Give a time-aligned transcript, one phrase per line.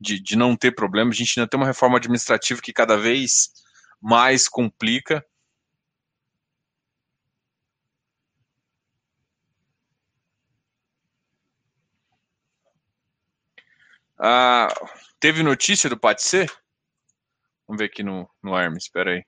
[0.00, 1.14] de, de não ter problemas.
[1.14, 3.50] A gente ainda tem uma reforma administrativa que cada vez
[4.00, 5.24] mais complica.
[14.18, 14.68] Ah,
[15.20, 16.50] teve notícia do Ser?
[17.66, 19.22] Vamos ver aqui no, no Hermes, espera aí.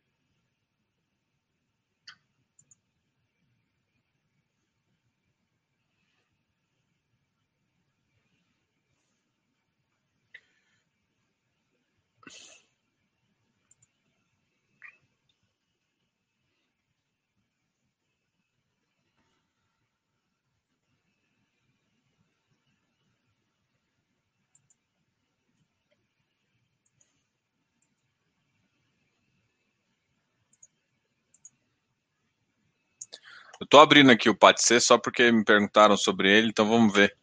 [33.69, 37.15] Estou abrindo aqui o Patissé só porque me perguntaram sobre ele, então vamos ver.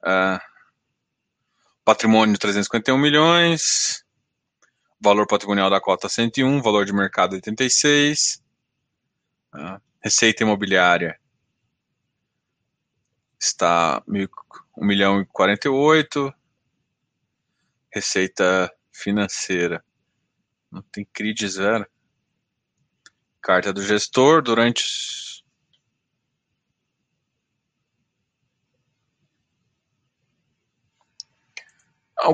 [0.00, 0.40] Uh,
[1.84, 4.02] patrimônio 351 milhões,
[4.98, 8.42] valor patrimonial da cota 101, valor de mercado 86,
[9.52, 11.20] uh, ah, receita imobiliária
[13.38, 16.32] está 1 milhão e 48,
[17.92, 19.84] receita financeira
[20.70, 21.86] não tem CRID zero.
[23.42, 25.41] Carta do gestor durante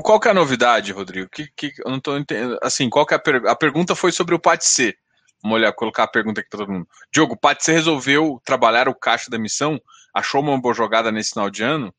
[0.03, 1.29] Qual que é a novidade, Rodrigo?
[1.29, 2.57] Que, que, eu não estou entendendo.
[2.61, 3.45] Assim, qual que é a, per...
[3.47, 4.97] a pergunta foi sobre o PATC.
[5.41, 6.87] Vamos olhar, colocar a pergunta aqui para todo mundo.
[7.11, 9.81] Diogo, o PATC resolveu trabalhar o caixa da missão?
[10.13, 11.93] Achou uma boa jogada nesse final de ano?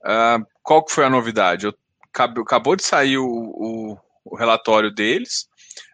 [0.00, 1.66] Uh, qual que foi a novidade?
[1.66, 1.74] Eu,
[2.14, 5.48] acabou de sair o, o, o, relatório deles.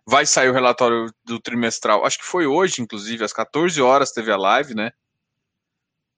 [0.07, 2.05] Vai sair o relatório do trimestral.
[2.05, 4.93] Acho que foi hoje, inclusive, às 14 horas teve a live, né?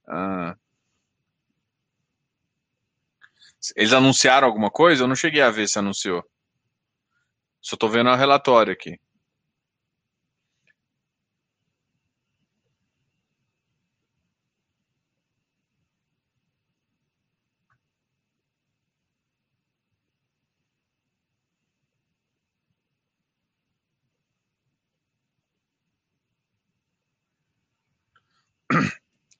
[0.09, 0.57] Ah.
[3.75, 5.03] Eles anunciaram alguma coisa?
[5.03, 6.25] Eu não cheguei a ver se anunciou.
[7.61, 9.01] Só estou vendo o relatório aqui.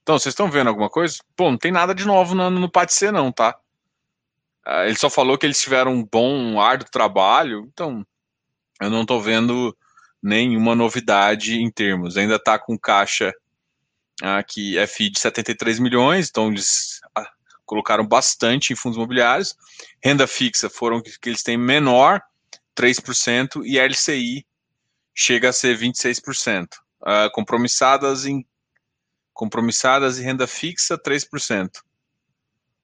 [0.07, 1.17] Então, vocês estão vendo alguma coisa?
[1.35, 2.71] Pô, não tem nada de novo no, no
[3.11, 3.59] não, tá?
[4.65, 8.07] Uh, ele só falou que eles tiveram um bom, árduo trabalho, então
[8.79, 9.77] eu não estou vendo
[10.23, 12.15] nenhuma novidade em termos.
[12.15, 13.33] Ainda está com caixa
[14.21, 17.27] aqui, uh, FI de 73 milhões, então eles uh,
[17.65, 19.57] colocaram bastante em fundos imobiliários.
[20.01, 22.21] Renda fixa foram que, que eles têm menor,
[22.77, 24.47] 3%, e LCI
[25.13, 26.65] chega a ser 26%.
[27.01, 28.45] Uh, compromissadas em
[29.37, 31.69] compromissadas e renda fixa 3%.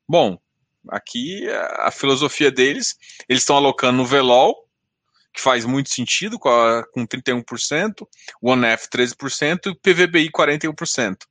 [0.08, 0.40] Bom,
[0.88, 2.96] aqui a filosofia deles,
[3.28, 4.56] eles estão alocando no Velol,
[5.34, 8.08] que faz muito sentido, com, a, com 31%,
[8.40, 11.24] o ONEF 13% e o PVBI 41%.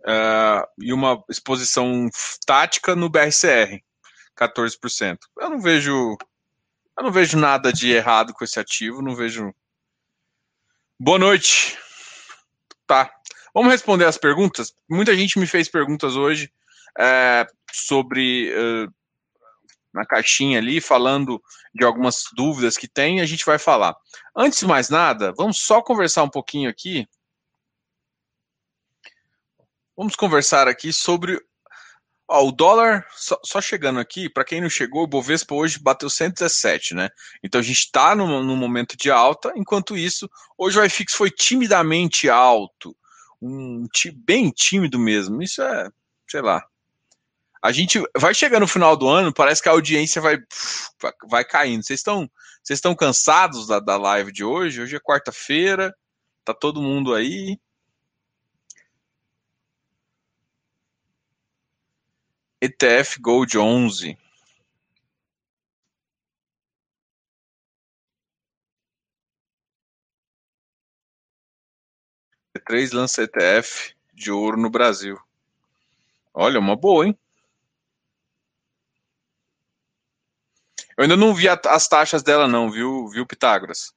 [0.00, 2.08] Uh, e uma exposição
[2.46, 3.80] tática no BRCR,
[4.36, 5.18] 14%.
[5.38, 6.16] Eu não vejo
[6.96, 9.54] eu não vejo nada de errado com esse ativo, não vejo.
[11.00, 11.78] Boa noite.
[12.86, 13.10] Tá,
[13.54, 14.72] Vamos responder as perguntas?
[14.88, 16.52] Muita gente me fez perguntas hoje
[16.98, 18.92] é, sobre uh,
[19.92, 21.42] na caixinha ali, falando
[21.74, 23.94] de algumas dúvidas que tem, a gente vai falar.
[24.34, 27.06] Antes de mais nada, vamos só conversar um pouquinho aqui.
[29.96, 31.38] Vamos conversar aqui sobre
[32.28, 36.08] Ó, o dólar, só, só chegando aqui, para quem não chegou, o Bovespa hoje bateu
[36.08, 37.10] 117, né?
[37.42, 41.30] Então a gente está num, num, momento de alta, enquanto isso, hoje o IFIX foi
[41.30, 42.96] timidamente alto,
[43.42, 43.86] um
[44.24, 45.42] bem tímido mesmo.
[45.42, 45.90] Isso é,
[46.28, 46.64] sei lá.
[47.62, 50.38] A gente vai chegando no final do ano, parece que a audiência vai,
[51.28, 51.84] vai caindo.
[51.84, 52.28] Vocês estão
[52.62, 54.80] vocês estão cansados da, da live de hoje?
[54.82, 55.94] Hoje é quarta-feira,
[56.44, 57.58] tá todo mundo aí.
[62.60, 64.16] ETF Gold 11.
[72.72, 75.20] Três lança ETF de ouro no Brasil.
[76.32, 77.18] Olha, uma boa, hein?
[80.96, 83.92] Eu ainda não vi a, as taxas dela, não, viu, viu Pitágoras?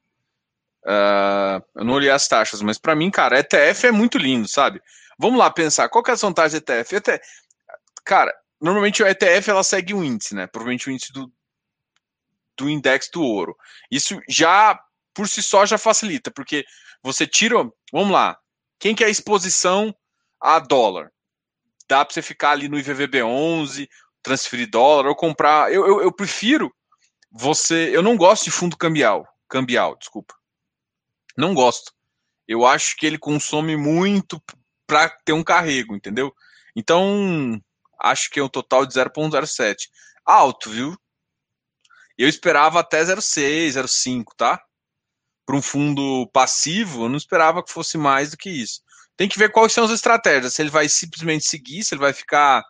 [0.84, 4.82] Uh, eu não olhei as taxas, mas para mim, cara, ETF é muito lindo, sabe?
[5.18, 6.96] Vamos lá pensar, qual que é a vantagem do ETF?
[6.98, 7.26] ETF?
[8.04, 10.48] Cara, normalmente o ETF ela segue um índice, né?
[10.48, 11.32] Provavelmente o índice do,
[12.58, 13.56] do index do ouro.
[13.90, 14.78] Isso já,
[15.14, 16.66] por si só, já facilita, porque
[17.02, 17.56] você tira,
[17.94, 18.38] vamos lá,
[18.80, 19.96] quem que é a exposição
[20.40, 21.12] a dólar?
[21.88, 23.88] Dá para você ficar ali no IVVB11,
[24.22, 25.72] transferir dólar ou comprar.
[25.72, 26.74] Eu, eu, eu, prefiro
[27.32, 27.96] você.
[27.96, 29.28] Eu não gosto de fundo cambial.
[29.48, 30.34] Cambial, desculpa.
[31.38, 31.94] Não gosto.
[32.48, 34.42] Eu acho que ele consome muito
[34.88, 36.34] para ter um carrego, entendeu?
[36.76, 37.60] Então,
[38.02, 39.76] acho que é um total de 0,07.
[40.26, 40.96] Alto, viu?
[42.18, 44.62] Eu esperava até 0,6, 0,5, tá?
[45.46, 48.82] Para um fundo passivo, eu não esperava que fosse mais do que isso.
[49.18, 50.54] Tem que ver quais são as estratégias.
[50.54, 52.64] Se ele vai simplesmente seguir, se ele vai ficar.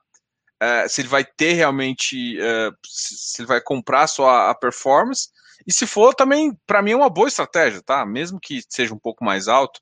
[0.60, 2.40] É, se ele vai ter realmente.
[2.40, 5.30] É, se ele vai comprar só a performance.
[5.66, 8.06] E se for, também, para mim, é uma boa estratégia, tá?
[8.06, 9.80] Mesmo que seja um pouco mais alto,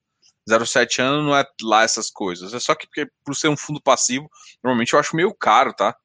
[0.50, 2.54] 0,7 anos não é lá essas coisas.
[2.54, 4.30] É só que porque, por ser um fundo passivo,
[4.64, 5.96] normalmente eu acho meio caro, tá?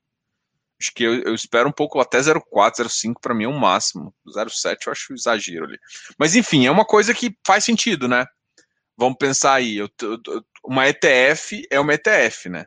[0.81, 4.15] Acho que eu, eu espero um pouco até 0,4, 0,5 para mim é o máximo.
[4.29, 5.79] 0,7 eu acho exagero ali.
[6.19, 8.25] Mas enfim, é uma coisa que faz sentido, né?
[8.97, 9.77] Vamos pensar aí.
[9.77, 12.67] Eu, eu, uma ETF é uma ETF, né?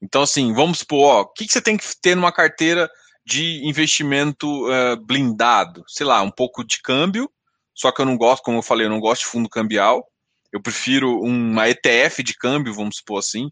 [0.00, 2.88] Então, assim, vamos supor, ó, o que, que você tem que ter numa carteira
[3.24, 5.84] de investimento uh, blindado?
[5.88, 7.30] Sei lá, um pouco de câmbio,
[7.74, 10.06] só que eu não gosto, como eu falei, eu não gosto de fundo cambial.
[10.52, 13.50] Eu prefiro uma ETF de câmbio, vamos supor assim.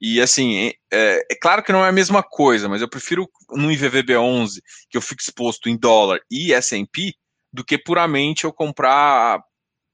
[0.00, 3.68] E assim, é, é, claro que não é a mesma coisa, mas eu prefiro no
[3.68, 4.60] IVVB11
[4.90, 7.14] que eu fico exposto em dólar e S&P
[7.52, 9.40] do que puramente eu comprar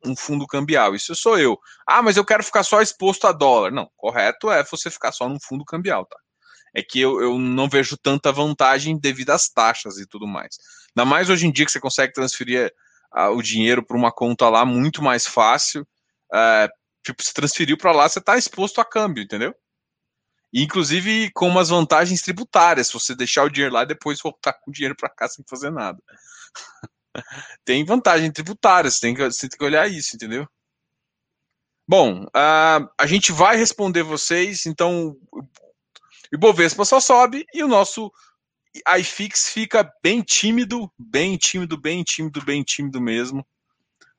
[0.05, 0.95] um fundo cambial.
[0.95, 1.57] Isso sou eu.
[1.87, 3.71] Ah, mas eu quero ficar só exposto a dólar.
[3.71, 6.17] Não, correto é você ficar só num fundo cambial, tá?
[6.75, 10.57] É que eu, eu não vejo tanta vantagem devido às taxas e tudo mais.
[10.97, 12.73] Ainda mais hoje em dia que você consegue transferir
[13.35, 15.87] o dinheiro para uma conta lá muito mais fácil.
[16.33, 16.69] É,
[17.05, 19.55] tipo, se transferiu para lá, você está exposto a câmbio, entendeu?
[20.53, 24.71] Inclusive com umas vantagens tributárias, se você deixar o dinheiro lá e depois voltar com
[24.71, 25.99] o dinheiro para cá sem fazer nada.
[27.65, 30.47] tem vantagem tributária, você tem, que, você tem que olhar isso, entendeu?
[31.89, 35.43] Bom, uh, a gente vai responder vocês, então o
[36.33, 38.11] Ibovespa só sobe e o nosso
[38.99, 43.47] iFix fica bem tímido, bem tímido, bem tímido, bem tímido mesmo.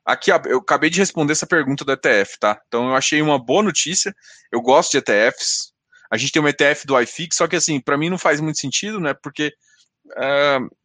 [0.06, 2.62] Aqui, eu acabei de responder essa pergunta do ETF, tá?
[2.68, 4.14] Então eu achei uma boa notícia.
[4.52, 5.73] Eu gosto de ETFs.
[6.14, 8.60] A gente tem um ETF do iFix, só que assim, para mim não faz muito
[8.60, 9.16] sentido, né?
[9.16, 9.52] Porque
[10.10, 10.76] uh,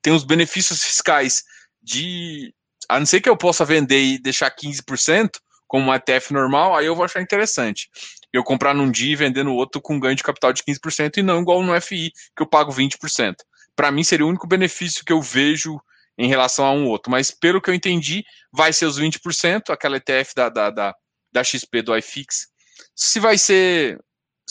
[0.00, 1.44] tem os benefícios fiscais
[1.80, 2.52] de.
[2.88, 5.30] A não ser que eu possa vender e deixar 15%,
[5.68, 7.88] como um ETF normal, aí eu vou achar interessante
[8.32, 11.22] eu comprar num dia e vender no outro com ganho de capital de 15% e
[11.22, 13.34] não igual no FI, que eu pago 20%.
[13.76, 15.78] Para mim seria o único benefício que eu vejo
[16.16, 17.10] em relação a um outro.
[17.10, 20.94] Mas pelo que eu entendi, vai ser os 20%, aquela ETF da, da, da,
[21.30, 22.48] da XP do iFix.
[22.96, 24.00] Se vai ser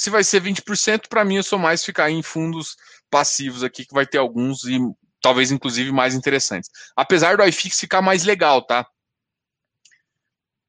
[0.01, 2.75] se vai ser 20%, para mim eu sou mais ficar em fundos
[3.07, 4.79] passivos aqui, que vai ter alguns e
[5.21, 6.71] talvez inclusive mais interessantes.
[6.95, 8.83] Apesar do iFix ficar mais legal, tá?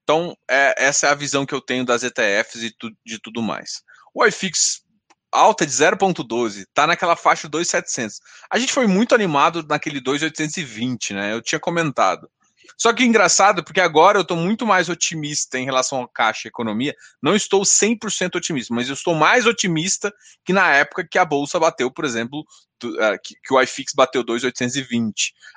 [0.03, 3.41] Então, é, essa é a visão que eu tenho das ETFs e tu, de tudo
[3.41, 3.81] mais.
[4.13, 4.83] O iFix
[5.33, 8.17] alta de 0.12, tá naquela faixa 2.700.
[8.51, 11.33] A gente foi muito animado naquele 2.820, né?
[11.33, 12.31] Eu tinha comentado.
[12.79, 16.51] Só que engraçado, porque agora eu estou muito mais otimista em relação ao caixa e
[16.51, 16.95] economia.
[17.23, 20.13] Não estou 100% otimista, mas eu estou mais otimista
[20.45, 22.45] que na época que a bolsa bateu, por exemplo,
[23.23, 25.13] que, que, o iFix bateu 2.820.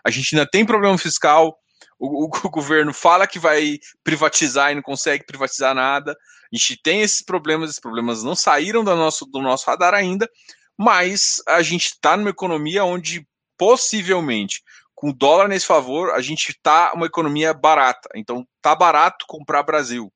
[0.05, 1.57] A gente ainda tem problema fiscal,
[1.99, 6.11] o, o, o, governo fala que vai privatizar e não consegue privatizar nada.
[6.11, 10.29] A gente tem esses problemas, esses problemas não saíram do nosso, do nosso radar ainda.
[10.77, 13.25] mas a gente está numa economia onde
[13.57, 14.61] possivelmente,
[14.95, 18.09] com o dólar nesse favor, a gente está uma economia barata.
[18.15, 20.11] Então, tá barato comprar Brasil,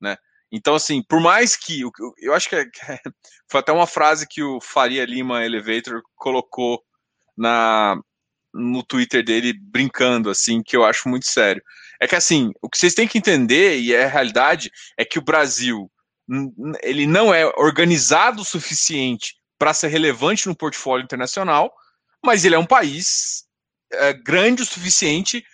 [0.00, 0.16] né?
[0.50, 1.82] Então, assim, por mais que
[2.18, 2.64] eu acho que é,
[3.50, 6.82] foi até uma frase que o Faria Lima Elevator colocou
[7.36, 7.96] na
[8.56, 11.60] no Twitter dele brincando assim, que eu acho muito sério.
[12.00, 15.18] É que assim, o que vocês têm que entender e é a realidade é que
[15.18, 15.90] o Brasil
[16.82, 21.72] ele não é organizado o suficiente para ser relevante no portfólio internacional,
[22.24, 23.43] mas ele é um país
[23.94, 25.44] é, grande o suficiente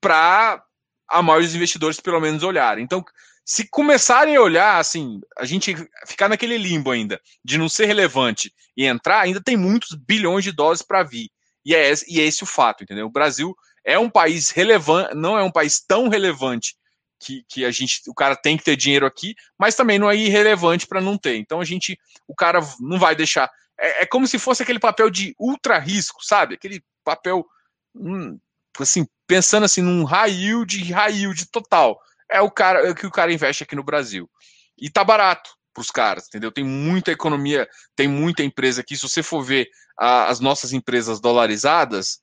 [0.00, 0.62] para
[1.08, 2.84] a maioria dos investidores pelo menos olharem.
[2.84, 3.04] Então,
[3.44, 5.74] se começarem a olhar, assim, a gente
[6.06, 10.52] ficar naquele limbo ainda de não ser relevante e entrar, ainda tem muitos bilhões de
[10.52, 11.30] dólares para vir.
[11.64, 13.06] E é, esse, e é esse o fato, entendeu?
[13.06, 16.76] O Brasil é um país relevante, não é um país tão relevante
[17.18, 20.16] que, que a gente, o cara tem que ter dinheiro aqui, mas também não é
[20.16, 21.36] irrelevante para não ter.
[21.36, 23.50] Então a gente, o cara não vai deixar.
[23.78, 26.54] É, é, como se fosse aquele papel de ultra risco, sabe?
[26.54, 27.46] Aquele papel,
[28.78, 31.98] assim, pensando assim num high yield, high yield total.
[32.30, 34.30] É o cara é o que o cara investe aqui no Brasil.
[34.76, 36.52] E tá barato para os caras, entendeu?
[36.52, 38.96] Tem muita economia, tem muita empresa aqui.
[38.96, 39.68] Se você for ver
[39.98, 42.20] a, as nossas empresas dolarizadas,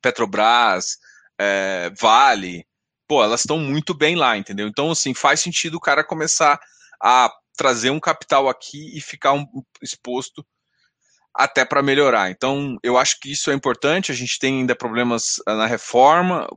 [0.00, 0.98] Petrobras,
[1.38, 2.66] é, Vale,
[3.08, 4.68] pô, elas estão muito bem lá, entendeu?
[4.68, 6.58] Então, assim, faz sentido o cara começar
[7.02, 9.46] a trazer um capital aqui e ficar um,
[9.82, 10.44] exposto
[11.34, 12.30] até para melhorar.
[12.30, 14.12] Então, eu acho que isso é importante.
[14.12, 16.48] A gente tem ainda problemas ah, na reforma.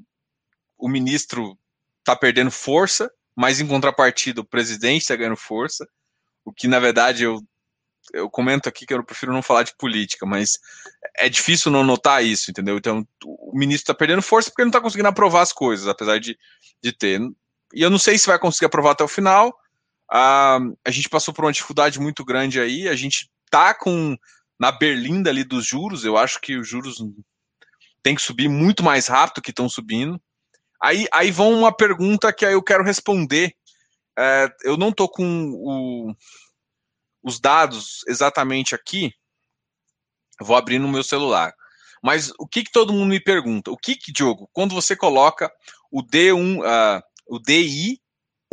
[0.77, 1.57] O ministro
[2.00, 5.88] está perdendo força, mas em contrapartida, o presidente está ganhando força.
[6.46, 7.41] O que, na verdade, eu,
[8.13, 10.60] eu comento aqui que eu prefiro não falar de política, mas
[11.17, 12.77] é difícil não notar isso, entendeu?
[12.77, 16.38] Então, o ministro está perdendo força porque não está conseguindo aprovar as coisas, apesar de,
[16.81, 17.19] de ter.
[17.74, 19.57] E eu não sei se vai conseguir aprovar até o final.
[20.10, 22.88] Ah, a gente passou por uma dificuldade muito grande aí.
[22.88, 24.15] A gente tá com
[24.60, 26.04] na berlinda ali dos juros.
[26.04, 26.98] Eu acho que os juros
[28.02, 30.22] tem que subir muito mais rápido que estão subindo.
[30.82, 33.56] Aí, aí vão uma pergunta que aí eu quero responder.
[34.18, 36.16] É, eu não tô com o,
[37.24, 39.14] os dados exatamente aqui,
[40.40, 41.54] Vou abrir no meu celular.
[42.04, 43.72] Mas o que, que todo mundo me pergunta?
[43.72, 45.52] O que, que Diogo, quando você coloca
[45.92, 48.00] o D1, uh, ah, o DI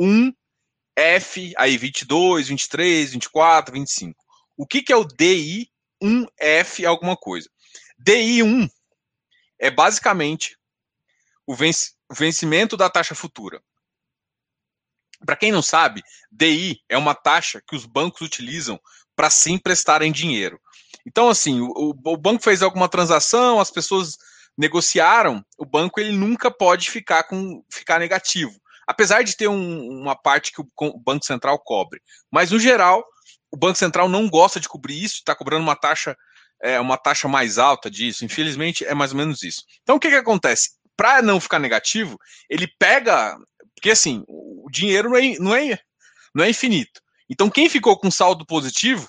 [0.00, 4.24] 1F, aí 22, 23, 24, 25.
[4.56, 5.68] O que, que é o DI
[6.04, 7.48] 1F alguma coisa?
[7.98, 8.68] DI 1
[9.58, 10.58] é basicamente
[11.46, 13.62] o, venci o vencimento da taxa futura.
[15.24, 18.78] Para quem não sabe, DI é uma taxa que os bancos utilizam
[19.16, 20.60] para se emprestarem dinheiro.
[21.06, 24.16] Então, assim, o, o, banco fez alguma transação, as pessoas
[24.56, 28.54] negociaram, o banco ele nunca pode ficar com ficar negativo,
[28.86, 32.00] apesar de ter um, uma parte que o, Banco Central cobre.
[32.30, 33.04] Mas no geral,
[33.54, 36.16] o Banco Central não gosta de cobrir isso, está cobrando uma taxa
[36.60, 38.24] é, uma taxa mais alta disso.
[38.24, 39.62] Infelizmente, é mais ou menos isso.
[39.82, 40.70] Então, o que, que acontece?
[40.96, 42.18] Para não ficar negativo,
[42.50, 43.36] ele pega,
[43.76, 45.78] porque assim, o dinheiro não é, não é,
[46.34, 47.00] não é infinito.
[47.30, 49.08] Então, quem ficou com saldo positivo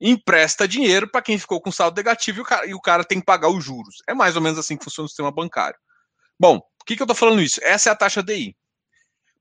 [0.00, 3.18] empresta dinheiro para quem ficou com saldo negativo e o, cara, e o, cara, tem
[3.18, 3.96] que pagar os juros.
[4.08, 5.78] É mais ou menos assim que funciona o sistema bancário.
[6.38, 7.60] Bom, por que, que eu estou falando isso?
[7.64, 8.56] Essa é a taxa DI.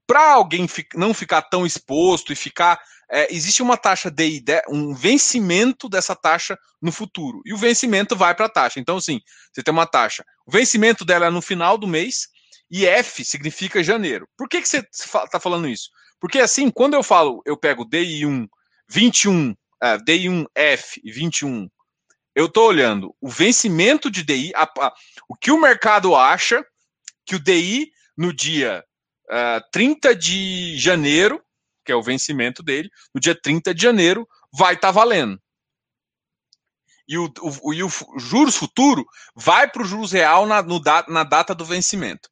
[0.08, 2.80] Para alguém não ficar tão exposto e ficar.
[3.12, 7.42] É, existe uma taxa DI, um vencimento dessa taxa no futuro.
[7.46, 8.80] E o vencimento vai para a taxa.
[8.80, 9.20] Então, assim,
[9.52, 10.24] você tem uma taxa.
[10.46, 12.28] O vencimento dela é no final do mês
[12.70, 14.28] e F significa janeiro.
[14.38, 15.90] Por que, que você está falando isso?
[16.20, 18.48] Porque assim, quando eu falo, eu pego DI1
[18.90, 19.56] 21 uh,
[20.06, 21.70] DI1F 21,
[22.36, 24.94] eu estou olhando o vencimento de DI, a, a,
[25.28, 26.64] o que o mercado acha
[27.26, 28.84] que o DI no dia
[29.32, 31.42] uh, é, 30 de janeiro,
[31.90, 35.42] que é o vencimento dele, no dia 30 de janeiro, vai estar tá valendo.
[37.08, 39.04] E o, o, e o juros futuro
[39.36, 42.30] vai para o juros real na, no, na data do vencimento.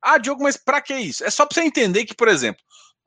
[0.00, 1.22] Ah, Diogo, mas para que isso?
[1.22, 2.62] É só para você entender que, por exemplo,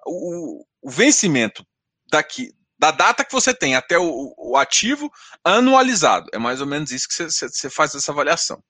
[0.06, 1.66] o, o vencimento
[2.12, 5.12] daqui da data que você tem até o, o ativo
[5.44, 6.30] anualizado.
[6.32, 8.64] É mais ou menos isso que você, faz essa avaliação.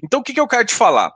[0.00, 1.12] Então, o que, que eu quero te falar?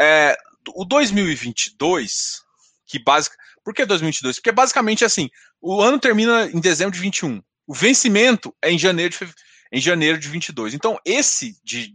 [0.00, 0.36] É,
[0.74, 2.42] o 2022,
[2.88, 3.36] que básica.
[3.66, 4.36] Por que 2022?
[4.36, 5.28] Porque basicamente assim,
[5.60, 7.42] o ano termina em dezembro de 21.
[7.66, 9.34] O vencimento é em janeiro de,
[9.72, 10.72] em janeiro de 22.
[10.72, 11.92] Então, esse de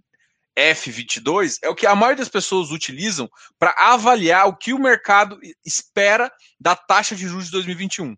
[0.60, 5.40] F22 é o que a maioria das pessoas utilizam para avaliar o que o mercado
[5.66, 8.18] espera da taxa de juros de 2021.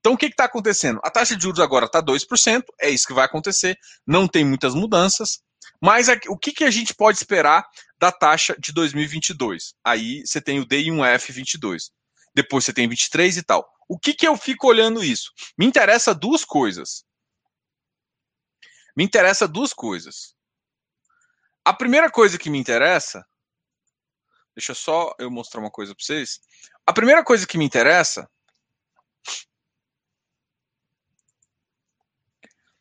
[0.00, 0.98] Então, o que está acontecendo?
[1.04, 4.74] A taxa de juros agora está 2%, é isso que vai acontecer, não tem muitas
[4.74, 5.38] mudanças,
[5.80, 7.64] mas o que, que a gente pode esperar
[8.00, 9.74] da taxa de 2022?
[9.84, 11.92] Aí você tem o D1F 22,
[12.34, 13.68] depois você tem 23 e tal.
[13.88, 15.32] O que, que eu fico olhando isso?
[15.58, 17.04] Me interessa duas coisas.
[18.96, 20.34] Me interessa duas coisas.
[21.64, 23.24] A primeira coisa que me interessa,
[24.54, 26.40] deixa só eu mostrar uma coisa para vocês.
[26.86, 28.28] A primeira coisa que me interessa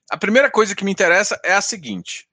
[0.10, 2.28] A primeira coisa que me interessa é a seguinte.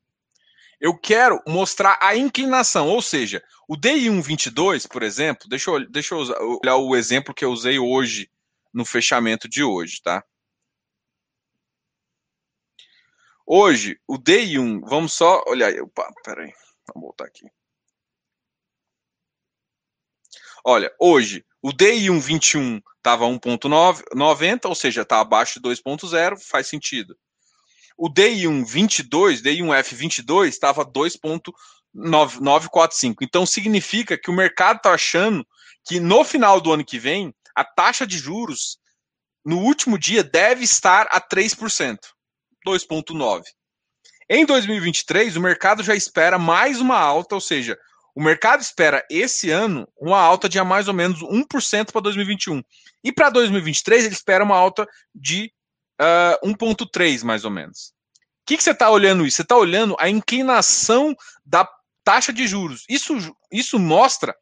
[0.80, 6.20] Eu quero mostrar a inclinação, ou seja, o DI122, por exemplo, deixa eu, deixa eu
[6.62, 8.30] olhar o exemplo que eu usei hoje
[8.72, 10.22] no fechamento de hoje, tá?
[13.46, 15.72] Hoje, o DI1, vamos só olhar.
[15.80, 16.52] Opa, peraí,
[16.88, 17.46] vamos voltar aqui.
[20.64, 27.16] Olha, hoje, o DI1 21 estava 1.90, ou seja, está abaixo de 2.0, faz sentido.
[27.96, 33.16] O DI1 22, DI1F 22 estava 2.945.
[33.22, 35.46] Então significa que o mercado está achando
[35.84, 38.78] que no final do ano que vem a taxa de juros
[39.44, 41.98] no último dia deve estar a 3%,
[42.66, 43.44] 2.9.
[44.28, 47.78] Em 2023, o mercado já espera mais uma alta, ou seja,
[48.12, 52.60] o mercado espera esse ano uma alta de mais ou menos 1% para 2021.
[53.04, 54.84] E para 2023, ele espera uma alta
[55.14, 55.52] de
[56.00, 57.92] uh, 1,3 mais ou menos.
[58.42, 59.36] O que, que você está olhando isso?
[59.36, 61.68] Você está olhando a inclinação da
[62.04, 62.84] taxa de juros.
[62.88, 63.14] Isso,
[63.50, 64.34] isso mostra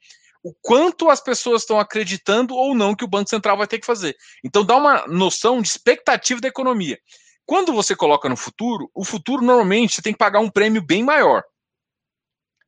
[0.42, 3.86] o quanto as pessoas estão acreditando ou não que o Banco Central vai ter que
[3.86, 4.14] fazer.
[4.44, 6.98] Então dá uma noção de expectativa da economia.
[7.46, 11.02] Quando você coloca no futuro, o futuro normalmente você tem que pagar um prêmio bem
[11.02, 11.42] maior.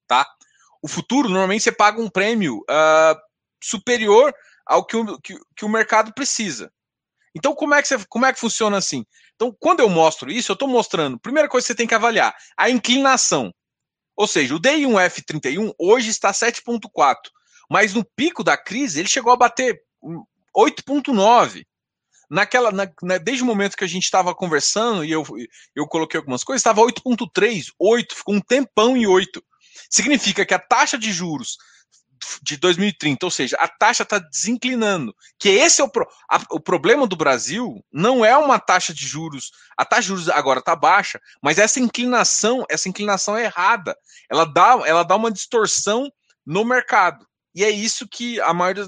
[0.07, 0.27] Tá?
[0.83, 3.21] O futuro normalmente você paga um prêmio uh,
[3.63, 6.73] superior ao que o, que, que o mercado precisa.
[7.37, 9.05] Então, como é, que você, como é que funciona assim?
[9.35, 12.35] Então, quando eu mostro isso, eu estou mostrando, primeira coisa que você tem que avaliar,
[12.57, 13.53] a inclinação.
[14.17, 17.17] Ou seja, o DI1F31 hoje está 7,4,
[17.71, 19.79] mas no pico da crise ele chegou a bater
[20.57, 21.67] 8,9.
[22.29, 25.23] Naquela, na, na, desde o momento que a gente estava conversando e eu,
[25.77, 29.45] eu coloquei algumas coisas, estava 8,3, 8, ficou um tempão em 8.
[29.91, 31.59] Significa que a taxa de juros
[32.43, 35.15] de 2030, ou seja, a taxa está desinclinando.
[35.39, 39.07] Que esse é o, pro, a, o problema do Brasil, não é uma taxa de
[39.07, 39.51] juros.
[39.77, 43.97] A taxa de juros agora está baixa, mas essa inclinação, essa inclinação é errada.
[44.31, 46.11] Ela dá, ela dá uma distorção
[46.45, 47.27] no mercado.
[47.55, 48.87] E é isso que a maioria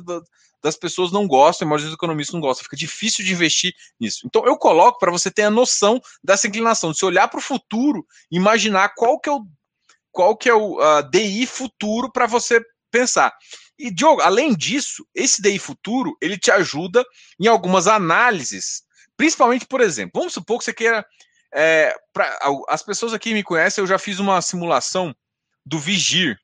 [0.62, 2.62] das, pessoas não gosta, a maioria dos economistas não gosta.
[2.62, 4.20] Fica difícil de investir nisso.
[4.26, 7.42] Então eu coloco para você ter a noção dessa inclinação, de se olhar para o
[7.42, 9.44] futuro, imaginar qual que é o
[10.10, 13.32] qual que é o uh, DI futuro para você pensar.
[13.78, 17.04] E, Diogo, além disso, esse DI futuro, ele te ajuda
[17.40, 18.82] em algumas análises,
[19.16, 21.06] principalmente, por exemplo, vamos supor que você queira.
[21.54, 25.14] É, pra, as pessoas aqui me conhecem, eu já fiz uma simulação
[25.64, 26.38] do Vigir.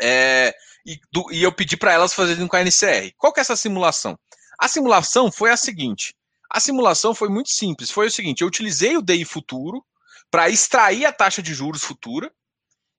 [0.00, 3.12] É, e, do, e, eu pedi para elas fazerem com a NCR.
[3.16, 4.18] Qual que é essa simulação?
[4.58, 6.14] A simulação foi a seguinte:
[6.50, 7.90] a simulação foi muito simples.
[7.90, 9.84] Foi o seguinte: eu utilizei o DI futuro
[10.30, 12.32] para extrair a taxa de juros futura,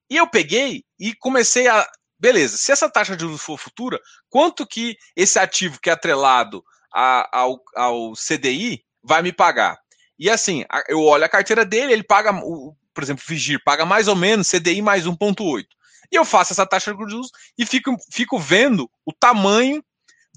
[0.10, 1.90] e eu peguei e comecei a
[2.22, 6.64] Beleza, se essa taxa de juros for futura, quanto que esse ativo que é atrelado
[6.94, 9.80] a, ao, ao CDI vai me pagar?
[10.20, 14.16] E assim, eu olho a carteira dele, ele paga, por exemplo, Vigir, paga mais ou
[14.16, 15.66] menos CDI mais 1,8.
[16.12, 19.84] E eu faço essa taxa de juros e fico, fico vendo o tamanho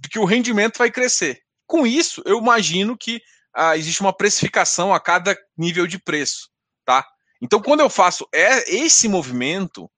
[0.01, 1.42] do que o rendimento vai crescer.
[1.66, 3.20] Com isso, eu imagino que
[3.53, 6.49] ah, existe uma precificação a cada nível de preço,
[6.83, 7.07] tá?
[7.42, 9.90] Então, quando eu faço esse movimento,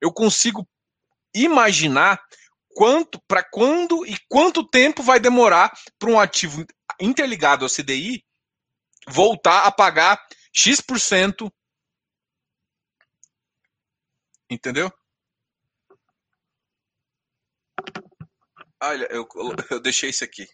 [0.00, 0.64] eu consigo
[1.34, 2.20] imaginar
[2.74, 6.64] quanto, para quando e quanto tempo vai demorar para um ativo
[7.00, 8.24] interligado ao CDI
[9.08, 10.20] voltar a pagar
[10.52, 11.52] X%.
[14.50, 14.92] Entendeu?
[18.82, 19.26] Olha, eu,
[19.70, 20.46] eu deixei isso aqui.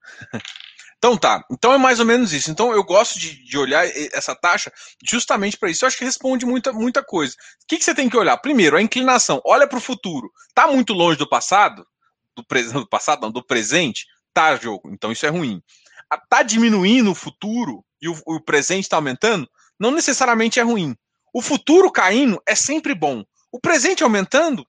[1.04, 2.50] Então tá, então é mais ou menos isso.
[2.50, 4.72] Então eu gosto de, de olhar essa taxa
[5.06, 5.84] justamente para isso.
[5.84, 7.34] Eu acho que responde muita, muita coisa.
[7.62, 8.34] O que, que você tem que olhar?
[8.38, 9.38] Primeiro, a inclinação.
[9.44, 10.32] Olha para o futuro.
[10.54, 11.86] Tá muito longe do passado?
[12.34, 12.62] Do, pre...
[12.72, 14.06] do passado, não, do presente?
[14.32, 14.90] Tá, jogo.
[14.94, 15.62] Então isso é ruim.
[16.30, 19.46] Tá diminuindo o futuro e o, o presente está aumentando?
[19.78, 20.96] Não necessariamente é ruim.
[21.34, 23.22] O futuro caindo é sempre bom.
[23.52, 24.66] O presente aumentando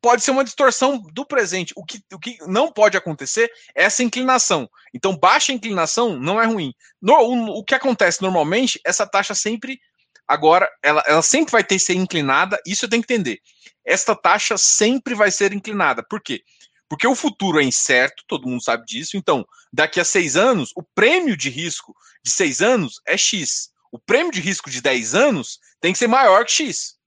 [0.00, 1.72] pode ser uma distorção do presente.
[1.76, 4.68] O que, o que não pode acontecer é essa inclinação.
[4.94, 6.72] Então, baixa inclinação não é ruim.
[7.00, 9.80] No, o, o, que acontece normalmente, essa taxa sempre,
[10.26, 13.40] agora, ela, ela sempre vai ter que ser inclinada, isso eu tenho que entender.
[13.84, 16.02] Esta taxa sempre vai ser inclinada.
[16.02, 16.42] Por quê?
[16.88, 19.16] Porque o futuro é incerto, todo mundo sabe disso.
[19.16, 23.70] Então, daqui a seis anos, o prêmio de risco de seis anos é X.
[23.96, 26.98] O prêmio de risco de 10 anos tem que ser maior que X.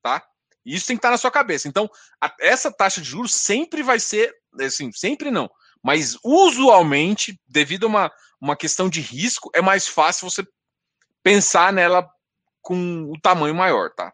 [0.00, 0.24] Tá?
[0.64, 1.68] Isso tem que estar na sua cabeça.
[1.68, 5.50] Então, a, essa taxa de juros sempre vai ser, assim, sempre não,
[5.82, 10.46] mas usualmente, devido a uma, uma questão de risco, é mais fácil você
[11.22, 12.08] pensar nela
[12.60, 14.12] com o tamanho maior, tá?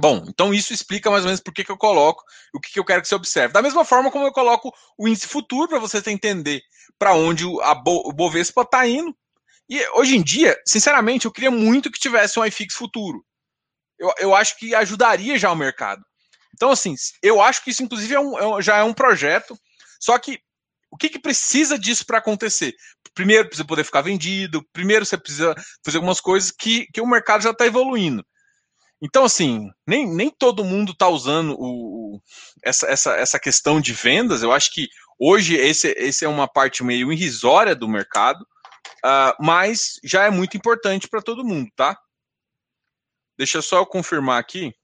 [0.00, 2.78] Bom, então isso explica mais ou menos por que, que eu coloco o que, que
[2.78, 3.52] eu quero que você observe.
[3.52, 6.62] Da mesma forma como eu coloco o índice futuro para você entender
[6.98, 9.14] para onde a Bo, o Bovespa está indo.
[9.68, 13.24] E hoje em dia, sinceramente, eu queria muito que tivesse um iFix futuro.
[14.02, 16.02] Eu, eu acho que ajudaria já o mercado.
[16.52, 19.56] Então, assim, eu acho que isso, inclusive, é um, é, já é um projeto.
[20.00, 20.40] Só que
[20.90, 22.74] o que, que precisa disso para acontecer?
[23.14, 24.62] Primeiro, precisa poder ficar vendido.
[24.72, 28.24] Primeiro, você precisa fazer algumas coisas que, que o mercado já está evoluindo.
[29.00, 32.20] Então, assim, nem, nem todo mundo está usando o,
[32.62, 34.42] essa, essa, essa questão de vendas.
[34.42, 34.88] Eu acho que
[35.18, 38.42] hoje esse, esse é uma parte meio irrisória do mercado,
[39.04, 41.96] uh, mas já é muito importante para todo mundo, tá?
[43.36, 44.74] Deixa só eu confirmar aqui.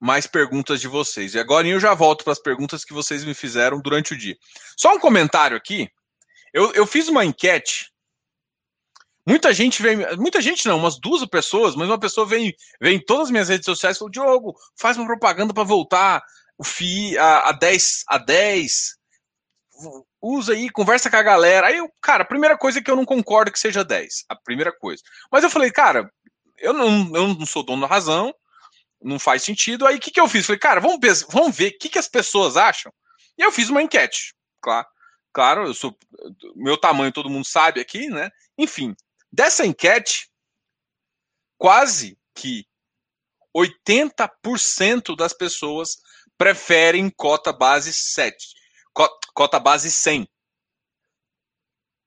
[0.00, 1.34] Mais perguntas de vocês.
[1.34, 4.36] E agora eu já volto para as perguntas que vocês me fizeram durante o dia.
[4.76, 5.88] Só um comentário aqui.
[6.52, 7.92] Eu, eu fiz uma enquete
[9.26, 13.04] Muita gente vem, muita gente não, umas duas pessoas, mas uma pessoa vem, vem em
[13.04, 16.22] todas as minhas redes sociais e falou: Diogo, faz uma propaganda para voltar
[16.58, 18.96] o FII a, a 10 a 10.
[20.20, 21.66] Usa aí, conversa com a galera.
[21.66, 24.24] Aí, eu, cara, a primeira coisa é que eu não concordo que seja 10.
[24.28, 25.02] A primeira coisa.
[25.30, 26.12] Mas eu falei, cara,
[26.58, 28.34] eu não, eu não sou dono da razão,
[29.00, 29.86] não faz sentido.
[29.86, 30.46] Aí o que, que eu fiz?
[30.46, 30.98] Falei, cara, vamos,
[31.30, 32.92] vamos ver o que, que as pessoas acham.
[33.36, 34.86] E eu fiz uma enquete, claro.
[35.32, 35.96] Claro, eu sou.
[36.54, 38.30] Meu tamanho todo mundo sabe aqui, né?
[38.58, 38.94] Enfim,
[39.32, 40.28] Dessa enquete,
[41.56, 42.66] quase que
[43.56, 45.96] 80% das pessoas
[46.36, 48.36] preferem cota base 7,
[49.34, 50.28] cota base 100.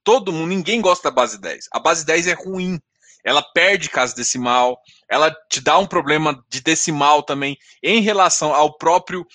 [0.04, 1.66] Todo mundo, ninguém gosta da base 10.
[1.72, 2.80] A base 10 é ruim.
[3.24, 8.78] Ela perde casa decimal, ela te dá um problema de decimal também em relação ao
[8.78, 9.26] próprio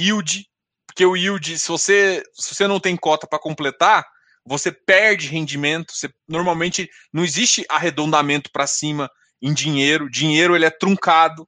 [0.00, 0.48] yield,
[0.86, 4.06] porque o yield, se você, se você não tem cota para completar,
[4.46, 9.10] você perde rendimento, você, normalmente não existe arredondamento para cima
[9.42, 11.46] em dinheiro, dinheiro ele é truncado.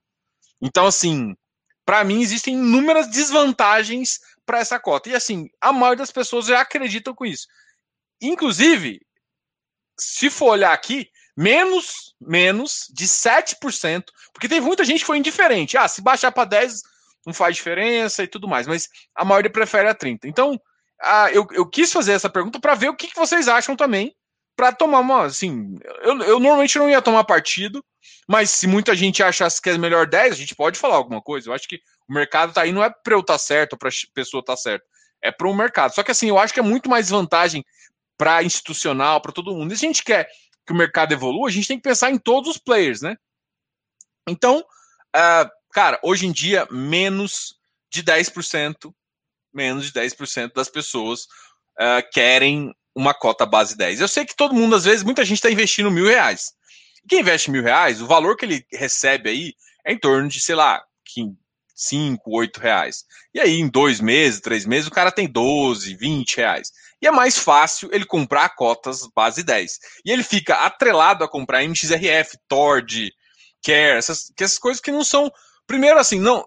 [0.61, 1.35] Então, assim,
[1.87, 5.11] para mim existem inúmeras desvantagens para essa cota.
[5.11, 7.47] E assim, a maioria das pessoas já acreditam com isso.
[8.19, 8.99] Inclusive,
[10.01, 15.77] se for olhar aqui, menos menos de 7%, porque tem muita gente que foi indiferente.
[15.77, 16.83] Ah, se baixar para 10
[17.27, 20.27] não faz diferença e tudo mais, mas a maioria prefere a 30.
[20.27, 20.59] Então,
[21.01, 24.15] ah, eu, eu quis fazer essa pergunta para ver o que, que vocês acham também,
[24.59, 25.27] para tomar uma.
[25.27, 27.85] Assim, eu, eu normalmente não ia tomar partido,
[28.27, 31.49] mas se muita gente achasse que é melhor 10, a gente pode falar alguma coisa.
[31.49, 33.89] Eu acho que o mercado tá aí, não é para eu estar tá certo para
[34.13, 34.85] pessoa estar tá certa,
[35.23, 35.95] é para o mercado.
[35.95, 37.65] Só que assim, eu acho que é muito mais vantagem
[38.17, 39.73] para institucional, para todo mundo.
[39.73, 40.29] E se a gente quer
[40.67, 43.17] que o mercado evolua, a gente tem que pensar em todos os players, né?
[44.29, 47.57] Então, uh, cara, hoje em dia, menos
[47.89, 48.93] de 10%
[49.53, 51.25] menos de 10% das pessoas
[51.81, 54.01] uh, querem uma cota base 10.
[54.01, 56.53] Eu sei que todo mundo, às vezes, muita gente está investindo mil reais.
[57.09, 59.55] Quem investe mil reais, o valor que ele recebe aí
[59.87, 60.83] é em torno de, sei lá,
[61.77, 63.05] 5, 8 reais.
[63.33, 66.73] E aí, em dois meses, três meses, o cara tem 12, 20 reais.
[67.01, 69.79] E é mais fácil ele comprar cotas base 10.
[70.05, 73.13] E ele fica atrelado a comprar MXRF, TORD,
[73.65, 75.31] CARE, essas, essas coisas que não são.
[75.69, 76.45] Primeiro, assim, não,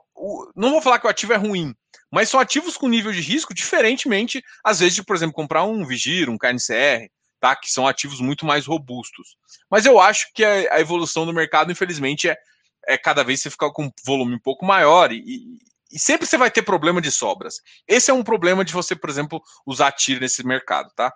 [0.54, 1.74] não vou falar que o ativo é ruim,
[2.12, 5.86] mas são ativos com nível de risco diferentemente, às vezes, de, por exemplo, comprar um
[5.86, 7.56] Vigir, um KNCR, tá?
[7.56, 9.38] que são ativos muito mais robustos.
[9.70, 12.38] Mas eu acho que a, a evolução do mercado, infelizmente, é,
[12.86, 15.58] é cada vez você ficar com um volume um pouco maior e,
[15.90, 17.56] e, sempre você vai ter problema de sobras.
[17.88, 21.14] Esse é um problema de você, por exemplo, usar TIR nesse mercado, tá?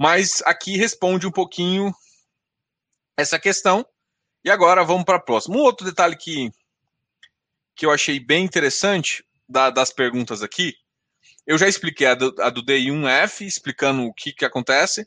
[0.00, 1.92] Mas aqui responde um pouquinho
[3.16, 3.86] essa questão.
[4.44, 5.56] E agora vamos para a próxima.
[5.56, 6.50] Um outro detalhe que,
[7.76, 10.74] que eu achei bem interessante da, das perguntas aqui.
[11.46, 15.06] Eu já expliquei a do, a do DI1F, explicando o que, que acontece.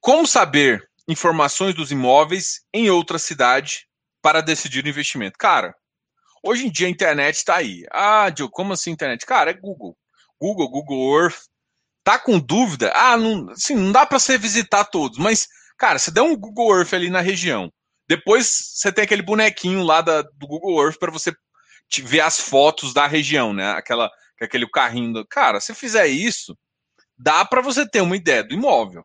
[0.00, 3.86] Como saber informações dos imóveis em outra cidade
[4.22, 5.38] para decidir o investimento?
[5.38, 5.74] Cara,
[6.42, 7.84] hoje em dia a internet está aí.
[7.90, 9.26] Ah, Diogo, como assim internet?
[9.26, 9.96] Cara, é Google.
[10.40, 11.38] Google, Google Earth.
[12.04, 12.92] Tá com dúvida?
[12.94, 16.78] Ah, não, assim, não dá para você visitar todos, mas, cara, você der um Google
[16.78, 17.72] Earth ali na região.
[18.08, 21.34] Depois você tem aquele bonequinho lá da, do Google Earth para você
[21.98, 23.70] ver as fotos da região, né?
[23.72, 25.12] Aquela, aquele carrinho.
[25.12, 25.26] Do...
[25.26, 26.56] Cara, se fizer isso,
[27.16, 29.04] dá para você ter uma ideia do imóvel.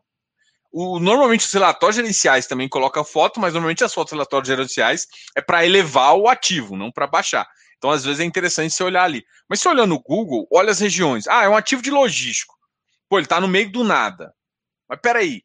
[0.70, 5.42] O, normalmente os relatórios gerenciais também colocam foto, mas normalmente as fotos relatórios gerenciais é
[5.42, 7.46] para elevar o ativo, não para baixar.
[7.76, 9.24] Então, às vezes, é interessante você olhar ali.
[9.48, 11.26] Mas se olhar no Google, olha as regiões.
[11.26, 12.54] Ah, é um ativo de logístico.
[13.08, 14.32] Pô, ele está no meio do nada.
[14.88, 15.42] Mas peraí.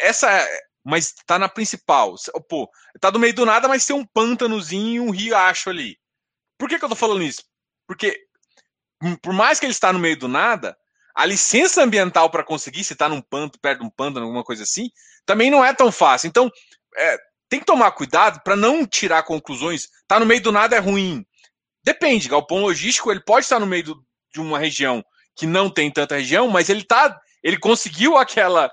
[0.00, 0.46] Essa.
[0.84, 2.14] Mas está na principal.
[2.48, 5.98] Pô, está no meio do nada, mas tem um pântanozinho e um riacho ali.
[6.58, 7.42] Por que, que eu tô falando isso?
[7.86, 8.18] Porque,
[9.02, 10.76] hum, por mais que ele está no meio do nada,
[11.14, 14.62] a licença ambiental para conseguir, se está num panto, perto de um pântano, alguma coisa
[14.62, 14.90] assim,
[15.24, 16.28] também não é tão fácil.
[16.28, 16.50] Então,
[16.96, 19.88] é, tem que tomar cuidado para não tirar conclusões.
[20.08, 21.24] Tá no meio do nada é ruim.
[21.84, 25.04] Depende, galpão logístico ele pode estar no meio do, de uma região
[25.36, 28.70] que não tem tanta região, mas ele tá, ele conseguiu aquela,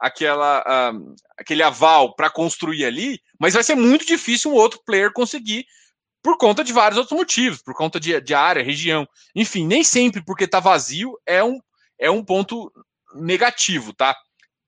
[0.00, 5.12] aquela, uh, aquele aval para construir ali, mas vai ser muito difícil um outro player
[5.12, 5.66] conseguir
[6.22, 10.24] por conta de vários outros motivos, por conta de, de área, região, enfim, nem sempre
[10.24, 11.58] porque está vazio é um,
[11.98, 12.72] é um ponto
[13.14, 14.16] negativo, tá?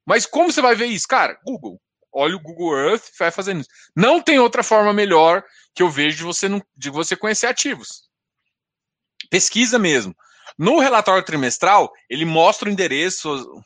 [0.06, 1.38] Mas como você vai ver isso, cara?
[1.44, 1.80] Google.
[2.12, 3.70] Olha o Google Earth vai fazendo isso.
[3.94, 8.08] Não tem outra forma melhor que eu vejo de você, não, de você conhecer ativos.
[9.30, 10.14] Pesquisa mesmo.
[10.58, 13.62] No relatório trimestral, ele mostra o endereço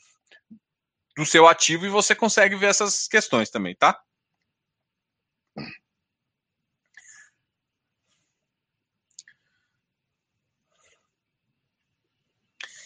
[1.16, 3.98] do seu ativo e você consegue ver essas questões também, tá?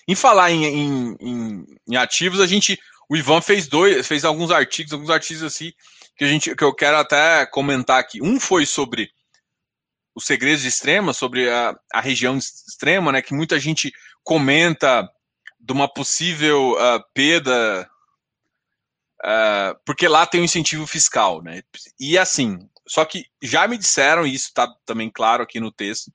[0.09, 2.79] Em falar em, em, em, em, ativos, a gente,
[3.11, 5.71] o Ivan fez dois, fez alguns artigos, alguns artigos assim
[6.17, 8.21] que a gente, que eu quero até comentar aqui.
[8.21, 9.09] Um foi sobre
[10.15, 13.23] os segredos de extrema, sobre a, a região extrema, né?
[13.23, 13.93] Que muita gente
[14.25, 15.09] comenta
[15.61, 17.89] de uma possível uh, perda,
[19.23, 21.63] uh, porque lá tem um incentivo fiscal, né?
[22.01, 26.11] E assim, só que já me disseram, e isso está também claro aqui no texto,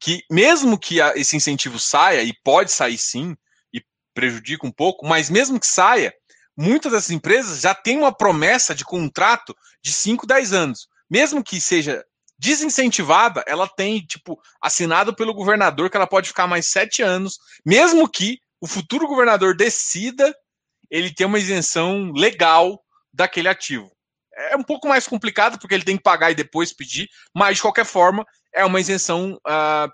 [0.00, 3.36] que mesmo que esse incentivo saia, e pode sair sim,
[3.72, 3.82] e
[4.14, 6.12] prejudica um pouco, mas mesmo que saia,
[6.56, 10.88] muitas dessas empresas já têm uma promessa de contrato de 5, 10 anos.
[11.10, 12.04] Mesmo que seja
[12.38, 18.08] desincentivada, ela tem, tipo, assinado pelo governador que ela pode ficar mais sete anos, mesmo
[18.08, 20.34] que o futuro governador decida
[20.90, 23.90] ele ter uma isenção legal daquele ativo.
[24.36, 27.62] É um pouco mais complicado, porque ele tem que pagar e depois pedir, mas de
[27.62, 29.92] qualquer forma, é uma isenção uh,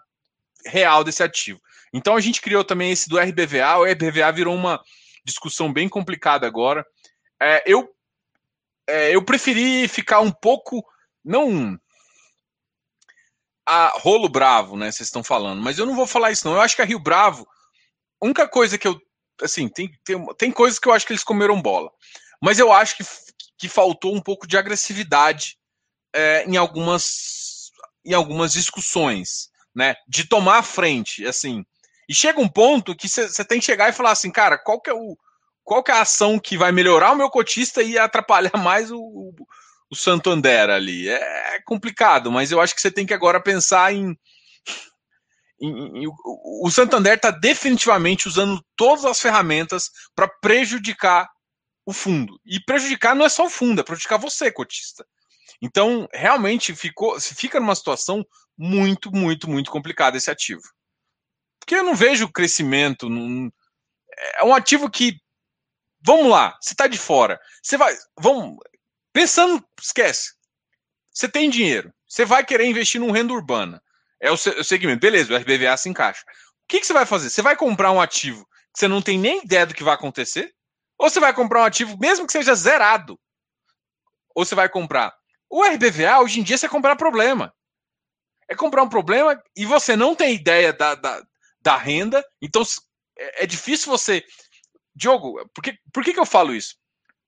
[0.66, 1.61] real desse ativo.
[1.92, 4.81] Então a gente criou também esse do RBVA, o RBVA virou uma
[5.25, 6.87] discussão bem complicada agora.
[7.40, 7.88] É, eu,
[8.87, 10.85] é, eu preferi ficar um pouco,
[11.25, 11.79] não
[13.70, 14.90] a rolo bravo, né?
[14.90, 16.55] Vocês estão falando, mas eu não vou falar isso, não.
[16.55, 17.46] Eu acho que a Rio Bravo,
[18.20, 19.01] a única coisa que eu.
[19.40, 21.90] Assim, tem, tem, tem coisas que eu acho que eles comeram bola.
[22.42, 23.05] Mas eu acho que,
[23.57, 25.57] que faltou um pouco de agressividade
[26.12, 27.39] é, em, algumas,
[28.04, 29.94] em algumas discussões, né?
[30.08, 31.64] De tomar a frente, assim.
[32.08, 34.90] E chega um ponto que você tem que chegar e falar assim, cara, qual que
[34.90, 35.16] é o.
[35.62, 39.32] Qual que é a ação que vai melhorar o meu cotista e atrapalhar mais o,
[39.90, 41.08] o Santander ali.
[41.08, 44.16] É complicado, mas eu acho que você tem que agora pensar em.
[45.60, 46.06] em, em
[46.62, 51.28] o Santander está definitivamente usando todas as ferramentas para prejudicar
[51.84, 52.38] o fundo.
[52.46, 55.04] E prejudicar não é só o fundo, é prejudicar você, cotista.
[55.61, 58.25] Então, realmente ficou, fica numa situação
[58.57, 60.62] muito, muito, muito complicada esse ativo.
[61.59, 63.09] Porque eu não vejo crescimento.
[63.09, 63.51] Num,
[64.37, 65.20] é um ativo que.
[66.03, 67.38] Vamos lá, você está de fora.
[67.62, 67.94] Você vai.
[68.18, 68.57] Vamos,
[69.12, 70.35] Pensando, esquece.
[71.12, 73.83] Você tem dinheiro, você vai querer investir num renda urbana.
[74.20, 75.01] É o, segmento.
[75.01, 76.23] Beleza, o RBVA se encaixa.
[76.23, 77.31] O que, que você vai fazer?
[77.31, 80.55] Você vai comprar um ativo que você não tem nem ideia do que vai acontecer?
[80.96, 83.18] Ou você vai comprar um ativo, mesmo que seja zerado?
[84.35, 85.12] Ou você vai comprar.
[85.50, 87.52] O RBVA, hoje em dia, você comprar problema.
[88.48, 91.22] É comprar um problema e você não tem ideia da, da,
[91.60, 92.62] da renda, então
[93.18, 94.24] é, é difícil você.
[94.94, 96.76] Diogo, por que, por que, que eu falo isso?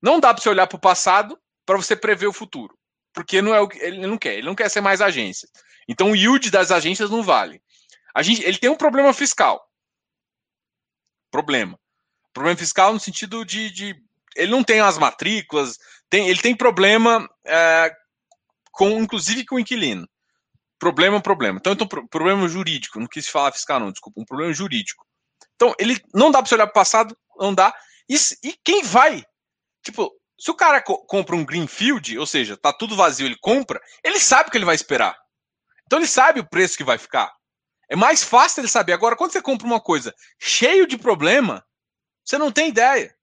[0.00, 2.76] Não dá para você olhar para o passado para você prever o futuro.
[3.12, 5.48] Porque não é o que ele não quer, ele não quer ser mais agência.
[5.86, 7.62] Então o yield das agências não vale.
[8.14, 9.68] A gente, ele tem um problema fiscal.
[11.30, 11.78] Problema.
[12.32, 13.96] Problema fiscal no sentido de, de
[14.34, 17.94] ele não tem as matrículas, tem, ele tem problema é,
[18.72, 20.08] com, inclusive com o inquilino.
[20.78, 21.58] Problema, problema.
[21.58, 25.06] Então, então, problema jurídico, não quis falar fiscal, não, desculpa, um problema jurídico.
[25.54, 27.72] Então, ele não dá para você olhar para o passado, não dá.
[28.08, 29.24] E, e quem vai?
[29.84, 33.80] Tipo, se o cara co compra um Greenfield, ou seja, tá tudo vazio, ele compra,
[34.02, 35.16] ele sabe que ele vai esperar.
[35.86, 37.32] Então ele sabe o preço que vai ficar.
[37.88, 38.92] É mais fácil ele saber.
[38.92, 41.64] Agora, quando você compra uma coisa cheio de problema,
[42.24, 43.14] você não tem ideia.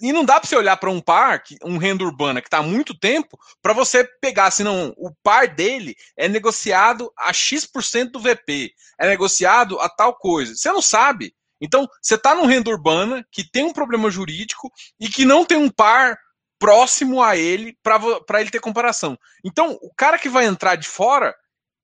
[0.00, 2.62] E não dá para você olhar para um parque, um renda urbana que está há
[2.62, 8.72] muito tempo, para você pegar, senão o par dele é negociado a X% do VP,
[8.98, 10.54] é negociado a tal coisa.
[10.56, 11.34] Você não sabe.
[11.60, 15.56] Então, você está num renda urbana que tem um problema jurídico e que não tem
[15.56, 16.18] um par
[16.58, 19.16] próximo a ele para ele ter comparação.
[19.44, 21.34] Então, o cara que vai entrar de fora,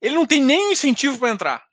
[0.02, 1.64] ele não tem nem incentivo para entrar.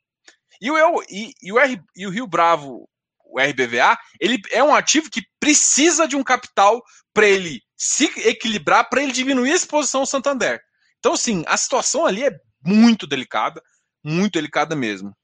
[0.62, 2.88] E o, e, e, o R, e o Rio Bravo,
[3.28, 6.82] o RBVA, ele é um ativo que precisa de um capital
[7.14, 10.62] para ele se equilibrar, para ele diminuir a exposição ao Santander.
[11.00, 12.32] Então, assim, a situação ali é
[12.64, 13.62] muito delicada,
[14.04, 15.16] muito delicada mesmo.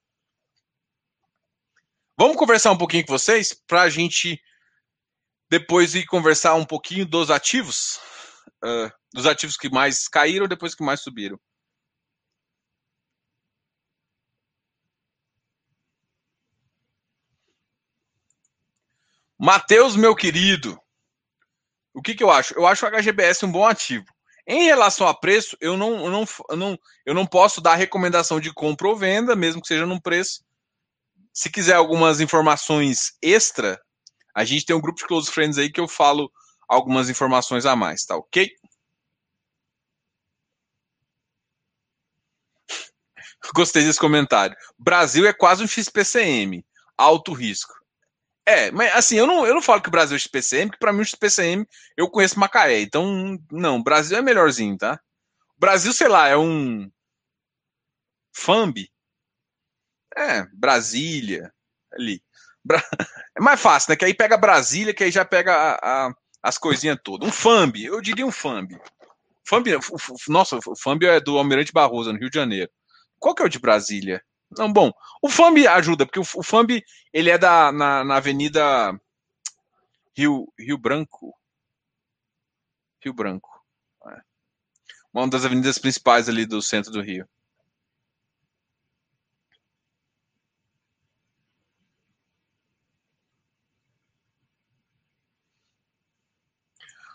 [2.18, 4.40] Vamos conversar um pouquinho com vocês para a gente
[5.50, 8.00] depois ir conversar um pouquinho dos ativos,
[8.64, 11.40] uh, dos ativos que mais caíram, depois que mais subiram.
[19.44, 20.80] Matheus, meu querido,
[21.96, 22.54] o que, que eu acho?
[22.54, 24.06] Eu acho o HGBS um bom ativo.
[24.46, 28.40] Em relação a preço, eu não, eu não, eu não, eu não posso dar recomendação
[28.40, 30.46] de compra ou venda, mesmo que seja num preço.
[31.34, 33.82] Se quiser algumas informações extra,
[34.36, 36.32] a gente tem um grupo de close friends aí que eu falo
[36.68, 38.48] algumas informações a mais, tá ok?
[43.56, 44.56] Gostei desse comentário.
[44.78, 46.64] Brasil é quase um XPCM,
[46.96, 47.81] alto risco.
[48.46, 50.92] É, mas assim, eu não, eu não falo que o Brasil é XPCM, porque para
[50.92, 52.82] mim o XPCM eu conheço Macaé.
[52.82, 55.00] Então, não, o Brasil é melhorzinho, tá?
[55.56, 56.90] O Brasil, sei lá, é um
[58.36, 58.90] FAMB.
[60.18, 61.54] É, Brasília,
[61.94, 62.22] ali.
[62.64, 62.82] Bra...
[63.38, 63.96] É mais fácil, né?
[63.96, 67.28] Que aí pega Brasília, que aí já pega a, a, as coisinhas todas.
[67.28, 68.78] Um FAMB, eu diria um FAMB.
[69.48, 69.70] FAMB,
[70.28, 72.70] nossa, o FAMB é do Almirante Barroso, no Rio de Janeiro.
[73.18, 74.22] Qual que é o de Brasília?
[74.58, 76.84] Não, bom, o FAMB ajuda, porque o, FAMB
[77.14, 79.00] ele é da, na, na Avenida
[80.16, 81.34] Rio, Rio Branco.
[83.00, 83.50] Rio Branco.
[84.08, 84.22] É.
[85.14, 87.28] Uma das avenidas principais ali do centro do Rio.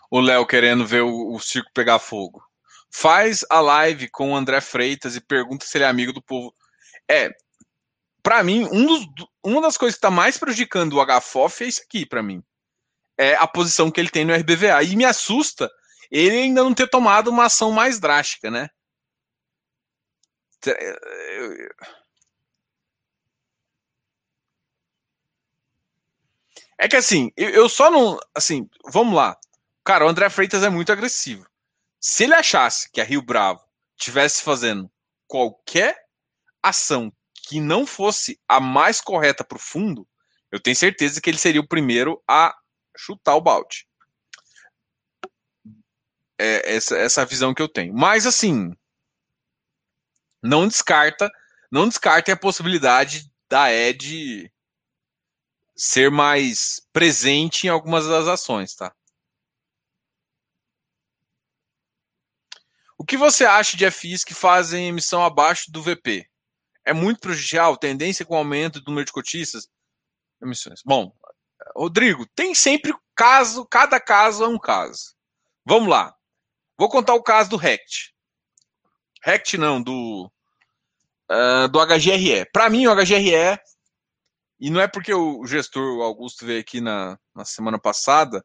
[0.09, 2.41] O Léo querendo ver o, o circo pegar fogo.
[2.89, 6.55] Faz a live com o André Freitas e pergunta se ele é amigo do povo
[7.09, 7.35] é,
[8.21, 9.07] para mim, um dos,
[9.43, 12.43] uma das coisas que está mais prejudicando o HFOF é isso aqui, para mim.
[13.17, 14.83] É a posição que ele tem no RBVA.
[14.83, 15.71] E me assusta
[16.11, 18.69] ele ainda não ter tomado uma ação mais drástica, né?
[26.77, 28.19] É que assim, eu só não.
[28.35, 29.37] Assim, vamos lá.
[29.83, 31.47] Cara, o André Freitas é muito agressivo.
[31.99, 33.61] Se ele achasse que a Rio Bravo
[33.95, 34.91] tivesse fazendo
[35.27, 36.06] qualquer
[36.61, 37.11] ação
[37.47, 40.07] que não fosse a mais correta para o fundo,
[40.51, 42.55] eu tenho certeza que ele seria o primeiro a
[42.95, 43.87] chutar o balde.
[46.39, 47.93] É essa, essa visão que eu tenho.
[47.93, 48.71] Mas assim,
[50.41, 51.31] não descarta,
[51.71, 54.51] não descartem a possibilidade da Ed
[55.75, 58.93] ser mais presente em algumas das ações, tá?
[62.97, 66.27] O que você acha de FIs que fazem emissão abaixo do VP?
[66.87, 69.67] É muito prejudicial, tendência com o aumento do número de cotistas,
[70.41, 70.81] emissões.
[70.85, 71.13] Bom,
[71.75, 75.13] Rodrigo, tem sempre caso, cada caso é um caso.
[75.65, 76.15] Vamos lá.
[76.77, 78.13] Vou contar o caso do RECT.
[79.21, 80.31] RECT não, do,
[81.29, 82.49] uh, do HGRE.
[82.53, 83.59] Para mim, o HGRE,
[84.57, 88.41] e não é porque o gestor Augusto veio aqui na, na semana passada,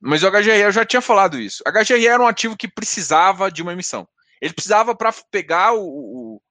[0.00, 1.60] mas o HGRE, eu já tinha falado isso.
[1.66, 4.06] O HGRE era um ativo que precisava de uma emissão.
[4.40, 6.42] Ele precisava para pegar o, o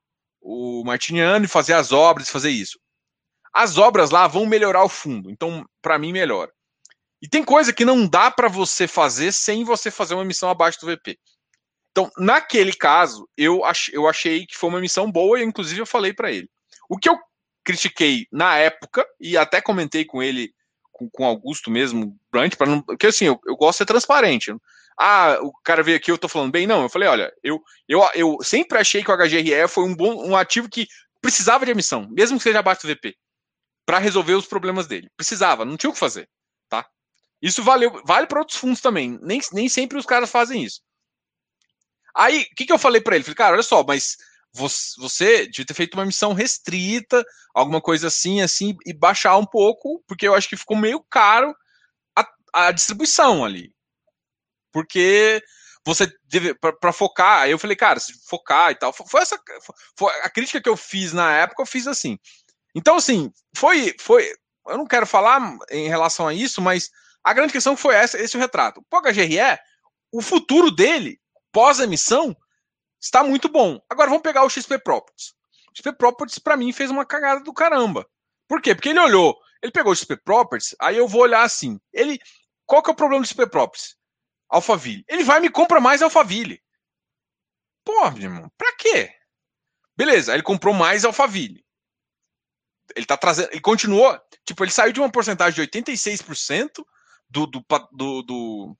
[0.85, 2.79] Martiniano e fazer as obras, fazer isso.
[3.53, 6.51] As obras lá vão melhorar o fundo, então para mim melhora.
[7.21, 10.79] E tem coisa que não dá para você fazer sem você fazer uma emissão abaixo
[10.81, 11.17] do VP.
[11.91, 15.85] Então, naquele caso, eu, ach, eu achei que foi uma emissão boa e inclusive eu
[15.85, 16.49] falei para ele.
[16.89, 17.17] O que eu
[17.63, 20.51] critiquei na época e até comentei com ele
[20.91, 24.53] com, com Augusto mesmo, Brant, para não, porque assim, eu, eu gosto de ser transparente
[24.97, 26.67] ah, o cara veio aqui, eu tô falando bem.
[26.67, 30.27] Não, eu falei, olha, eu, eu, eu sempre achei que o HGRE foi um bom
[30.27, 30.87] um ativo que
[31.21, 33.15] precisava de emissão, mesmo que seja abaixo do VP,
[33.85, 35.09] para resolver os problemas dele.
[35.15, 36.29] Precisava, não tinha o que fazer,
[36.69, 36.85] tá?
[37.41, 39.17] Isso valeu, vale para outros fundos também.
[39.21, 40.81] Nem, nem sempre os caras fazem isso.
[42.15, 43.23] Aí, o que, que eu falei para ele?
[43.23, 44.17] Falei, cara, olha só, mas
[44.53, 49.45] você, você devia ter feito uma emissão restrita, alguma coisa assim, assim, e baixar um
[49.45, 51.55] pouco, porque eu acho que ficou meio caro
[52.15, 53.72] a, a distribuição ali
[54.73, 55.41] porque
[55.85, 57.43] você deve para focar.
[57.43, 58.91] Aí eu falei, cara, se focar e tal.
[58.91, 59.39] Foi essa
[59.97, 62.17] foi a crítica que eu fiz na época, eu fiz assim.
[62.75, 64.29] Então assim, foi foi
[64.67, 66.89] eu não quero falar em relação a isso, mas
[67.23, 68.81] a grande questão foi essa, esse é o retrato.
[68.91, 69.59] O HGRE,
[70.11, 71.19] o futuro dele
[71.51, 72.35] pós emissão
[72.99, 73.79] está muito bom.
[73.89, 75.33] Agora vamos pegar o XP Properties.
[75.71, 78.07] O XP Properties para mim fez uma cagada do caramba.
[78.47, 78.73] Por quê?
[78.73, 81.79] Porque ele olhou, ele pegou o XP Properties, aí eu vou olhar assim.
[81.91, 82.19] Ele
[82.65, 83.95] qual que é o problema do XP Properties?
[84.53, 85.03] Alphaville.
[85.07, 86.61] Ele vai e me compra mais Alphaville.
[87.83, 89.11] Pô, meu irmão, pra quê?
[89.97, 91.65] Beleza, ele comprou mais Alphaville.
[92.95, 93.49] Ele tá trazendo.
[93.51, 94.19] Ele continuou.
[94.45, 96.69] Tipo, ele saiu de uma porcentagem de 86%
[97.29, 98.77] do, do, do, do.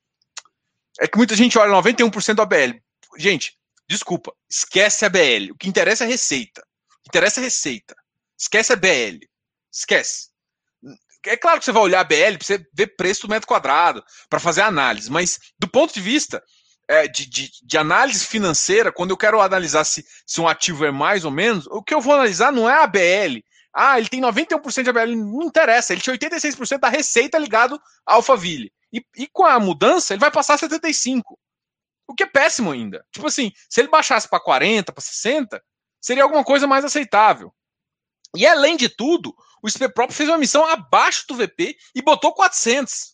[1.00, 2.80] É que muita gente olha 91% do ABL.
[3.18, 3.58] Gente,
[3.90, 5.52] desculpa, esquece a BL.
[5.52, 6.62] O que interessa é receita.
[6.62, 7.96] O que interessa é receita.
[8.38, 9.26] Esquece a BL.
[9.72, 10.30] Esquece.
[11.26, 14.04] É claro que você vai olhar a BL para você ver preço do metro quadrado,
[14.30, 16.44] para fazer análise, mas do ponto de vista
[16.88, 20.92] é, de, de, de, análise financeira, quando eu quero analisar se, se um ativo é
[20.92, 23.40] mais ou menos, o que eu vou analisar não é a BL.
[23.74, 28.14] Ah, ele tem 91% de ABL, não interessa, ele tinha 86% da receita ligado à
[28.14, 28.72] Alphaville.
[28.92, 31.22] E, e com a mudança, ele vai passar a 75%.
[32.08, 33.04] O que é péssimo ainda.
[33.12, 35.64] Tipo assim, se ele baixasse para 40, para 60,
[36.00, 37.52] seria alguma coisa mais aceitável.
[38.36, 39.34] E além de tudo,
[39.64, 43.14] o SP próprio fez uma missão abaixo do VP e botou 400.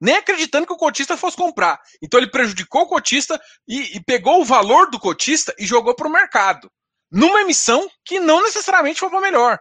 [0.00, 1.80] Nem acreditando que o cotista fosse comprar.
[2.00, 6.06] Então ele prejudicou o cotista e, e pegou o valor do cotista e jogou para
[6.06, 6.70] o mercado.
[7.10, 9.58] Numa emissão que não necessariamente foi para melhor.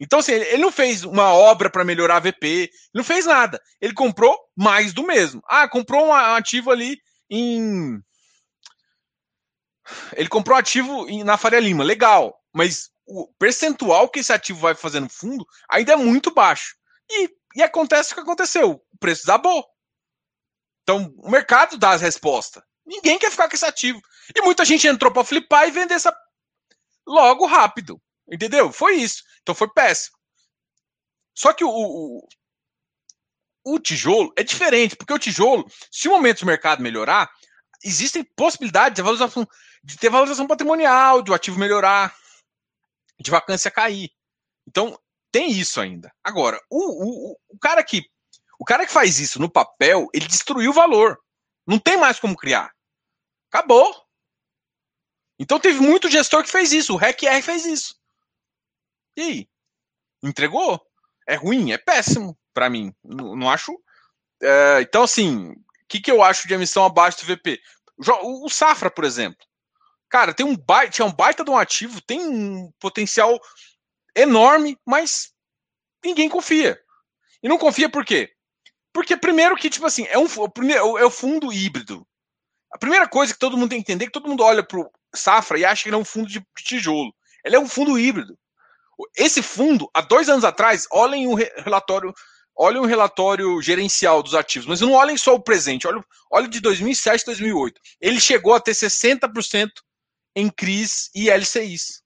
[0.00, 3.60] Então, assim, ele não fez uma obra para melhorar a VP, não fez nada.
[3.80, 5.42] Ele comprou mais do mesmo.
[5.46, 6.98] Ah, comprou um ativo ali
[7.30, 8.00] em.
[10.14, 12.36] Ele comprou ativo na Faria Lima, legal.
[12.52, 16.76] Mas o percentual que esse ativo vai fazer no fundo ainda é muito baixo.
[17.10, 19.66] E, e acontece o que aconteceu: o preço desabou.
[20.82, 22.62] Então, o mercado dá as respostas.
[22.84, 24.00] Ninguém quer ficar com esse ativo.
[24.34, 26.16] E muita gente entrou para flipar e vender essa
[27.06, 28.00] logo rápido.
[28.30, 28.72] Entendeu?
[28.72, 29.22] Foi isso.
[29.42, 30.16] Então foi péssimo.
[31.34, 32.28] Só que o, o,
[33.64, 37.30] o tijolo é diferente, porque o tijolo, se o momento do mercado melhorar,
[37.82, 39.48] existem possibilidades de,
[39.84, 42.14] de ter valorização patrimonial, de o ativo melhorar,
[43.22, 44.10] de vacância cair.
[44.66, 44.98] Então,
[45.30, 46.12] tem isso ainda.
[46.22, 48.04] Agora, o, o, o, cara que
[48.58, 51.18] o cara que faz isso no papel, ele destruiu o valor.
[51.66, 52.70] Não tem mais como criar.
[53.50, 53.94] Acabou.
[55.38, 56.92] Então teve muito gestor que fez isso.
[56.92, 57.94] O REC-R fez isso.
[59.16, 59.48] E aí?
[60.22, 60.80] Entregou?
[61.26, 61.72] É ruim?
[61.72, 62.94] É péssimo para mim.
[63.02, 63.72] Não, não acho.
[64.42, 67.60] É, então, assim, o que, que eu acho de emissão abaixo do VP?
[68.22, 69.44] O, o Safra, por exemplo.
[70.12, 73.40] Cara, tem um baita, tinha um baita de um ativo, tem um potencial
[74.14, 75.32] enorme, mas
[76.04, 76.78] ninguém confia.
[77.42, 78.30] E não confia por quê?
[78.92, 82.06] Porque, primeiro, que, tipo assim, é um primeiro, é o fundo híbrido.
[82.70, 84.90] A primeira coisa que todo mundo tem que entender é que todo mundo olha pro
[85.14, 87.14] Safra e acha que ele é um fundo de tijolo.
[87.42, 88.38] Ele é um fundo híbrido.
[89.16, 92.12] Esse fundo, há dois anos atrás, olhem o relatório,
[92.54, 96.60] olhem o relatório gerencial dos ativos, mas não olhem só o presente, olhem, olhem de
[96.60, 97.80] 2007 2008.
[97.98, 99.70] Ele chegou a ter 60%
[100.34, 102.02] em CRIs e LCIs.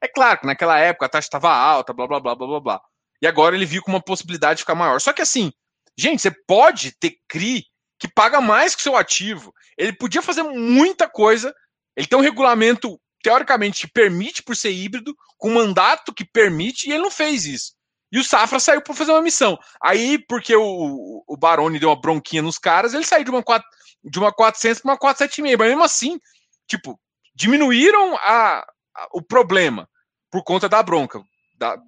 [0.00, 2.80] É claro que naquela época a taxa estava alta, blá, blá, blá, blá, blá, blá.
[3.22, 5.00] E agora ele viu com uma possibilidade de ficar maior.
[5.00, 5.52] Só que assim,
[5.96, 7.64] gente, você pode ter CRI
[7.98, 9.52] que paga mais que o seu ativo.
[9.76, 11.54] Ele podia fazer muita coisa.
[11.94, 17.02] Ele tem um regulamento teoricamente permite por ser híbrido, com mandato que permite, e ele
[17.02, 17.74] não fez isso.
[18.12, 19.58] E o Safra saiu para fazer uma missão.
[19.80, 23.66] Aí, porque o, o Baroni deu uma bronquinha nos caras, ele saiu de uma, 4,
[24.04, 25.58] de uma 400 para uma 476.
[25.58, 26.18] Mas mesmo assim,
[26.66, 26.98] tipo,
[27.34, 28.60] diminuíram a,
[28.94, 29.88] a, o problema
[30.30, 31.22] por conta da bronca.
[31.56, 31.80] Da,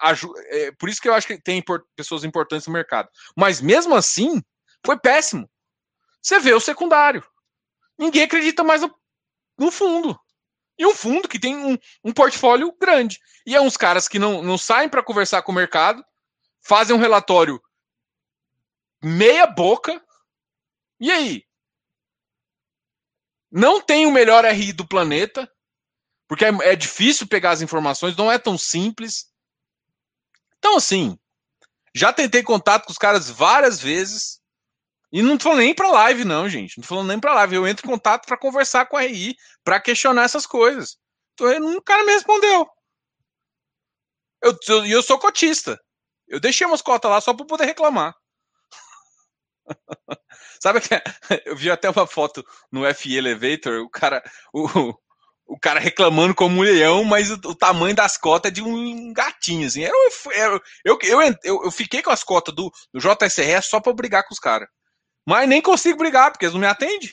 [0.00, 0.12] a,
[0.48, 3.08] é, por isso que eu acho que tem import, pessoas importantes no mercado.
[3.36, 4.42] Mas mesmo assim,
[4.84, 5.50] foi péssimo.
[6.22, 7.24] Você vê o secundário.
[7.98, 8.94] Ninguém acredita mais no,
[9.58, 10.18] no fundo
[10.80, 13.20] e um fundo que tem um, um portfólio grande.
[13.44, 16.02] E é uns caras que não, não saem para conversar com o mercado,
[16.62, 17.60] fazem um relatório
[19.04, 20.02] meia boca.
[20.98, 21.44] E aí?
[23.50, 25.50] Não tem o melhor RI do planeta,
[26.28, 29.26] porque é, é difícil pegar as informações, não é tão simples.
[30.58, 31.18] Então, assim,
[31.94, 34.40] já tentei contato com os caras várias vezes.
[35.12, 36.78] E não tô nem para live, não, gente.
[36.78, 37.56] Não tô falando nem para live.
[37.56, 40.96] Eu entro em contato para conversar com a RI, para questionar essas coisas.
[41.34, 42.68] Então, o cara me respondeu.
[44.42, 45.80] Eu, eu, eu sou cotista.
[46.28, 48.14] Eu deixei umas cotas lá só para poder reclamar.
[50.62, 50.88] Sabe que
[51.46, 54.94] eu vi até uma foto no FE Elevator, o cara, o,
[55.46, 59.12] o cara reclamando como um leão, mas o, o tamanho das cotas é de um
[59.12, 59.82] gatinho, assim.
[59.82, 59.94] Era,
[60.34, 64.26] era, eu, eu, eu, eu, fiquei com as cotas do, do JSRS só para brigar
[64.26, 64.68] com os caras.
[65.26, 67.10] Mas nem consigo brigar, porque eles não me atendem.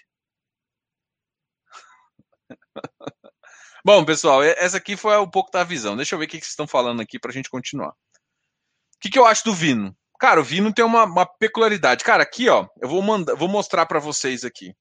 [3.84, 5.96] Bom, pessoal, essa aqui foi um pouco da visão.
[5.96, 7.92] Deixa eu ver o que vocês estão falando aqui para a gente continuar.
[7.92, 9.96] O que, que eu acho do Vino?
[10.20, 12.04] Cara, o Vino tem uma, uma peculiaridade.
[12.04, 14.74] Cara, aqui, ó, eu vou, mandar, vou mostrar para vocês aqui.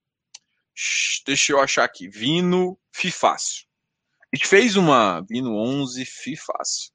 [1.26, 2.08] Deixa eu achar aqui.
[2.08, 3.66] Vino Fifácil.
[4.32, 6.90] A gente fez uma Vino 11 Fifácil.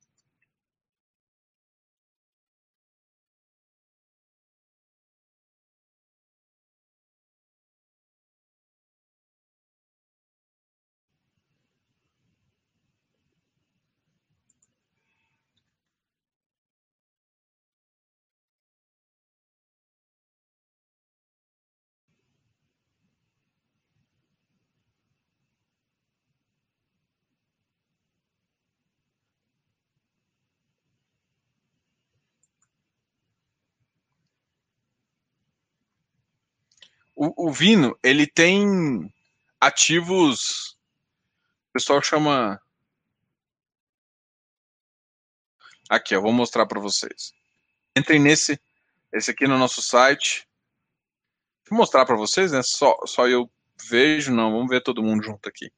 [37.24, 39.14] O, o Vino, ele tem
[39.60, 40.76] ativos.
[41.70, 42.60] O pessoal chama.
[45.88, 47.32] Aqui, eu vou mostrar para vocês.
[47.96, 48.60] Entrem nesse,
[49.14, 50.48] esse aqui no nosso site.
[51.70, 52.64] Vou mostrar para vocês, né?
[52.64, 53.48] Só, só eu
[53.88, 54.52] vejo, não.
[54.54, 55.72] Vamos ver todo mundo junto aqui.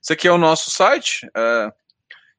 [0.00, 1.26] Esse aqui é o nosso site.
[1.26, 1.72] Uh,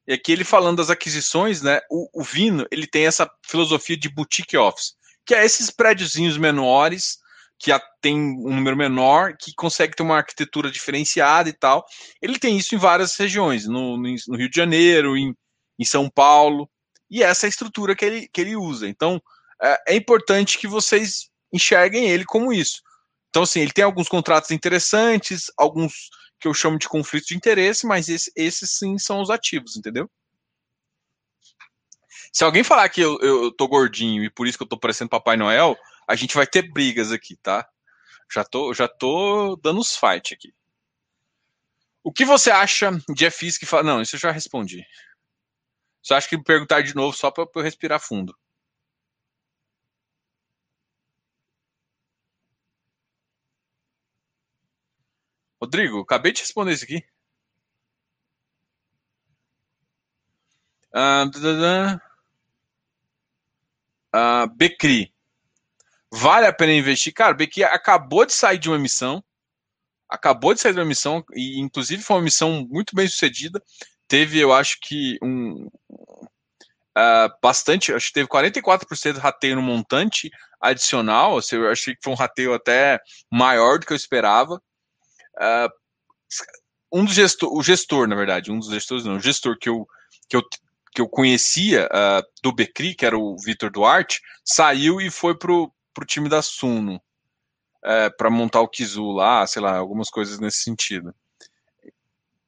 [0.07, 1.81] e aqui ele falando das aquisições, né?
[1.89, 4.95] O, o, Vino ele tem essa filosofia de boutique office,
[5.25, 7.19] que é esses prédiozinhos menores
[7.57, 11.85] que tem um número menor, que consegue ter uma arquitetura diferenciada e tal.
[12.21, 15.33] Ele tem isso em várias regiões, no, no Rio de Janeiro, em,
[15.79, 16.69] em, São Paulo,
[17.09, 18.87] e essa é a estrutura que ele, que ele usa.
[18.87, 19.21] Então,
[19.61, 22.81] é, é importante que vocês enxerguem ele como isso.
[23.29, 27.87] Então, assim, ele tem alguns contratos interessantes, alguns que eu chamo de conflito de interesse,
[27.87, 30.09] mas esse, esses sim são os ativos, entendeu?
[32.31, 35.09] Se alguém falar que eu, eu tô gordinho e por isso que eu tô parecendo
[35.09, 35.77] Papai Noel,
[36.07, 37.67] a gente vai ter brigas aqui, tá?
[38.31, 40.53] Já tô, já tô dando os fight aqui.
[42.03, 43.83] O que você acha de FIs que fala.
[43.83, 44.85] Não, isso eu já respondi.
[46.03, 48.35] Você acha que me perguntar de novo só para eu respirar fundo?
[55.61, 57.03] Rodrigo, acabei de responder isso aqui.
[60.93, 61.99] Uh,
[64.13, 65.14] uh, Becri.
[66.17, 67.13] Vale a pena investir?
[67.13, 69.21] Cara, o Becri acabou de sair de uma missão.
[70.09, 73.61] Acabou de sair de uma missão, e inclusive foi uma missão muito bem sucedida.
[74.07, 75.67] Teve, eu acho que, um.
[76.97, 81.37] Uh, bastante, acho que teve 44% de rateio no montante adicional.
[81.51, 82.97] Eu achei que foi um rateio até
[83.29, 84.55] maior do que eu esperava.
[85.35, 85.69] Uh,
[86.93, 89.85] um dos gestor, o gestor, na verdade, um dos gestores, não, o gestor que eu,
[90.29, 90.41] que eu,
[90.93, 95.74] que eu conhecia uh, do Becri, que era o Vitor Duarte, saiu e foi pro,
[95.95, 97.01] pro time da Suno
[97.83, 101.15] é, para montar o Kizu lá, sei lá, algumas coisas nesse sentido.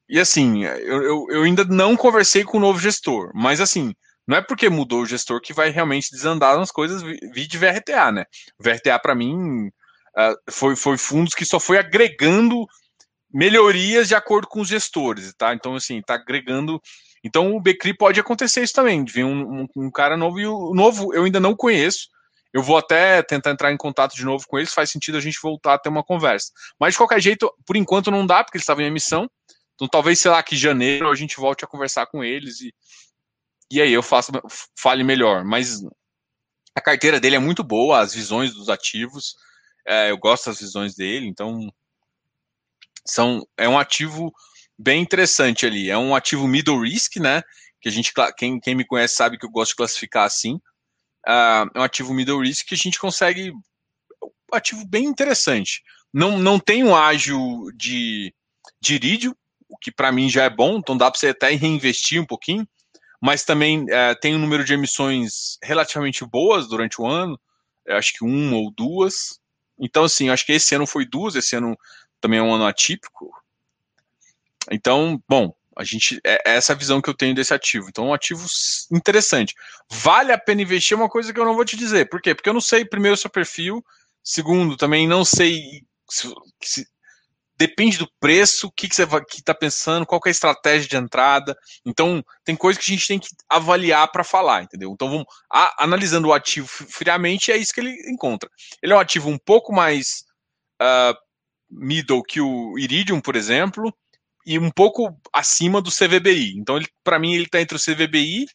[0.08, 3.94] E assim, eu, eu, eu, ainda não conversei com o novo gestor, mas assim,
[4.26, 8.12] não é porque mudou o gestor que vai realmente desandar nas coisas, vi de VRTA,
[8.12, 8.24] né?
[8.58, 12.66] VRTA, para mim, uh, foi, foi fundos que só foi agregando
[13.32, 15.54] melhorias de acordo com os gestores, tá?
[15.54, 16.80] Então, assim, tá agregando.
[17.22, 20.46] Então, o Becri pode acontecer isso também, de vir um, um, um, cara novo, e
[20.46, 22.08] o novo eu ainda não conheço.
[22.58, 25.38] Eu vou até tentar entrar em contato de novo com eles, faz sentido a gente
[25.40, 26.50] voltar a ter uma conversa.
[26.76, 29.30] Mas, de qualquer jeito, por enquanto não dá, porque eles estavam em emissão.
[29.76, 32.74] Então, talvez, sei lá, que janeiro a gente volte a conversar com eles e,
[33.70, 34.32] e aí eu faço,
[34.76, 35.44] fale melhor.
[35.44, 35.84] Mas
[36.74, 39.36] a carteira dele é muito boa, as visões dos ativos.
[39.86, 41.72] É, eu gosto das visões dele, então
[43.06, 44.32] são, é um ativo
[44.76, 45.90] bem interessante ali.
[45.90, 47.40] É um ativo middle risk, né?
[47.80, 50.60] Que a gente, quem, quem me conhece sabe que eu gosto de classificar assim.
[51.28, 53.52] Uh, é um ativo middle risk que a gente consegue.
[54.22, 55.82] Um ativo bem interessante.
[56.12, 58.34] Não, não tem um ágio de,
[58.80, 59.36] de irídio,
[59.68, 62.66] o que para mim já é bom, então dá para você até reinvestir um pouquinho,
[63.20, 67.38] mas também uh, tem um número de emissões relativamente boas durante o ano,
[67.90, 69.38] acho que uma ou duas.
[69.78, 71.76] Então, assim, acho que esse ano foi duas, esse ano
[72.20, 73.30] também é um ano atípico.
[74.70, 77.88] Então, bom, a gente é, é essa visão que eu tenho desse ativo.
[77.88, 78.44] Então, um ativo
[78.90, 79.54] interessante.
[79.88, 82.08] Vale a pena investir é uma coisa que eu não vou te dizer.
[82.08, 82.34] Por quê?
[82.34, 83.84] Porque eu não sei primeiro seu perfil,
[84.22, 86.28] segundo, também não sei se,
[86.60, 86.86] se,
[87.56, 89.06] depende do preço, o que, que você
[89.36, 91.56] está pensando, qual é a estratégia de entrada.
[91.86, 94.90] Então, tem coisas que a gente tem que avaliar para falar, entendeu?
[94.92, 98.50] Então, vamos a, analisando o ativo friamente, é isso que ele encontra.
[98.82, 100.24] Ele é um ativo um pouco mais
[100.82, 101.16] uh,
[101.70, 103.94] middle que o Iridium, por exemplo,
[104.48, 106.56] e um pouco acima do CVBI.
[106.56, 108.46] Então, para mim, ele está entre o CVBI,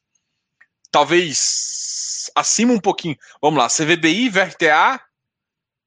[0.89, 3.15] talvez acima um pouquinho.
[3.39, 4.99] Vamos lá, CVBI, VRTA,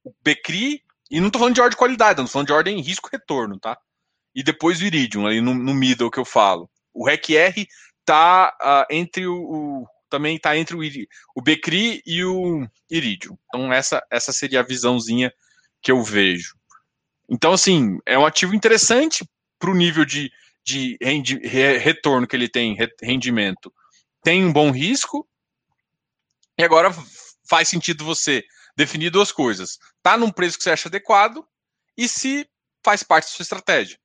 [0.04, 0.80] o BCRI
[1.10, 3.76] e não estou falando de ordem de qualidade, não falando de ordem risco-retorno, tá?
[4.32, 6.70] E depois o Iridium, ali no, no middle que eu falo.
[6.94, 7.66] O REC-R
[8.04, 10.80] tá uh, entre o, o também está entre o,
[11.34, 13.36] o Becri e o Iridium.
[13.48, 15.32] Então essa essa seria a visãozinha
[15.82, 16.54] que eu vejo.
[17.28, 19.24] Então assim é um ativo interessante
[19.58, 20.30] para o nível de,
[20.64, 23.72] de rendi, re, retorno que ele tem, rendimento.
[24.22, 25.28] Tem um bom risco
[26.58, 26.90] e agora
[27.48, 28.44] faz sentido você
[28.76, 29.78] definir duas coisas.
[30.02, 31.46] Tá num preço que você acha adequado
[31.96, 32.48] e se
[32.84, 33.98] faz parte da sua estratégia.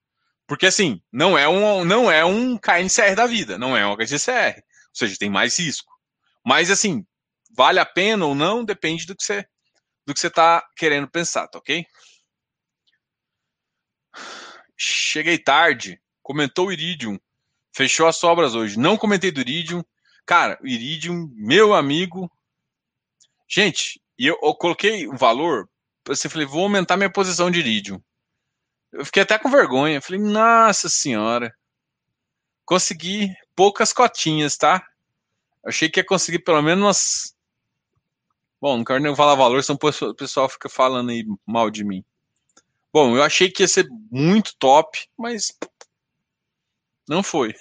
[0.47, 4.58] Porque assim, não é um não é um KNCR da vida, não é um HGCR.
[4.58, 5.91] Ou seja, tem mais risco.
[6.45, 7.06] Mas assim,
[7.56, 9.45] vale a pena ou não, depende do que você
[10.06, 11.86] do que você está querendo pensar, tá ok?
[14.84, 17.19] Cheguei tarde, comentou o Iridium,
[17.71, 18.79] fechou as sobras hoje.
[18.79, 19.84] Não comentei do Iridium.
[20.25, 22.32] Cara, o Iridium, meu amigo.
[23.47, 25.69] Gente, eu, eu coloquei um valor
[26.09, 28.01] assim, falei, vou aumentar minha posição de Iridium.
[28.91, 30.01] Eu fiquei até com vergonha.
[30.01, 31.55] Falei, nossa senhora.
[32.65, 34.84] Consegui poucas cotinhas, tá?
[35.63, 37.36] Achei que ia conseguir pelo menos umas.
[38.59, 42.03] Bom, não quero nem falar valor, senão o pessoal fica falando aí mal de mim.
[42.93, 45.53] Bom, eu achei que ia ser muito top, mas
[47.07, 47.55] não foi.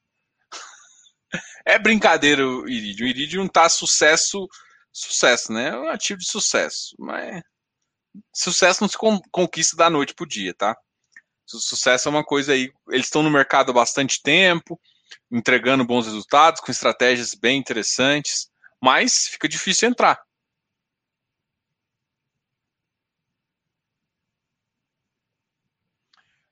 [1.66, 3.08] é brincadeira o Iridium.
[3.08, 4.46] O Iridium tá sucesso,
[4.92, 5.70] sucesso, né?
[5.70, 6.94] É um ativo de sucesso.
[7.00, 7.42] Mas
[8.36, 8.98] sucesso não se
[9.32, 10.76] conquista da noite pro dia, tá?
[11.46, 12.70] Sucesso é uma coisa aí.
[12.90, 14.78] Eles estão no mercado há bastante tempo,
[15.32, 18.50] entregando bons resultados, com estratégias bem interessantes,
[18.84, 20.22] mas fica difícil entrar.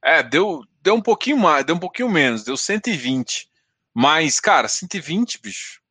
[0.07, 3.49] É, deu, deu um pouquinho mais, deu um pouquinho menos, deu 120.
[3.93, 5.81] Mas, cara, 120, bicho.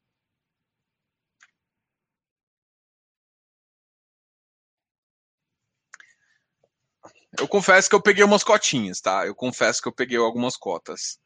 [7.39, 9.27] Eu confesso que eu peguei umas cotinhas, tá?
[9.27, 11.19] Eu confesso que eu peguei algumas cotas.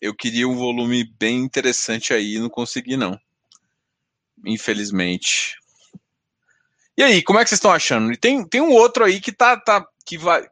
[0.00, 3.18] Eu queria um volume bem interessante aí, não consegui não.
[4.44, 5.56] Infelizmente.
[6.96, 8.12] E aí, como é que vocês estão achando?
[8.12, 10.48] E tem, tem um outro aí que tá, tá que vai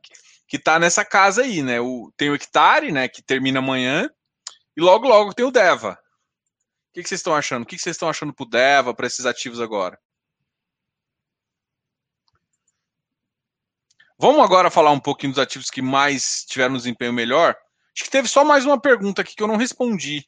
[0.55, 1.81] que tá nessa casa aí, né?
[1.81, 3.09] O, tem o Hectare, né?
[3.09, 4.09] Que termina amanhã.
[4.77, 5.99] E logo, logo tem o Deva.
[6.91, 7.65] O que, que vocês estão achando?
[7.65, 9.99] O que, que vocês estão achando pro Deva, para esses ativos agora?
[14.17, 17.57] Vamos agora falar um pouquinho dos ativos que mais tiveram um desempenho melhor.
[17.93, 20.25] Acho que teve só mais uma pergunta aqui que eu não respondi.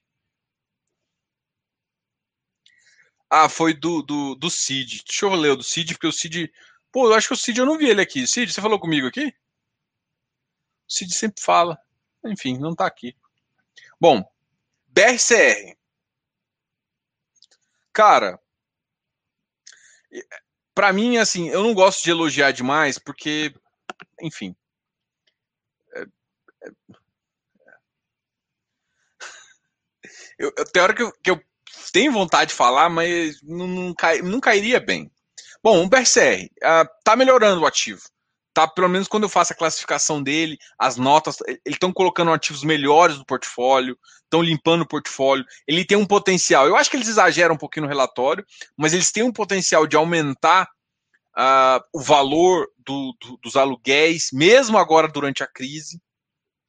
[3.31, 5.05] Ah, foi do, do, do Cid.
[5.07, 6.53] Deixa eu ler o do Cid, porque o Cid.
[6.91, 8.27] Pô, eu acho que o Cid eu não vi ele aqui.
[8.27, 9.33] Cid, você falou comigo aqui?
[10.89, 11.79] Cid sempre fala.
[12.25, 13.17] Enfim, não está aqui.
[14.01, 14.23] Bom,
[14.89, 15.77] BRCR.
[17.93, 18.39] Cara,
[20.75, 23.55] para mim, assim, eu não gosto de elogiar demais, porque,
[24.21, 24.55] enfim.
[25.95, 26.03] É,
[26.65, 26.71] é,
[30.39, 31.43] eu, eu, tem hora que eu, que eu
[31.93, 35.11] tenho vontade de falar, mas não, não, cai, não cairia bem.
[35.63, 38.03] Bom, o BRCR uh, tá melhorando o ativo
[38.57, 38.67] tá?
[38.67, 43.19] Pelo menos quando eu faço a classificação dele, as notas, eles estão colocando ativos melhores
[43.19, 45.45] no portfólio, estão limpando o portfólio.
[45.69, 46.67] Ele tem um potencial.
[46.67, 49.95] Eu acho que eles exageram um pouquinho no relatório, mas eles têm um potencial de
[49.95, 50.71] aumentar
[51.37, 56.01] uh, o valor do, do, dos aluguéis, mesmo agora durante a crise.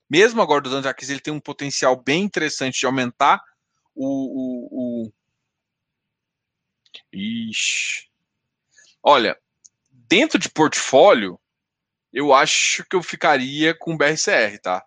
[0.10, 3.42] Mesmo agora durante a crise, ele tem um potencial bem interessante de aumentar
[3.96, 5.14] o, o, o...
[7.14, 8.10] Ixi.
[9.02, 9.38] Olha,
[9.90, 11.40] dentro de portfólio,
[12.12, 14.86] eu acho que eu ficaria com o BRCR, tá?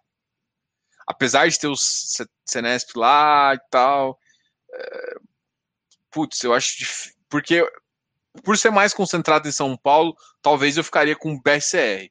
[1.06, 1.76] Apesar de ter o
[2.46, 4.18] Senesp lá e tal.
[4.72, 5.14] É...
[6.10, 6.76] Putz, eu acho.
[7.28, 7.64] Porque
[8.44, 12.10] por ser mais concentrado em São Paulo, talvez eu ficaria com o BRCR.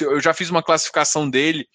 [0.00, 1.68] Eu já fiz uma classificação dele,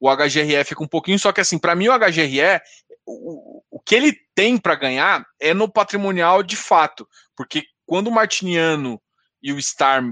[0.00, 2.60] o HGRE fica um pouquinho, só que assim, para mim o HGRE,
[3.06, 8.12] o, o que ele tem para ganhar é no patrimonial de fato, porque quando o
[8.12, 9.00] Martiniano
[9.40, 10.02] e o Star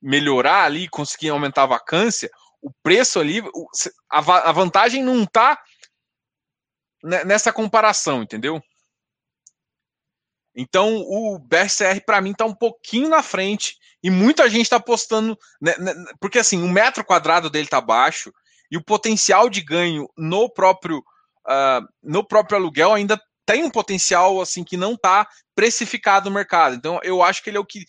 [0.00, 2.30] melhorar ali, conseguir aumentar a vacância,
[2.62, 3.42] o preço ali,
[4.10, 5.60] a, vantagem não está
[7.02, 8.60] nessa comparação, entendeu?
[10.54, 15.38] Então o BRCR para mim está um pouquinho na frente e muita gente está apostando,
[15.60, 15.72] né,
[16.20, 18.32] porque assim o metro quadrado dele está baixo
[18.68, 24.40] e o potencial de ganho no próprio uh, no próprio aluguel ainda tem um potencial
[24.40, 26.74] assim que não está precificado no mercado.
[26.74, 27.84] Então eu acho que ele é o que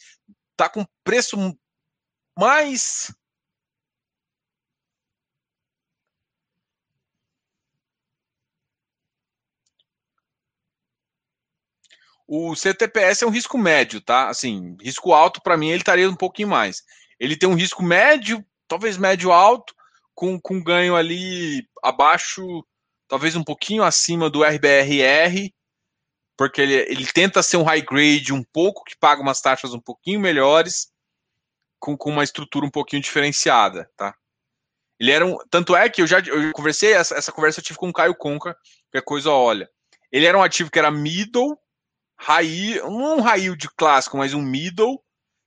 [0.51, 1.35] está com preço
[2.39, 3.11] mais
[12.31, 14.29] O CTPS é um risco médio, tá?
[14.29, 16.83] Assim, risco alto para mim ele estaria um pouquinho mais.
[17.19, 19.73] Ele tem um risco médio, talvez médio alto,
[20.13, 22.63] com, com ganho ali abaixo,
[23.07, 25.51] talvez um pouquinho acima do RBRR,
[26.37, 29.79] porque ele, ele tenta ser um high grade um pouco, que paga umas taxas um
[29.81, 30.88] pouquinho melhores,
[31.79, 34.13] com, com uma estrutura um pouquinho diferenciada, tá?
[34.99, 35.37] Ele era um.
[35.49, 38.15] Tanto é que eu já eu conversei, essa, essa conversa eu tive com o Caio
[38.15, 38.55] Conca,
[38.91, 39.69] que é coisa, olha.
[40.11, 41.57] Ele era um ativo que era middle,
[42.19, 45.01] high, não um high yield clássico, mas um middle,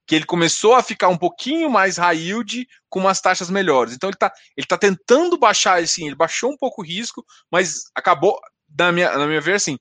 [0.06, 3.92] que ele começou a ficar um pouquinho mais high yield com umas taxas melhores.
[3.92, 7.82] Então ele está ele tá tentando baixar, assim, ele baixou um pouco o risco, mas
[7.94, 8.38] acabou,
[8.78, 9.78] na minha, na minha ver, assim,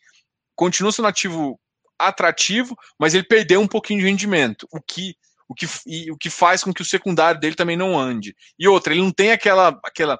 [0.56, 1.60] continua sendo ativo
[1.98, 5.16] atrativo, mas ele perdeu um pouquinho de rendimento, o que
[5.52, 8.34] o que, e, o que faz com que o secundário dele também não ande.
[8.58, 10.18] E outra, ele não tem aquela aquela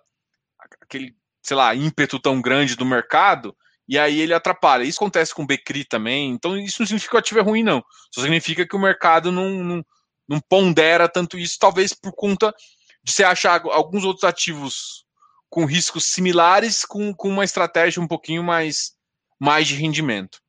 [0.82, 3.56] aquele, sei lá, ímpeto tão grande do mercado
[3.88, 4.84] e aí ele atrapalha.
[4.84, 7.64] Isso acontece com o Becri também, então isso não significa que o ativo é ruim,
[7.64, 7.82] não.
[8.14, 9.86] Só significa que o mercado não, não,
[10.28, 12.54] não pondera tanto isso, talvez por conta
[13.02, 15.06] de você achar alguns outros ativos
[15.50, 18.92] com riscos similares, com, com uma estratégia um pouquinho mais,
[19.40, 20.40] mais de rendimento.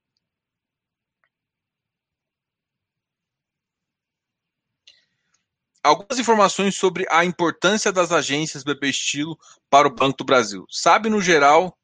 [5.82, 10.64] Algumas informações sobre a importância das agências BP Estilo para o Banco do Brasil.
[10.70, 11.76] Sabe, no geral,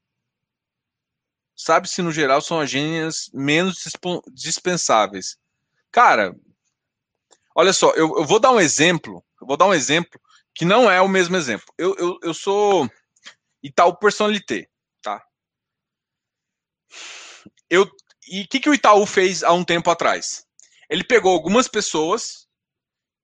[1.57, 3.83] sabe-se no geral são agências menos
[4.33, 5.37] dispensáveis.
[5.91, 6.35] Cara,
[7.55, 10.21] olha só, eu, eu, vou dar um exemplo, vou dar um exemplo
[10.55, 11.67] que não é o mesmo exemplo.
[11.77, 12.89] Eu, eu, eu sou
[13.63, 14.69] Itaú Personalité,
[15.03, 15.25] tá?
[17.69, 17.91] Eu,
[18.29, 20.47] e o que, que o Itaú fez há um tempo atrás?
[20.89, 22.48] Ele pegou algumas pessoas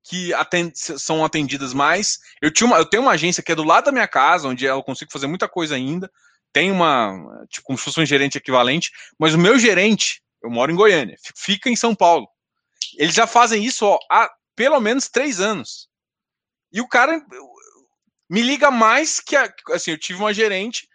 [0.04, 2.18] que atend, são atendidas mais.
[2.40, 4.64] Eu, tinha uma, eu tenho uma agência que é do lado da minha casa, onde
[4.64, 6.10] eu consigo fazer muita coisa ainda
[6.54, 10.70] tem uma, tipo, como se fosse um gerente equivalente, mas o meu gerente, eu moro
[10.70, 12.28] em Goiânia, fica em São Paulo.
[12.96, 15.88] Eles já fazem isso ó, há pelo menos três anos.
[16.72, 17.20] E o cara
[18.30, 20.88] me liga mais que, a, assim, eu tive uma gerente,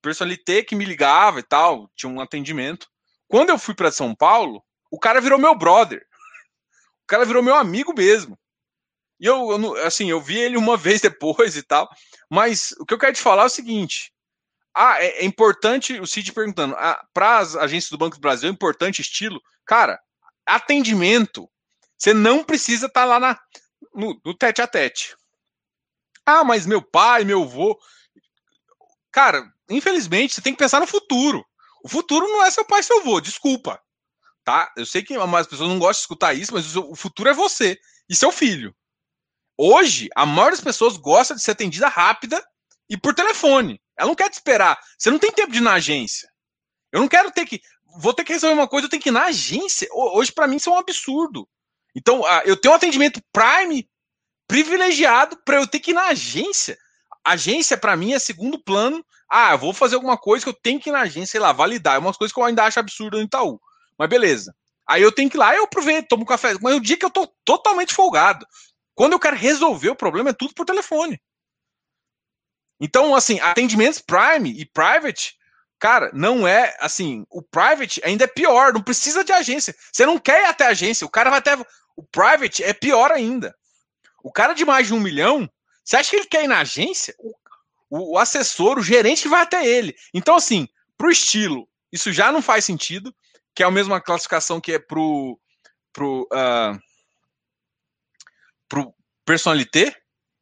[0.00, 2.88] personalité, que me ligava e tal, tinha um atendimento.
[3.26, 6.06] Quando eu fui para São Paulo, o cara virou meu brother.
[7.02, 8.38] O cara virou meu amigo mesmo.
[9.20, 11.88] E eu, eu, assim, eu vi ele uma vez depois e tal.
[12.28, 14.12] Mas o que eu quero te falar é o seguinte:
[14.74, 18.48] ah, é, é importante, o Cid perguntando, ah, para as agências do Banco do Brasil,
[18.48, 19.40] é importante estilo?
[19.66, 20.00] Cara,
[20.46, 21.48] atendimento,
[21.98, 23.38] você não precisa estar tá lá na,
[23.94, 25.14] no, no tete a tete.
[26.24, 27.78] Ah, mas meu pai, meu avô.
[29.12, 31.44] Cara, infelizmente, você tem que pensar no futuro.
[31.84, 33.80] O futuro não é seu pai seu avô, desculpa.
[34.44, 34.72] Tá?
[34.76, 37.78] Eu sei que as pessoas não gostam de escutar isso, mas o futuro é você
[38.08, 38.74] e seu filho.
[39.62, 42.42] Hoje, a maioria das pessoas gosta de ser atendida rápida
[42.88, 43.78] e por telefone.
[43.94, 44.80] Ela não quer te esperar.
[44.96, 46.30] Você não tem tempo de ir na agência.
[46.90, 47.60] Eu não quero ter que.
[47.98, 49.86] Vou ter que resolver uma coisa, eu tenho que ir na agência.
[49.92, 51.46] Hoje, para mim, isso é um absurdo.
[51.94, 53.86] Então, eu tenho um atendimento Prime
[54.48, 56.78] privilegiado para eu ter que ir na agência.
[57.22, 59.04] Agência, para mim, é segundo plano.
[59.30, 61.52] Ah, eu vou fazer alguma coisa que eu tenho que ir na agência, sei lá,
[61.52, 61.96] validar.
[61.96, 63.60] É umas coisas que eu ainda acho absurdo no Itaú.
[63.98, 64.54] Mas beleza.
[64.88, 66.54] Aí eu tenho que ir lá, eu aproveito, tomo um café.
[66.62, 68.46] Mas o dia que eu tô totalmente folgado.
[69.00, 71.18] Quando eu quero resolver o problema, é tudo por telefone.
[72.78, 75.38] Então, assim, atendimentos Prime e Private,
[75.78, 77.24] cara, não é assim.
[77.30, 79.74] O Private ainda é pior, não precisa de agência.
[79.90, 81.56] Você não quer ir até agência, o cara vai até.
[81.96, 83.56] O Private é pior ainda.
[84.22, 85.50] O cara de mais de um milhão,
[85.82, 87.14] você acha que ele quer ir na agência?
[87.18, 87.34] O,
[87.88, 89.96] o, o assessor, o gerente que vai até ele.
[90.12, 93.14] Então, assim, pro estilo, isso já não faz sentido,
[93.54, 95.40] que é a mesma classificação que é pro.
[95.90, 96.89] pro, uh,
[98.70, 98.94] pro
[99.26, 99.94] personalité,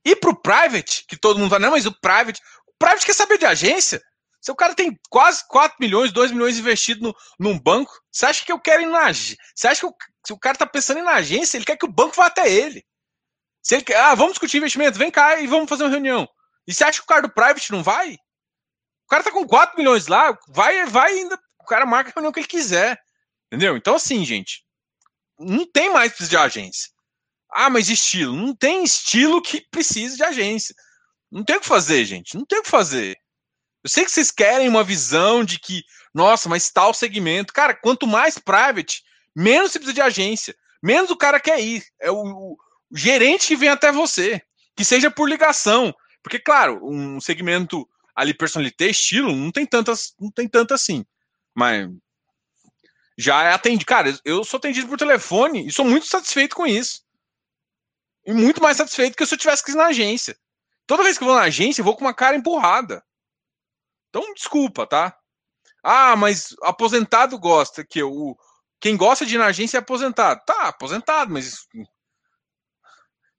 [0.05, 2.41] e pro private, que todo mundo fala, não, mas o private.
[2.67, 4.01] O private quer saber de agência.
[4.41, 8.45] Se o cara tem quase 4 milhões, 2 milhões investido no, num banco, você acha
[8.45, 11.03] que eu quero ir na Você acha que o, se o cara tá pensando em
[11.03, 12.85] na agência, ele quer que o banco vá até ele.
[13.63, 16.27] Se ele quer, ah, vamos discutir investimento, vem cá e vamos fazer uma reunião.
[16.67, 18.13] E você acha que o cara do private não vai?
[18.13, 21.39] O cara tá com 4 milhões lá, vai, vai ainda.
[21.61, 22.99] O cara marca a reunião que ele quiser.
[23.49, 23.77] Entendeu?
[23.77, 24.63] Então, assim, gente,
[25.39, 26.89] não tem mais de agência.
[27.51, 28.35] Ah, mas estilo.
[28.35, 30.75] Não tem estilo que precise de agência.
[31.31, 32.37] Não tem o que fazer, gente.
[32.37, 33.17] Não tem o que fazer.
[33.83, 35.83] Eu sei que vocês querem uma visão de que,
[36.13, 37.53] nossa, mas tal segmento.
[37.53, 39.03] Cara, quanto mais private,
[39.35, 40.55] menos você precisa de agência.
[40.83, 41.85] Menos o cara quer ir.
[42.01, 42.59] É o, o
[42.93, 44.43] gerente que vem até você.
[44.77, 45.95] Que seja por ligação.
[46.23, 51.05] Porque, claro, um segmento ali, personalité, estilo, não tem tantas, não tem tanto assim.
[51.55, 51.89] Mas
[53.17, 53.87] já é atendido.
[53.87, 57.03] Cara, eu sou atendido por telefone e sou muito satisfeito com isso.
[58.29, 60.39] E muito mais satisfeito que se eu tivesse que ir na agência.
[60.87, 63.03] Toda vez que eu vou na agência, eu vou com uma cara empurrada.
[64.11, 65.19] Então, desculpa, tá?
[65.83, 68.37] Ah, mas aposentado gosta, que o
[68.79, 70.43] quem gosta de ir na agência é aposentado.
[70.45, 71.67] Tá, aposentado, mas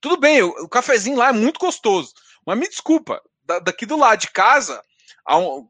[0.02, 2.12] tudo bem, o, o cafezinho lá é muito gostoso.
[2.44, 4.84] Mas me desculpa, da, daqui do lado de casa,
[5.24, 5.70] a um,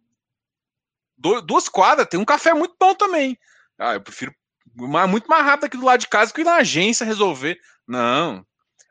[1.18, 3.38] do, duas quadras, tem um café muito bom também.
[3.78, 4.34] Ah, eu prefiro
[4.74, 7.60] muito mais rápido aqui do lado de casa que ir na agência resolver.
[7.86, 8.48] Não.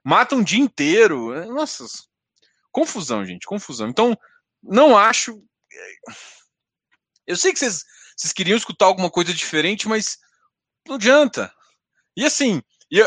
[0.09, 1.35] Mata um dia inteiro.
[1.53, 1.85] Nossa.
[2.73, 3.89] Confusão, gente, confusão.
[3.91, 4.17] Então,
[4.63, 5.39] não acho.
[7.27, 7.85] Eu sei que vocês,
[8.17, 10.17] vocês queriam escutar alguma coisa diferente, mas
[10.87, 11.53] não adianta.
[12.17, 12.63] E assim,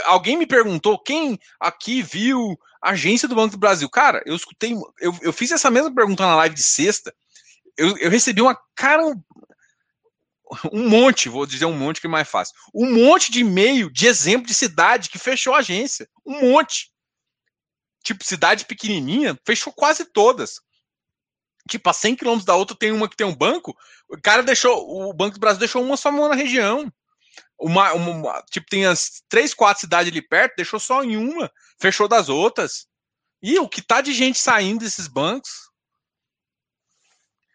[0.06, 3.90] alguém me perguntou quem aqui viu a agência do Banco do Brasil.
[3.90, 7.12] Cara, eu escutei, eu, eu fiz essa mesma pergunta na live de sexta.
[7.76, 9.02] Eu, eu recebi uma cara.
[10.72, 12.54] Um monte, vou dizer um monte que é mais fácil.
[12.74, 16.08] Um monte de e-mail de exemplo de cidade que fechou a agência.
[16.26, 16.92] Um monte.
[18.04, 20.60] Tipo, cidade pequenininha, fechou quase todas.
[21.70, 23.76] Tipo, a 100 quilômetros da outra tem uma que tem um banco.
[24.10, 26.92] O cara deixou, o Banco do Brasil deixou uma só na região.
[27.60, 32.08] Uma, uma, tipo, tem as três, quatro cidades ali perto, deixou só em uma, fechou
[32.08, 32.88] das outras.
[33.42, 35.71] E o que tá de gente saindo desses bancos?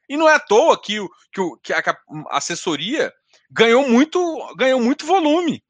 [0.08, 1.82] E não é à toa que, o, que, o, que a
[2.30, 3.12] assessoria
[3.50, 5.64] ganhou muito, ganhou muito volume.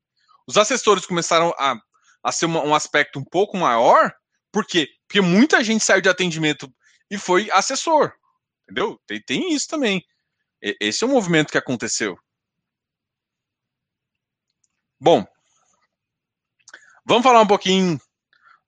[0.47, 1.77] Os assessores começaram a,
[2.23, 4.15] a ser uma, um aspecto um pouco maior,
[4.53, 4.89] por quê?
[5.07, 6.73] Porque muita gente saiu de atendimento
[7.11, 8.13] e foi assessor.
[8.63, 9.01] Entendeu?
[9.07, 10.05] Tem, tem isso também.
[10.61, 12.19] Esse é o movimento que aconteceu.
[14.99, 15.27] Bom,
[17.05, 18.01] vamos falar um pouquinho.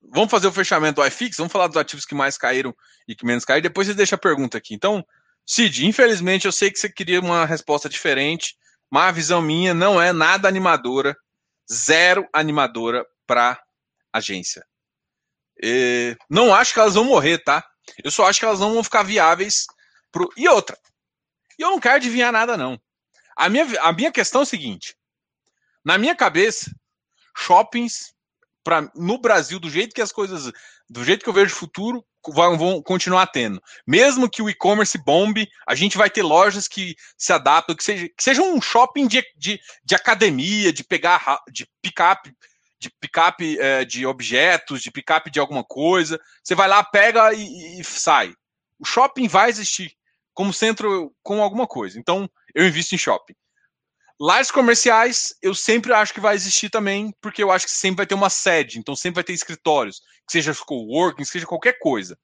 [0.01, 2.75] Vamos fazer o fechamento do iFix, vamos falar dos ativos que mais caíram
[3.07, 3.63] e que menos caíram.
[3.63, 4.73] Depois você deixa a pergunta aqui.
[4.73, 5.05] Então,
[5.49, 8.55] Cid, infelizmente eu sei que você queria uma resposta diferente,
[8.87, 11.17] mas a visão minha não é nada animadora,
[11.71, 13.59] zero animadora para
[14.13, 14.63] agência.
[15.59, 17.65] E não acho que elas vão morrer, tá?
[18.03, 19.65] Eu só acho que elas não vão ficar viáveis
[20.11, 20.29] pro.
[20.37, 20.77] E outra,
[21.57, 22.79] eu não quero adivinhar nada, não.
[23.35, 24.95] A minha, a minha questão é a seguinte:
[25.83, 26.71] na minha cabeça,
[27.35, 28.13] shoppings
[28.63, 30.51] pra, no Brasil, do jeito que as coisas,
[30.87, 33.61] do jeito que eu vejo o futuro, vão, continuar tendo.
[33.85, 38.09] Mesmo que o e-commerce bombe, a gente vai ter lojas que se adaptam, que seja,
[38.09, 42.31] que seja um shopping de, de, de academia, de pegar, de pick-up,
[42.79, 46.19] de pick-up é, de objetos, de pick-up de alguma coisa.
[46.43, 48.33] Você vai lá, pega e, e sai.
[48.79, 49.91] O shopping vai existir
[50.33, 51.99] como centro, com alguma coisa.
[51.99, 53.35] Então, eu invisto em shopping.
[54.19, 58.05] Lares comerciais, eu sempre acho que vai existir também, porque eu acho que sempre vai
[58.05, 62.17] ter uma sede, então sempre vai ter escritórios, que seja coworking, que seja qualquer coisa.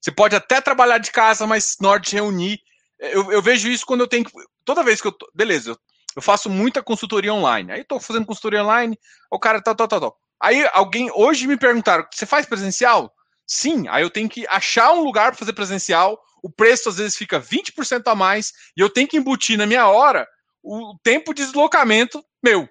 [0.00, 2.60] Você pode até trabalhar de casa, mas na hora de reunir.
[2.98, 4.32] Eu, eu vejo isso quando eu tenho que.
[4.64, 5.12] Toda vez que eu.
[5.12, 5.78] Tô, beleza, eu,
[6.16, 7.72] eu faço muita consultoria online.
[7.72, 8.98] Aí estou fazendo consultoria online,
[9.30, 10.20] o cara tal, tal, tal, tal.
[10.40, 13.12] Aí alguém hoje me perguntaram: você faz presencial?
[13.46, 16.18] Sim, aí eu tenho que achar um lugar para fazer presencial.
[16.42, 19.86] O preço às vezes fica 20% a mais e eu tenho que embutir na minha
[19.88, 20.26] hora
[20.62, 22.68] o tempo de deslocamento meu.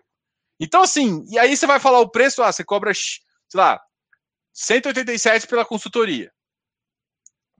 [0.60, 3.22] Então, assim, e aí você vai falar o preço, ah, você cobra, sei
[3.54, 3.80] lá,
[4.54, 6.32] 187 pela consultoria.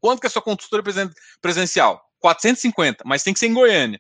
[0.02, 1.10] Quanto que é a sua consultoria presen
[1.42, 2.04] presencial?
[2.20, 4.00] 450, mas tem que ser em Goiânia.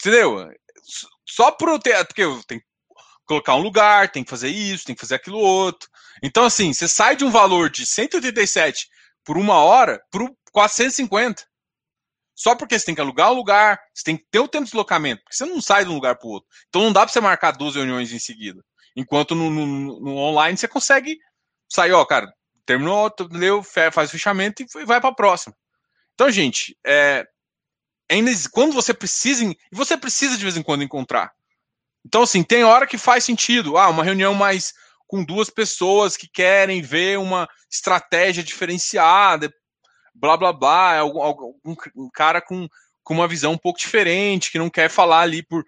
[0.00, 0.50] Entendeu?
[1.26, 2.66] Só pro ter, porque eu tenho que
[3.26, 5.88] colocar um lugar, tem que fazer isso, tem que fazer aquilo outro.
[6.22, 8.88] Então, assim, você sai de um valor de 187
[9.24, 11.49] por uma hora para 450.
[12.40, 14.70] Só porque você tem que alugar um lugar, você tem que ter o tempo de
[14.70, 16.48] deslocamento, porque você não sai de um lugar para o outro.
[16.70, 18.64] Então não dá para você marcar duas reuniões em seguida.
[18.96, 19.66] Enquanto no, no,
[20.00, 21.18] no, online você consegue
[21.68, 22.32] sair, ó, cara,
[22.64, 25.54] terminou, leu, faz o fechamento e vai para a próxima.
[26.14, 27.26] Então, gente, é,
[28.10, 31.32] ainda quando você precisa, e você precisa de vez em quando encontrar.
[32.06, 33.76] Então, assim, tem hora que faz sentido.
[33.76, 34.72] Ah, uma reunião mais
[35.06, 39.52] com duas pessoas que querem ver uma estratégia diferenciada,
[40.20, 41.54] blá blá blá, é algum, algum
[41.96, 42.68] um cara com,
[43.02, 45.64] com uma visão um pouco diferente, que não quer falar ali por.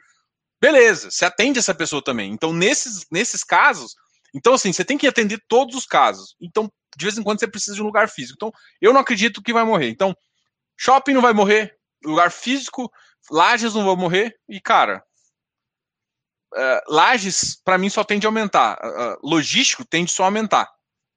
[0.61, 2.31] Beleza, você atende essa pessoa também.
[2.31, 3.97] Então, nesses, nesses casos,
[4.33, 6.37] então assim, você tem que atender todos os casos.
[6.41, 8.37] Então, de vez em quando você precisa de um lugar físico.
[8.37, 9.89] Então, eu não acredito que vai morrer.
[9.89, 10.15] Então,
[10.77, 12.93] shopping não vai morrer, lugar físico,
[13.31, 15.03] lajes não vão morrer, e, cara.
[16.55, 18.79] Uh, lajes, para mim, só tende a aumentar.
[18.85, 20.71] Uh, logístico tende só a aumentar.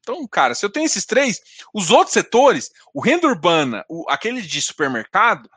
[0.06, 1.42] Então, cara, se eu tenho esses três,
[1.74, 5.50] os outros setores, o renda urbana, o, aquele de supermercado,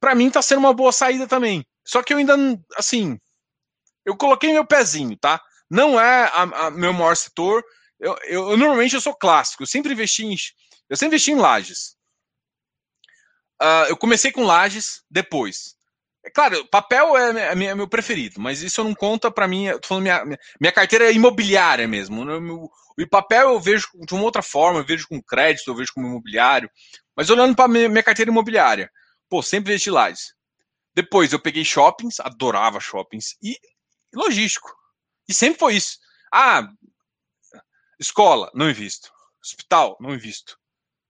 [0.00, 1.64] para mim tá sendo uma boa saída também.
[1.86, 2.34] Só que eu ainda,
[2.76, 3.16] assim,
[4.04, 5.40] eu coloquei meu pezinho, tá?
[5.70, 7.64] Não é a, a meu maior setor.
[8.00, 9.62] Eu, eu, eu, normalmente eu sou clássico.
[9.62, 10.36] Eu sempre investi em,
[10.90, 11.94] eu sempre investi em lajes.
[13.62, 15.76] Uh, eu comecei com lajes, depois
[16.24, 19.66] É claro, papel é, é, é, meu preferido, mas isso não conta para mim.
[19.66, 20.24] Eu falando minha,
[20.60, 22.24] minha carteira é imobiliária mesmo.
[22.24, 22.34] Né?
[22.98, 26.06] O papel eu vejo de uma outra forma, eu vejo com crédito, eu vejo como
[26.06, 26.70] imobiliário.
[27.16, 28.90] Mas olhando para minha, carteira imobiliária,
[29.28, 30.34] pô, sempre de lajes.
[30.94, 33.58] Depois eu peguei shoppings, adorava shoppings, e
[34.14, 34.70] logístico.
[35.28, 35.98] E sempre foi isso.
[36.32, 36.68] Ah,
[37.98, 39.10] escola, não invisto.
[39.42, 40.58] Hospital, não invisto.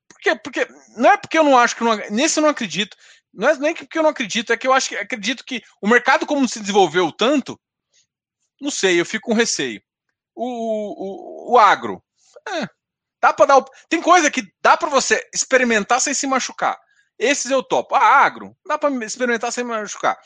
[0.09, 0.37] Por quê?
[0.37, 2.97] Porque não é porque eu não acho que não, nesse eu não acredito.
[3.33, 5.89] Não é nem porque eu não acredito, é que eu acho que acredito que o
[5.89, 7.59] mercado como se desenvolveu tanto,
[8.61, 9.83] não sei, eu fico com receio.
[10.35, 12.03] O, o, o agro,
[12.49, 12.67] é,
[13.21, 16.79] dá para dar, tem coisa que dá para você experimentar sem se machucar.
[17.19, 17.95] Esses eu topo.
[17.95, 20.19] Ah, agro, dá para experimentar sem machucar.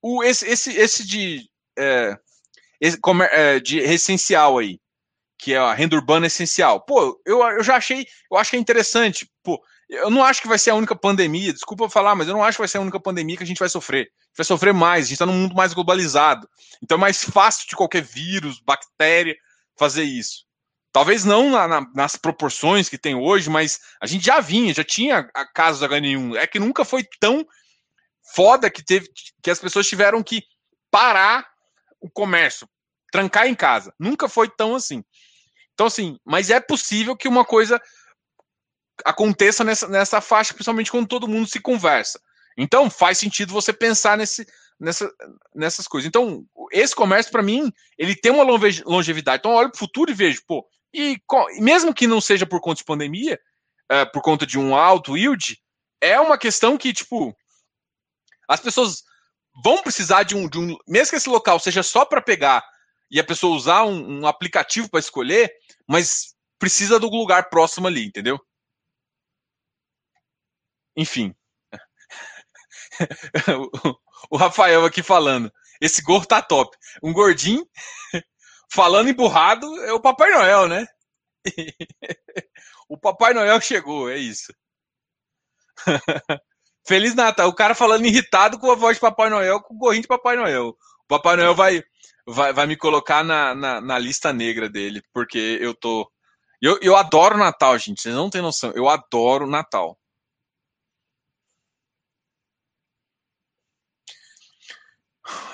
[0.00, 2.16] O, esse, esse, esse de, é,
[2.80, 2.98] esse,
[3.32, 4.78] é, de essencial aí,
[5.38, 6.80] que é a renda urbana essencial.
[6.82, 9.28] Pô, eu, eu já achei, eu acho que é interessante.
[9.42, 12.42] Pô, eu não acho que vai ser a única pandemia, desculpa falar, mas eu não
[12.42, 14.02] acho que vai ser a única pandemia que a gente vai sofrer.
[14.02, 16.48] A gente vai sofrer mais, a gente está num mundo mais globalizado.
[16.82, 19.36] Então é mais fácil de qualquer vírus, bactéria,
[19.78, 20.44] fazer isso.
[20.92, 24.82] Talvez não na, na, nas proporções que tem hoje, mas a gente já vinha, já
[24.82, 25.24] tinha
[25.54, 26.36] casos da H1.
[26.36, 27.46] É que nunca foi tão
[28.34, 29.08] foda que teve
[29.42, 30.42] que as pessoas tiveram que
[30.90, 31.46] parar
[32.00, 32.68] o comércio,
[33.12, 33.92] trancar em casa.
[33.98, 35.04] Nunca foi tão assim.
[35.74, 37.80] Então, assim, mas é possível que uma coisa
[39.04, 42.18] aconteça nessa, nessa faixa, principalmente quando todo mundo se conversa.
[42.56, 44.46] Então, faz sentido você pensar nesse,
[44.78, 45.10] nessa,
[45.54, 46.06] nessas coisas.
[46.06, 48.44] Então, esse comércio, para mim, ele tem uma
[48.84, 49.40] longevidade.
[49.40, 51.18] Então, eu olho para o futuro e vejo, pô, e
[51.58, 53.38] mesmo que não seja por conta de pandemia,
[53.88, 55.60] é, por conta de um alto yield,
[56.00, 57.36] é uma questão que, tipo,
[58.48, 59.02] as pessoas
[59.62, 62.64] vão precisar de um, de um mesmo que esse local seja só para pegar
[63.10, 65.50] e a pessoa usar um, um aplicativo para escolher,
[65.86, 68.38] mas precisa do lugar próximo ali, entendeu?
[70.96, 71.34] Enfim.
[74.30, 75.52] o Rafael aqui falando.
[75.80, 76.76] Esse gordo tá top.
[77.02, 77.66] Um gordinho
[78.72, 80.86] falando emburrado é o Papai Noel, né?
[82.88, 84.52] o Papai Noel chegou, é isso.
[86.86, 87.48] Feliz Natal.
[87.48, 90.36] O cara falando irritado com a voz de Papai Noel, com o gorrinho de Papai
[90.36, 90.68] Noel.
[90.68, 91.82] O Papai Noel vai,
[92.26, 96.10] vai, vai me colocar na, na, na lista negra dele, porque eu tô.
[96.62, 98.00] Eu, eu adoro Natal, gente.
[98.00, 98.72] Vocês não têm noção.
[98.74, 99.98] Eu adoro Natal.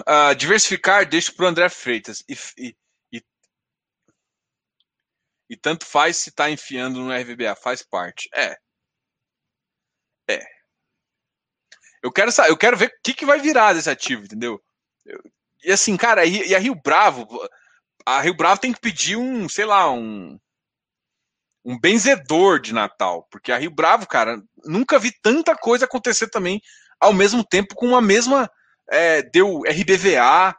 [0.00, 2.22] Uh, diversificar, deixo para o André Freitas.
[2.28, 2.76] E, e,
[3.12, 3.22] e,
[5.50, 8.28] e, tanto faz se está enfiando no RVBA, faz parte.
[8.34, 8.56] É.
[10.28, 10.40] É.
[12.02, 14.62] Eu quero eu quero ver o que, que vai virar desse ativo, entendeu?
[15.06, 15.22] Eu,
[15.64, 17.26] e assim, cara, e, e a Rio Bravo,
[18.04, 20.38] a Rio Bravo tem que pedir um, sei lá, um
[21.64, 26.60] um benzedor de Natal, porque a Rio Bravo, cara, nunca vi tanta coisa acontecer também
[27.00, 28.50] ao mesmo tempo com uma mesma
[28.92, 30.54] é, deu RBVA,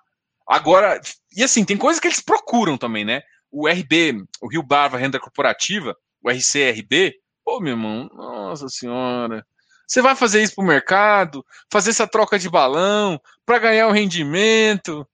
[0.47, 0.99] agora.
[1.35, 3.21] E assim, tem coisas que eles procuram também, né?
[3.51, 7.13] O RB, o Rio Brava Renda Corporativa, o RCRB,
[7.45, 9.45] ô meu irmão, nossa senhora.
[9.87, 13.91] Você vai fazer isso para o mercado, fazer essa troca de balão para ganhar um
[13.91, 15.07] rendimento.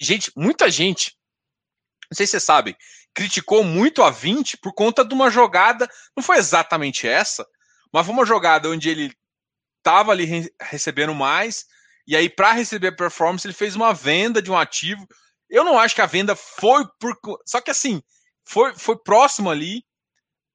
[0.00, 1.14] Gente, muita gente,
[2.10, 2.74] não sei se vocês sabem,
[3.12, 5.86] criticou muito a 20 por conta de uma jogada,
[6.16, 7.46] não foi exatamente essa,
[7.92, 9.12] mas foi uma jogada onde ele
[9.78, 11.66] estava ali recebendo mais,
[12.08, 15.06] e aí, para receber a performance, ele fez uma venda de um ativo.
[15.46, 17.14] Eu não acho que a venda foi por.
[17.44, 18.02] Só que assim,
[18.46, 19.84] foi, foi próximo ali.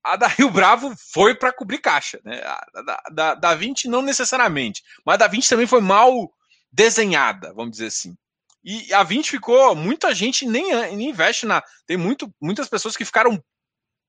[0.03, 2.19] A da Rio Bravo foi para cobrir caixa.
[2.25, 2.41] Né?
[2.43, 4.81] A da, da, da 20 não necessariamente.
[5.05, 6.33] Mas a da 20 também foi mal
[6.71, 8.17] desenhada, vamos dizer assim.
[8.63, 9.75] E a 20 ficou.
[9.75, 11.63] Muita gente nem, nem investe na.
[11.85, 13.39] Tem muito, muitas pessoas que ficaram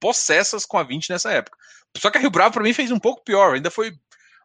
[0.01, 1.59] possessas com a 20 nessa época.
[1.99, 3.55] Só que a Rio Bravo, para mim, fez um pouco pior.
[3.55, 3.93] Ainda foi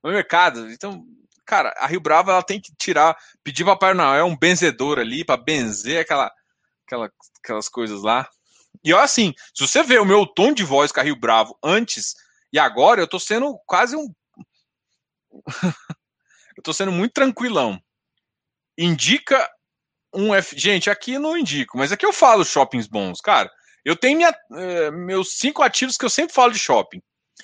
[0.04, 0.70] no mercado.
[0.70, 1.06] Então,
[1.50, 5.36] cara, a Rio Bravo ela tem que tirar, pedir Papai Noel um benzedor ali para
[5.36, 6.32] benzer aquela,
[6.86, 7.12] aquela,
[7.44, 8.30] aquelas coisas lá.
[8.84, 11.58] E ó, assim, se você vê o meu tom de voz com a Rio Bravo
[11.64, 12.14] antes
[12.54, 14.14] e agora, eu tô sendo quase um.
[16.56, 17.82] eu tô sendo muito tranquilão.
[18.78, 19.50] Indica
[20.14, 20.56] um F.
[20.56, 23.50] Gente, aqui não indico, mas aqui eu falo shoppings bons, cara.
[23.84, 27.02] Eu tenho minha, eh, meus cinco ativos que eu sempre falo de shopping.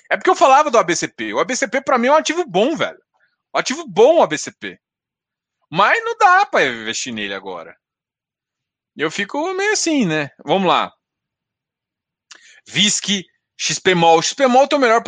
[0.08, 1.34] É porque eu falava do ABCP.
[1.34, 2.98] O ABCP, para mim, é um ativo bom, velho.
[3.56, 4.78] Ativo bom a BCP.
[5.70, 7.76] Mas não dá para investir nele agora.
[8.96, 10.30] Eu fico meio assim, né?
[10.44, 10.92] Vamos lá.
[12.66, 13.24] VISC,
[13.56, 14.22] XPMOL.
[14.22, 15.02] XPMOL tem o melhor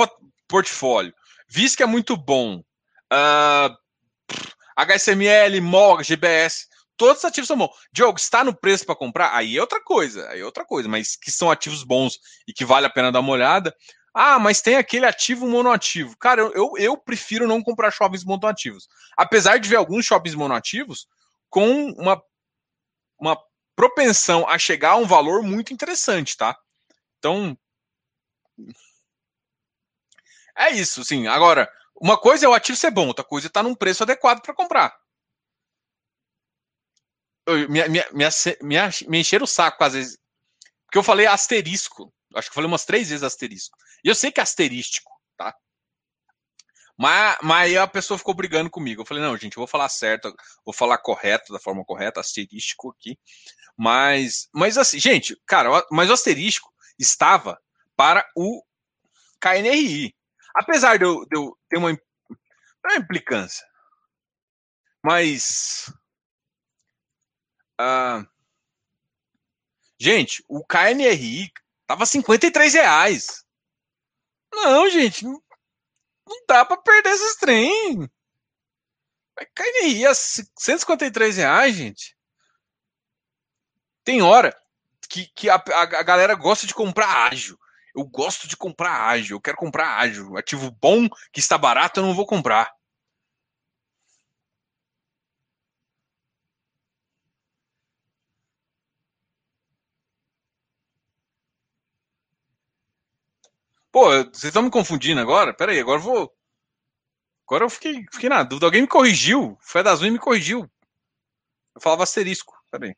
[0.48, 1.14] portfólio.
[1.48, 2.58] VISC é muito bom.
[3.12, 3.74] Uh,
[4.76, 6.66] ah, HSML, MOG, GBS.
[6.96, 7.70] Todos os ativos são bons.
[7.92, 9.34] Diogo, está no preço para comprar?
[9.34, 10.28] Aí é outra coisa.
[10.30, 10.88] Aí é outra coisa.
[10.88, 13.74] Mas que são ativos bons e que vale a pena dar uma olhada.
[14.20, 16.16] Ah, mas tem aquele ativo monoativo.
[16.18, 18.88] Cara, eu, eu prefiro não comprar shoppings monoativos.
[19.16, 21.06] Apesar de ver alguns shoppings monoativos
[21.48, 22.20] com uma,
[23.16, 23.40] uma
[23.76, 26.58] propensão a chegar a um valor muito interessante, tá?
[27.16, 27.56] Então.
[30.56, 31.28] É isso, sim.
[31.28, 34.02] Agora, uma coisa é o ativo ser bom, outra coisa é estar tá num preço
[34.02, 34.98] adequado para comprar.
[37.46, 40.18] Eu, me, me, me, me, encheram o saco às vezes.
[40.86, 42.12] Porque eu falei asterisco.
[42.34, 43.76] Acho que falei umas três vezes asterisco.
[44.04, 45.54] E eu sei que é asterístico, tá?
[46.96, 49.02] Mas, mas aí a pessoa ficou brigando comigo.
[49.02, 52.90] Eu falei, não, gente, eu vou falar certo, vou falar correto, da forma correta, asterístico
[52.90, 53.18] aqui.
[53.76, 57.60] Mas, mas assim, gente, cara, mas o asterístico estava
[57.96, 58.62] para o
[59.40, 60.14] KNRI.
[60.54, 61.90] Apesar de eu, de eu ter uma,
[62.84, 63.64] uma implicância.
[65.04, 65.92] Mas.
[67.80, 68.26] Uh,
[70.00, 71.52] gente, o KNRI
[71.88, 73.42] tava 53 reais.
[74.52, 75.42] Não, gente, não,
[76.26, 78.08] não dá para perder esses trem.
[79.54, 82.16] KNRI a 153 reais, gente.
[84.04, 84.54] Tem hora
[85.08, 87.58] que, que a, a, a galera gosta de comprar ágil.
[87.94, 90.36] Eu gosto de comprar ágil, eu quero comprar ágil.
[90.36, 92.70] Ativo bom que está barato, eu não vou comprar.
[103.98, 105.52] Pô, vocês estão me confundindo agora?
[105.52, 106.32] Pera aí, agora eu vou.
[107.48, 108.66] Agora eu fiquei, fiquei na dúvida.
[108.66, 109.54] Alguém me corrigiu.
[109.54, 110.70] O Fé das me corrigiu.
[111.74, 112.54] Eu falava asterisco.
[112.70, 112.94] Pera aí.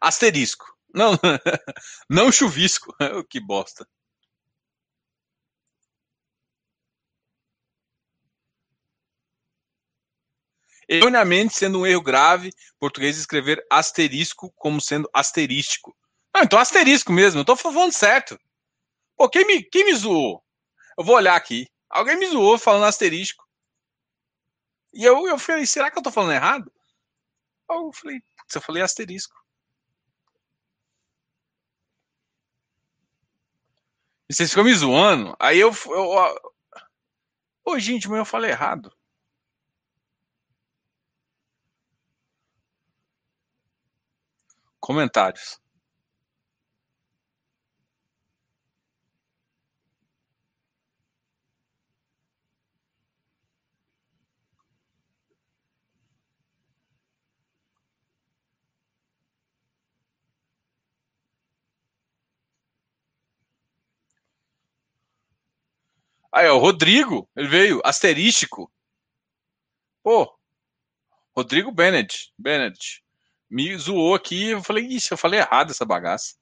[0.00, 0.66] Asterisco.
[0.94, 1.12] Não,
[2.10, 2.94] não chuvisco.
[3.30, 3.88] que bosta.
[10.88, 15.96] Erroneamente sendo um erro grave, português escrever asterisco como sendo asterístico.
[16.34, 18.38] Não, então asterisco mesmo, eu tô falando certo.
[19.16, 20.42] Pô, quem me, quem me zoou?
[20.98, 21.66] Eu vou olhar aqui.
[21.88, 23.44] Alguém me zoou falando asterisco.
[24.92, 26.72] E eu, eu falei, será que eu tô falando errado?
[27.70, 28.20] Eu falei,
[28.54, 29.34] eu falei asterisco.
[34.28, 35.36] E vocês ficam me zoando.
[35.38, 35.70] Aí eu.
[35.86, 36.54] eu,
[37.64, 38.92] Ô, gente, mas eu falei errado.
[44.84, 45.58] Comentários.
[66.30, 68.70] Aí, o Rodrigo, ele veio, asterístico.
[70.02, 70.38] Pô,
[71.36, 73.03] Rodrigo Bennett, Bennett
[73.50, 74.50] me zoou aqui.
[74.50, 76.34] Eu falei, isso, eu falei errado essa bagaça.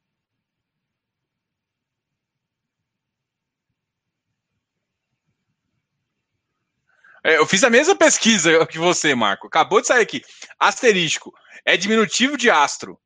[7.24, 9.46] É, eu fiz a mesma pesquisa que você, Marco.
[9.46, 10.22] Acabou de sair aqui.
[10.59, 11.32] Asterístico.
[11.64, 13.00] É diminutivo de astro.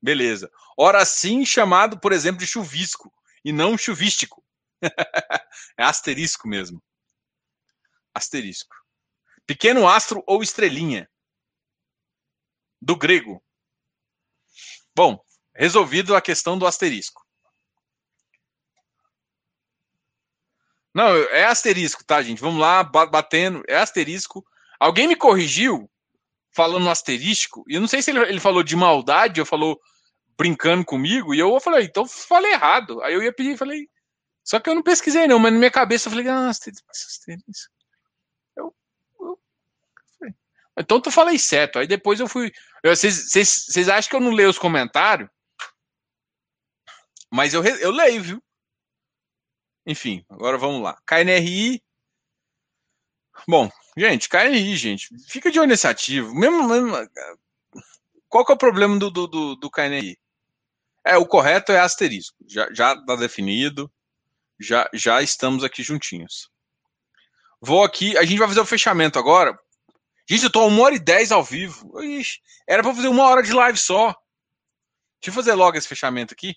[0.00, 0.50] Beleza.
[0.78, 3.12] Ora sim chamado, por exemplo, de chuvisco
[3.44, 4.44] e não chuvístico.
[5.76, 6.82] é asterisco mesmo.
[8.14, 8.74] Asterisco.
[9.46, 11.10] Pequeno astro ou estrelinha.
[12.80, 13.42] Do grego.
[14.96, 15.22] Bom,
[15.54, 17.22] resolvido a questão do asterisco.
[20.94, 22.40] Não, é asterisco, tá, gente?
[22.40, 23.62] Vamos lá, batendo.
[23.68, 24.42] É asterisco.
[24.80, 25.90] Alguém me corrigiu
[26.50, 29.78] falando asterisco, e eu não sei se ele, ele falou de maldade ou falou
[30.38, 33.02] brincando comigo, e eu falei, então falei errado.
[33.02, 33.90] Aí eu ia pedir, falei,
[34.42, 36.82] só que eu não pesquisei, não, mas na minha cabeça eu falei, ah, asterisco.
[38.56, 38.74] Eu,
[39.20, 39.38] eu,
[40.78, 41.78] então tu falei certo.
[41.78, 42.52] Aí depois eu fui.
[42.84, 45.28] Vocês acham que eu não leio os comentários?
[47.32, 48.42] Mas eu, eu leio, viu?
[49.86, 50.96] Enfim, agora vamos lá.
[51.06, 51.82] KNRI.
[53.48, 55.08] Bom, gente, KNRI, gente.
[55.28, 56.34] Fica de olho nesse ativo.
[56.34, 56.92] Mesmo, mesmo,
[58.28, 60.18] qual que é o problema do, do, do, do KNRI?
[61.04, 62.36] É, o correto é asterisco.
[62.48, 63.90] Já, já tá definido
[64.58, 66.50] já, já estamos aqui juntinhos.
[67.60, 69.58] Vou aqui, a gente vai fazer o fechamento agora.
[70.28, 72.02] Gente, eu tô uma hora e dez ao vivo.
[72.02, 74.08] Ixi, era para fazer uma hora de live só.
[75.20, 76.54] Deixa eu fazer logo esse fechamento aqui.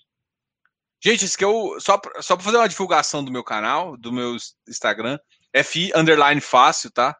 [1.02, 4.36] Gente, isso que eu só só para fazer uma divulgação do meu canal, do meu
[4.68, 5.18] Instagram,
[5.64, 7.16] FI underline fácil, tá?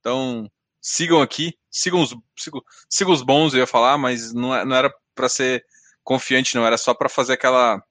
[0.00, 4.64] Então, sigam aqui, sigam os sigam, sigam os bons, eu ia falar, mas não, é,
[4.64, 5.66] não era para ser
[6.02, 7.82] confiante, não, era só para fazer aquela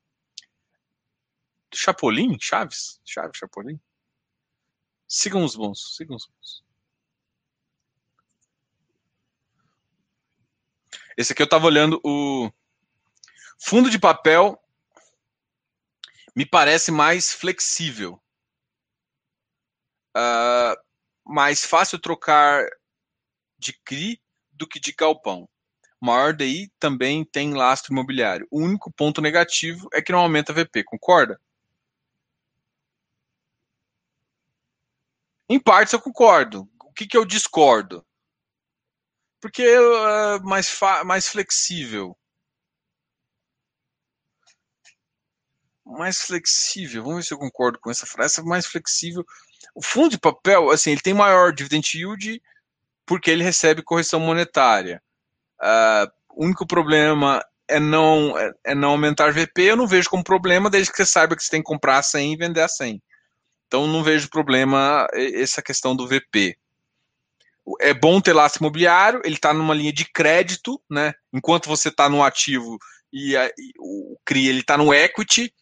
[1.73, 2.38] Chapolin?
[2.39, 2.99] Chaves?
[3.06, 3.80] Chaves, Chapolin?
[5.07, 6.65] Sigam os bons, sigam os bons.
[11.18, 12.52] Esse aqui eu estava olhando o
[13.58, 14.62] fundo de papel
[16.36, 18.22] me parece mais flexível.
[20.16, 20.76] Uh,
[21.26, 22.68] mais fácil trocar
[23.58, 24.22] de CRI
[24.52, 25.48] do que de galpão.
[26.02, 28.46] Maior DI também tem lastro imobiliário.
[28.52, 31.40] O único ponto negativo é que não aumenta VP, concorda?
[35.50, 36.70] Em partes eu concordo.
[36.82, 38.05] O que, que eu discordo?
[39.45, 42.17] Porque é mais, mais flexível.
[45.85, 47.03] Mais flexível.
[47.03, 48.41] Vamos ver se eu concordo com essa frase.
[48.41, 49.23] Mais flexível.
[49.76, 52.41] O fundo de papel, assim, ele tem maior dividend yield
[53.05, 54.99] porque ele recebe correção monetária.
[55.61, 59.61] Uh, o único problema é não, é, é, não aumentar VP.
[59.61, 62.03] Eu não vejo como problema, desde que você saiba que você tem que comprar a
[62.03, 62.99] 100 e vender a 100.
[63.67, 66.57] Então não vejo problema essa questão do VP.
[67.82, 71.14] É bom ter laço imobiliário, ele está numa linha de crédito, né?
[71.34, 72.78] Enquanto você está no ativo
[73.12, 75.54] e, a, e, o CRI ele está no equity,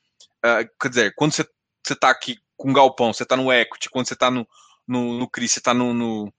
[0.46, 1.46] uh, quer dizer, quando você
[1.90, 4.48] está aqui com galpão, você está no equity, quando você está no,
[4.88, 6.34] no, no CRI, você está no, no,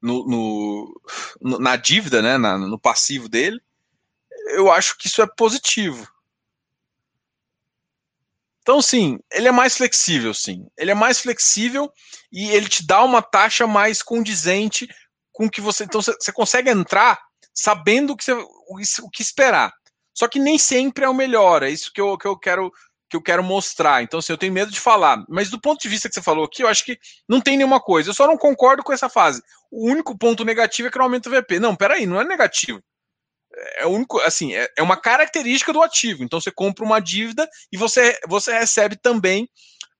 [0.00, 1.00] no,
[1.40, 2.38] no, na dívida, né?
[2.38, 3.60] Na, no passivo dele,
[4.50, 6.08] eu acho que isso é positivo.
[8.62, 10.66] Então, sim, ele é mais flexível, sim.
[10.76, 11.90] Ele é mais flexível
[12.32, 14.88] e ele te dá uma taxa mais condizente
[15.32, 15.84] com que você.
[15.84, 17.18] Então, você consegue entrar
[17.54, 19.72] sabendo o que, o que esperar.
[20.14, 21.62] Só que nem sempre é o melhor.
[21.62, 22.70] É isso que eu, que eu quero
[23.08, 24.04] que eu quero mostrar.
[24.04, 25.24] Então, assim, eu tenho medo de falar.
[25.28, 26.96] Mas do ponto de vista que você falou aqui, eu acho que
[27.28, 28.10] não tem nenhuma coisa.
[28.10, 29.42] Eu só não concordo com essa fase.
[29.68, 31.58] O único ponto negativo é que não aumenta o VP.
[31.58, 32.80] Não, peraí, não é negativo
[33.76, 36.22] é único, assim, é, é uma característica do ativo.
[36.22, 39.48] Então você compra uma dívida e você, você recebe também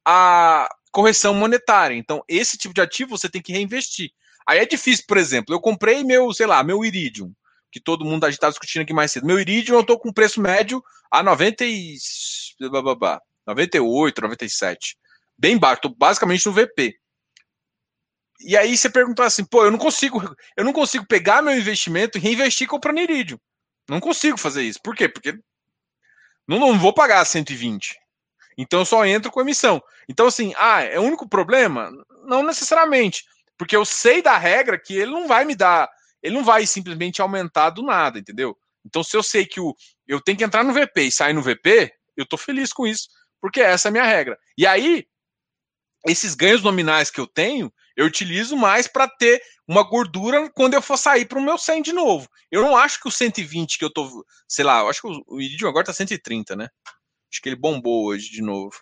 [0.04, 1.94] a correção monetária.
[1.94, 4.10] Então esse tipo de ativo você tem que reinvestir.
[4.46, 7.32] Aí é difícil, por exemplo, eu comprei meu, sei lá, meu Iridium,
[7.70, 9.26] que todo mundo está discutindo aqui mais cedo.
[9.26, 11.96] Meu Iridium eu estou com preço médio a 90 e...
[13.46, 14.96] 98, 97.
[15.38, 16.99] Bem baixo, estou basicamente no VP.
[18.40, 20.20] E aí você perguntou assim, pô, eu não consigo,
[20.56, 23.38] eu não consigo pegar meu investimento e reinvestir comprando Iridium.
[23.88, 24.80] Não consigo fazer isso.
[24.82, 25.08] Por quê?
[25.08, 25.38] Porque
[26.46, 27.98] não, não vou pagar 120.
[28.56, 29.82] Então eu só entro com emissão.
[30.08, 31.90] Então, assim, ah, é o único problema?
[32.24, 33.24] Não necessariamente.
[33.56, 35.88] Porque eu sei da regra que ele não vai me dar,
[36.22, 38.56] ele não vai simplesmente aumentar do nada, entendeu?
[38.84, 39.74] Então, se eu sei que o,
[40.08, 43.08] eu tenho que entrar no VP e sair no VP, eu tô feliz com isso,
[43.40, 44.38] porque essa é a minha regra.
[44.56, 45.06] E aí,
[46.06, 50.80] esses ganhos nominais que eu tenho, eu utilizo mais para ter uma gordura quando eu
[50.80, 52.26] for sair para o meu 100 de novo.
[52.50, 55.38] Eu não acho que o 120 que eu tô, sei lá, eu acho que o
[55.38, 56.68] Iridium agora tá 130, né?
[57.30, 58.74] Acho que ele bombou hoje de novo.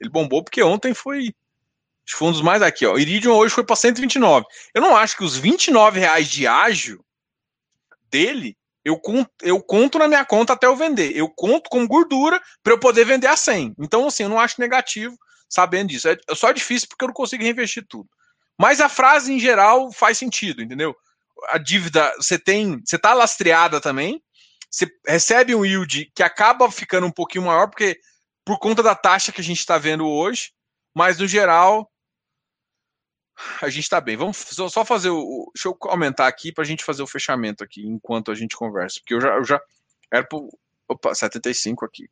[0.00, 1.34] Ele bombou porque ontem foi
[2.06, 2.94] os fundos mais aqui, ó.
[2.94, 4.46] O Iridium hoje foi para 129.
[4.74, 7.04] Eu não acho que os 29 reais de ágio
[8.10, 11.14] dele eu conto, eu conto na minha conta até eu vender.
[11.14, 13.74] Eu conto como gordura para eu poder vender a 100.
[13.78, 15.18] Então, assim, eu não acho negativo
[15.50, 16.08] sabendo disso.
[16.08, 18.08] É só difícil porque eu não consigo reinvestir tudo.
[18.58, 20.96] Mas a frase em geral faz sentido, entendeu?
[21.48, 24.22] A dívida, você tem, você tá lastreada também,
[24.70, 28.00] você recebe um yield que acaba ficando um pouquinho maior porque
[28.44, 30.52] por conta da taxa que a gente está vendo hoje,
[30.94, 31.90] mas no geral
[33.60, 34.16] a gente está bem.
[34.16, 35.50] Vamos só fazer o.
[35.54, 39.00] Deixa eu aumentar aqui para a gente fazer o fechamento aqui enquanto a gente conversa,
[39.00, 39.60] porque eu já, eu já
[40.10, 40.48] era pro,
[40.88, 42.08] opa, 75 aqui.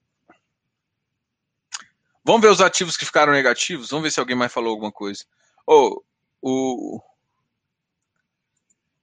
[2.25, 3.91] Vamos ver os ativos que ficaram negativos.
[3.91, 5.25] Vamos ver se alguém mais falou alguma coisa.
[5.67, 6.03] Oh,
[6.43, 7.01] o,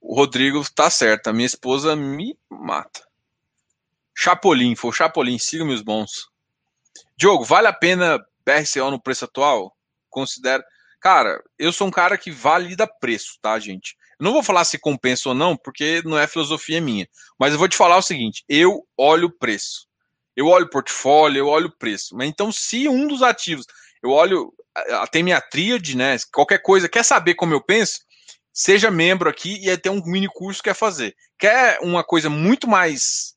[0.02, 1.28] o Rodrigo tá certo.
[1.28, 3.07] A minha esposa me mata.
[4.16, 6.30] Chapolin, foi Chapolin, siga meus bons.
[7.16, 9.76] Diogo, vale a pena BRCO no preço atual?
[10.10, 10.64] Considera.
[10.99, 13.95] Cara, eu sou um cara que valida preço, tá, gente?
[14.20, 17.07] Não vou falar se compensa ou não, porque não é filosofia minha.
[17.40, 19.88] Mas eu vou te falar o seguinte: eu olho o preço.
[20.36, 22.16] Eu olho o portfólio, eu olho o preço.
[22.16, 23.66] Mas então, se um dos ativos,
[24.03, 24.53] eu olho
[25.11, 26.18] tem minha tríade, né?
[26.34, 27.99] Qualquer coisa, quer saber como eu penso?
[28.53, 31.15] Seja membro aqui e ter um mini curso que quer fazer.
[31.38, 33.35] Quer uma coisa muito mais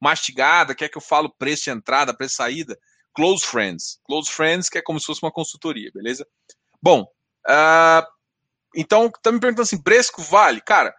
[0.00, 2.78] mastigada, quer que eu falo preço de entrada, preço de saída?
[3.14, 4.00] Close Friends.
[4.04, 6.26] Close Friends, que é como se fosse uma consultoria, beleza?
[6.82, 7.02] Bom,
[7.48, 8.06] uh,
[8.74, 10.60] então, tá me perguntando assim, preço vale?
[10.60, 10.94] Cara,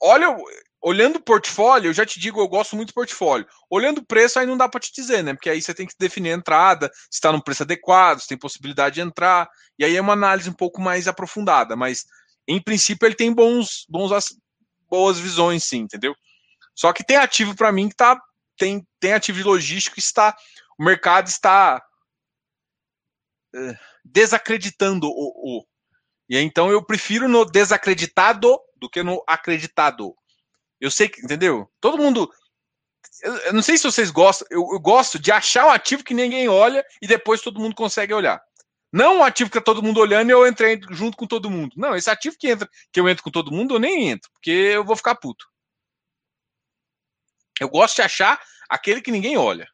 [0.00, 0.34] olha,
[0.82, 3.46] olhando o portfólio, eu já te digo, eu gosto muito do portfólio.
[3.68, 5.34] Olhando o preço, aí não dá para te dizer, né?
[5.34, 8.38] Porque aí você tem que definir a entrada, se está no preço adequado, se tem
[8.38, 9.48] possibilidade de entrar.
[9.78, 11.76] E aí é uma análise um pouco mais aprofundada.
[11.76, 12.04] Mas,
[12.48, 14.10] em princípio, ele tem bons, bons
[14.88, 16.14] boas visões, sim, entendeu?
[16.74, 18.18] Só que tem ativo para mim que tá.
[18.56, 20.34] Tem, tem ativo de logístico que está.
[20.78, 21.82] O mercado está
[23.54, 23.74] uh,
[24.04, 25.64] desacreditando o, o.
[26.28, 30.14] E então eu prefiro no desacreditado do que no acreditado.
[30.80, 31.70] Eu sei que, entendeu?
[31.80, 32.30] Todo mundo.
[33.22, 34.46] Eu, eu não sei se vocês gostam.
[34.50, 38.14] Eu, eu, gosto de achar um ativo que ninguém olha e depois todo mundo consegue
[38.14, 38.40] olhar.
[38.92, 41.74] Não um ativo que tá todo mundo olhando e eu entrei junto com todo mundo.
[41.76, 44.50] Não, esse ativo que entra, que eu entro com todo mundo, eu nem entro, porque
[44.50, 45.46] eu vou ficar puto.
[47.60, 49.68] Eu gosto de achar aquele que ninguém olha.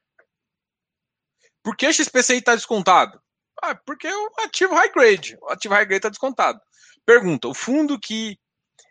[1.62, 3.20] Por que a XPCI está descontado?
[3.62, 5.39] Ah, porque o ativo high grade.
[5.41, 6.61] O ativo high grade está descontado.
[7.07, 8.39] Pergunta: o fundo que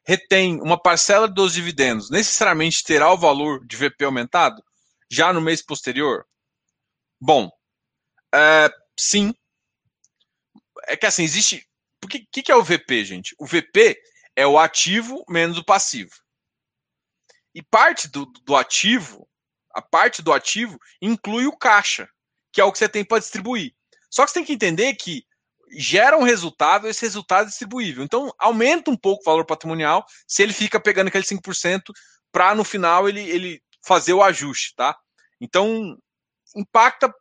[0.05, 4.63] retém uma parcela dos dividendos necessariamente terá o valor de VP aumentado
[5.09, 6.25] já no mês posterior?
[7.19, 7.49] Bom,
[8.33, 8.69] é,
[8.99, 9.33] sim.
[10.87, 11.67] É que assim, existe.
[12.03, 13.35] O que, que, é o VP, gente?
[13.39, 13.99] O VP
[14.35, 16.11] é o ativo menos o passivo.
[17.53, 19.27] E parte do, do ativo,
[19.73, 22.07] a parte do ativo, inclui o caixa,
[22.51, 23.73] que é o que você tem para distribuir.
[24.11, 25.25] Só que você tem que entender que
[25.77, 28.03] gera um resultado, esse resultado é distribuível.
[28.03, 31.81] Então, aumenta um pouco o valor patrimonial se ele fica pegando aquele 5%
[32.31, 34.97] para no final ele, ele fazer o ajuste, tá?
[35.39, 35.97] Então,
[36.55, 37.13] impacta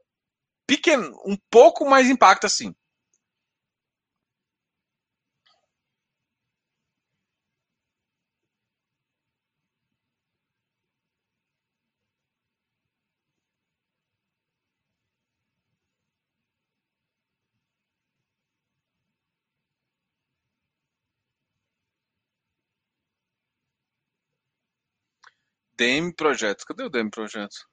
[0.67, 2.75] pequeno, um pouco, mas impacta sim.
[25.77, 26.65] DM Projetos.
[26.65, 27.67] Cadê o DM Projetos?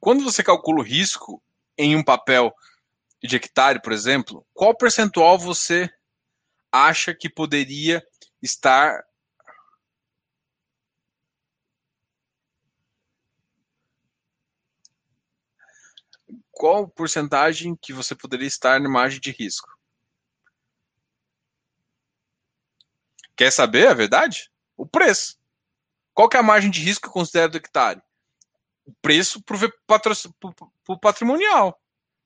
[0.00, 1.42] Quando você calcula o risco,
[1.78, 2.52] em um papel
[3.22, 5.88] de hectare, por exemplo, qual percentual você
[6.72, 8.04] acha que poderia
[8.42, 9.02] estar
[16.50, 19.68] qual porcentagem que você poderia estar na margem de risco?
[23.36, 24.50] Quer saber a verdade?
[24.76, 25.38] O preço.
[26.12, 28.02] Qual é a margem de risco que eu considero do hectare?
[29.02, 29.56] Preço para
[30.88, 31.78] o patrimonial.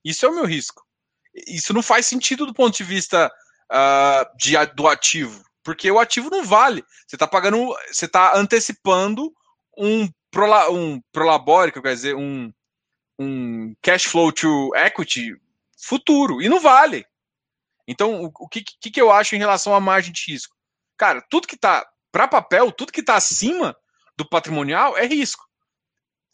[0.05, 0.85] Isso é o meu risco.
[1.47, 3.31] Isso não faz sentido do ponto de vista
[3.71, 6.85] uh, de, do ativo, porque o ativo não vale.
[7.07, 9.33] Você está pagando, você está antecipando
[9.77, 10.09] um,
[10.71, 12.53] um prolabore, quer dizer, um,
[13.19, 15.35] um cash flow to equity
[15.77, 17.07] futuro, e não vale.
[17.87, 20.55] Então, o, o que, que, que eu acho em relação à margem de risco?
[20.97, 23.77] Cara, tudo que está para papel, tudo que está acima
[24.17, 25.49] do patrimonial é risco.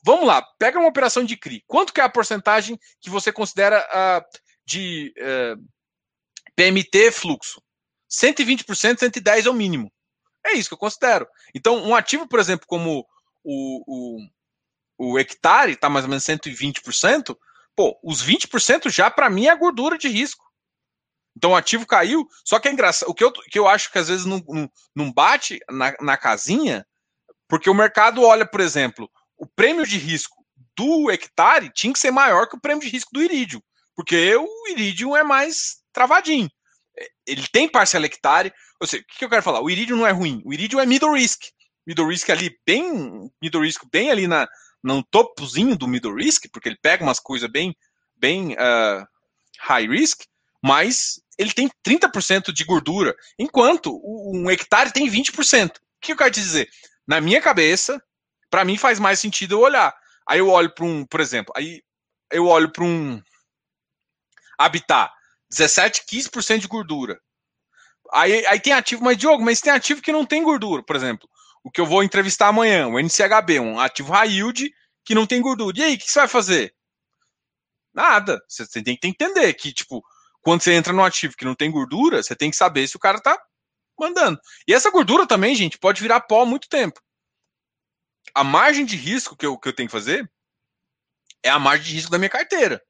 [0.05, 1.62] Vamos lá, pega uma operação de CRI.
[1.66, 5.55] Quanto que é a porcentagem que você considera uh, de uh, eh,
[6.55, 7.61] PMT fluxo?
[8.11, 9.93] 120%, 110% é o mínimo.
[10.47, 11.27] É isso que eu considero.
[11.55, 13.05] Então, um ativo, por exemplo, como
[13.45, 14.19] o,
[14.99, 17.37] o, o hectare, está mais ou menos 120%,
[17.77, 20.45] pô, os 20% já para mim é gordura de risco.
[21.37, 23.09] Então o ativo caiu, só que é engraçado.
[23.09, 26.16] O que eu, que eu acho que às vezes não, não, não bate na, na
[26.16, 26.85] casinha,
[27.47, 29.09] porque o mercado olha, por exemplo,
[29.39, 30.44] o prêmio de risco
[30.77, 33.62] do hectare tinha que ser maior que o prêmio de risco do irídio,
[33.94, 36.51] porque o irídio é mais travadinho.
[36.98, 38.52] É, ele tem parcela hectare.
[38.81, 39.60] Ou seja, o que eu quero falar?
[39.60, 41.43] O irídio não é ruim, o irídio é middle risk.
[41.86, 43.31] Middle risk ali, bem.
[43.40, 44.47] Middle risk bem ali na,
[44.82, 47.74] no topozinho do middle risk, porque ele pega umas coisas bem,
[48.16, 49.06] bem uh,
[49.60, 50.20] high risk,
[50.62, 55.70] mas ele tem 30% de gordura, enquanto um hectare tem 20%.
[55.70, 56.69] O que eu quero te dizer?
[57.06, 58.02] Na minha cabeça,
[58.51, 59.95] para mim faz mais sentido eu olhar.
[60.29, 61.83] Aí eu olho para um, por exemplo, aí
[62.31, 63.23] eu olho para um
[64.59, 65.11] habitat,
[65.51, 67.19] 17, 15% de gordura.
[68.12, 71.29] Aí, aí tem ativo, mas Diogo, mas tem ativo que não tem gordura, por exemplo.
[71.62, 74.70] O que eu vou entrevistar amanhã, o NCHB, um ativo high yield
[75.05, 75.79] que não tem gordura.
[75.79, 76.75] E aí, o que você vai fazer?
[77.93, 78.41] Nada.
[78.49, 80.03] Você tem que entender que, tipo,
[80.41, 83.01] quando você entra no ativo que não tem gordura, você tem que saber se o
[83.01, 83.39] cara tá
[83.99, 84.39] mandando.
[84.66, 87.01] E essa gordura também, gente, pode virar pó há muito tempo
[88.34, 90.30] a margem de risco que eu, que eu tenho que fazer
[91.42, 92.82] é a margem de risco da minha carteira.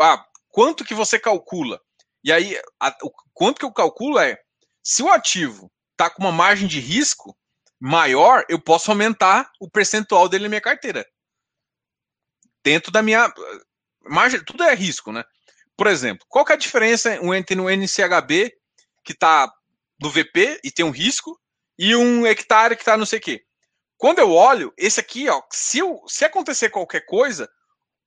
[0.00, 1.80] Ah, quanto que você calcula?
[2.22, 4.38] E aí, a, o quanto que eu calculo é
[4.82, 7.36] se o ativo está com uma margem de risco
[7.80, 11.06] maior, eu posso aumentar o percentual dele na minha carteira.
[12.64, 13.32] Dentro da minha
[14.02, 15.24] margem, tudo é risco, né?
[15.76, 18.52] Por exemplo, qual que é a diferença entre um NCHB
[19.04, 19.50] que está
[20.00, 21.40] no VP e tem um risco
[21.78, 23.44] e um hectare que está não sei o quê?
[23.98, 27.50] Quando eu olho, esse aqui, ó, se, eu, se acontecer qualquer coisa,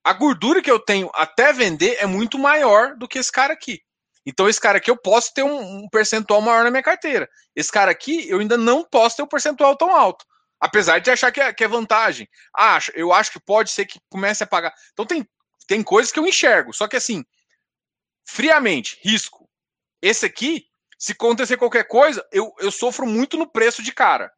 [0.01, 3.81] a gordura que eu tenho até vender é muito maior do que esse cara aqui.
[4.25, 7.29] Então, esse cara aqui eu posso ter um, um, percentual maior na minha carteira.
[7.53, 10.25] Esse cara aqui eu ainda não posso ter um percentual tão alto.
[10.61, 12.29] Apesar de achar que é, que é vantagem.
[12.55, 14.73] Acho, eu acho que pode ser que comece a pagar.
[14.93, 15.27] Então, tem,
[15.67, 16.71] tem coisas que eu enxergo.
[16.71, 17.25] Só que assim,
[18.23, 19.49] friamente, risco.
[20.01, 24.31] Esse aqui, se acontecer qualquer coisa, eu, eu sofro muito no preço de cara.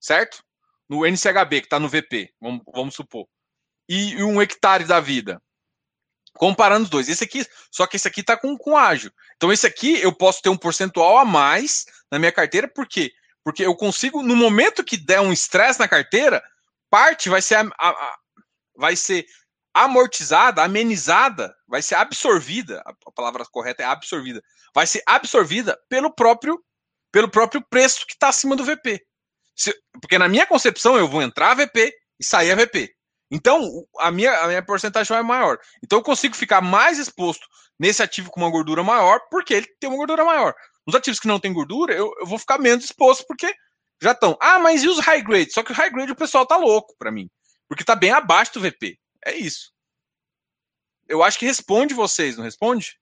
[0.00, 0.45] Certo?
[0.88, 3.26] No NCHB, que está no VP, vamos, vamos supor.
[3.88, 5.40] E, um hectare da vida
[6.36, 7.08] comparando os dois.
[7.08, 9.10] Esse aqui, só que esse aqui está com, com ágil.
[9.36, 13.12] Então, esse aqui eu posso ter um percentual a mais na minha carteira, por quê?
[13.42, 16.42] Porque eu consigo, no momento que der um estresse na carteira,
[16.90, 18.18] parte vai ser, a, a, a,
[18.76, 19.26] vai ser
[19.74, 22.82] amortizada, amenizada, vai ser absorvida.
[22.86, 24.42] A palavra correta é absorvida.
[24.74, 26.62] Vai ser absorvida pelo próprio,
[27.12, 29.04] pelo próprio preço que está acima do VP.
[29.56, 32.94] Se, porque na minha concepção eu vou entrar VP e sair VP.
[33.30, 35.58] Então, a minha, a minha porcentagem é maior.
[35.82, 37.46] Então, eu consigo ficar mais exposto
[37.78, 40.54] nesse ativo com uma gordura maior, porque ele tem uma gordura maior.
[40.86, 43.52] Nos ativos que não tem gordura, eu, eu vou ficar menos exposto, porque
[44.00, 44.36] já estão.
[44.40, 45.52] Ah, mas e os high grade?
[45.52, 47.28] Só que o high grade o pessoal tá louco para mim.
[47.68, 48.96] Porque tá bem abaixo do VP.
[49.24, 49.72] É isso.
[51.08, 52.98] Eu acho que responde vocês, não responde?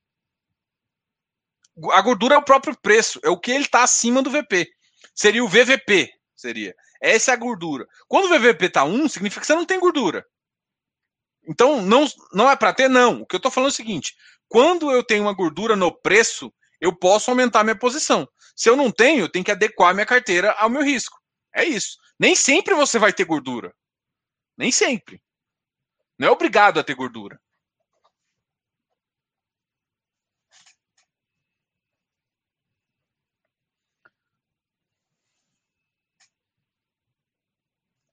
[1.93, 4.71] A gordura é o próprio preço, é o que ele tá acima do VP.
[5.15, 6.11] Seria o VVP,
[6.45, 6.75] seria.
[7.01, 7.87] Essa é a gordura.
[8.07, 10.25] Quando o VVP tá 1, significa que você não tem gordura.
[11.47, 12.89] Então, não, não é para ter?
[12.89, 13.23] Não.
[13.23, 14.15] O que eu estou falando é o seguinte:
[14.49, 18.29] quando eu tenho uma gordura no preço, eu posso aumentar minha posição.
[18.55, 21.19] Se eu não tenho, eu tenho que adequar minha carteira ao meu risco.
[21.55, 21.97] É isso.
[22.19, 23.75] Nem sempre você vai ter gordura.
[24.57, 25.21] Nem sempre.
[26.19, 27.41] Não é obrigado a ter gordura.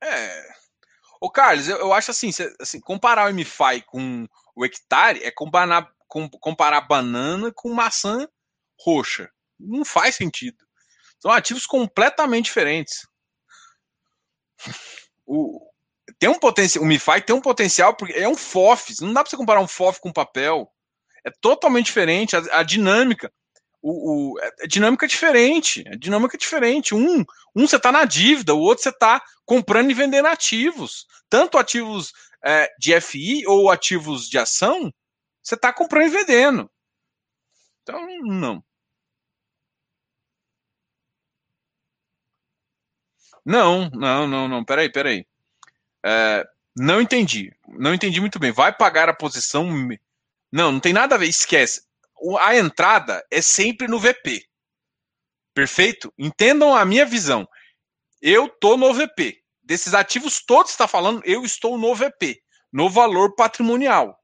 [0.01, 0.53] É.
[1.19, 5.91] Ô, Carlos, eu, eu acho assim, assim, comparar o MFI com o hectare é comparar,
[6.07, 8.27] com, comparar banana com maçã
[8.79, 9.29] roxa.
[9.59, 10.57] Não faz sentido.
[11.19, 13.07] São ativos completamente diferentes.
[15.25, 15.61] O,
[16.19, 19.29] tem um potencial, o MiFi tem um potencial porque é um FOF, não dá para
[19.29, 20.71] você comparar um FOF com papel.
[21.23, 23.31] É totalmente diferente a, a dinâmica
[23.81, 25.83] o, o, é, é dinâmica diferente.
[25.87, 26.93] É dinâmica diferente.
[26.93, 27.25] Um,
[27.55, 31.07] um você está na dívida, o outro você está comprando e vendendo ativos.
[31.29, 32.13] Tanto ativos
[32.43, 34.93] é, de FI ou ativos de ação,
[35.41, 36.71] você está comprando e vendendo.
[37.83, 38.63] Então, não.
[43.45, 44.63] Não, não, não, não.
[44.63, 45.25] Peraí, peraí.
[46.05, 47.53] É, não entendi.
[47.67, 48.51] Não entendi muito bem.
[48.51, 49.67] Vai pagar a posição.
[50.51, 51.27] Não, não tem nada a ver.
[51.27, 51.83] Esquece
[52.39, 54.45] a entrada é sempre no VP.
[55.53, 56.13] Perfeito?
[56.17, 57.47] Entendam a minha visão.
[58.21, 59.41] Eu tô no VP.
[59.63, 62.41] Desses ativos todos está falando, eu estou no VP,
[62.71, 64.17] no valor patrimonial.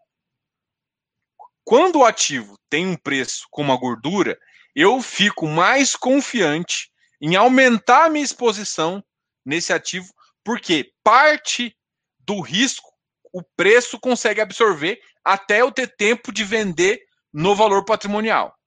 [1.63, 4.37] Quando o ativo tem um preço com uma gordura,
[4.75, 9.03] eu fico mais confiante em aumentar a minha exposição
[9.45, 10.13] nesse ativo,
[10.43, 11.75] porque parte
[12.19, 12.89] do risco
[13.33, 18.57] o preço consegue absorver até eu ter tempo de vender no valor patrimonial.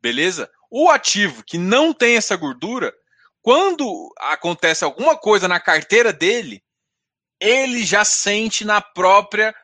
[0.00, 0.50] Beleza?
[0.70, 2.92] O ativo que não tem essa gordura,
[3.40, 6.62] quando acontece alguma coisa na carteira dele,
[7.38, 9.54] ele já sente na própria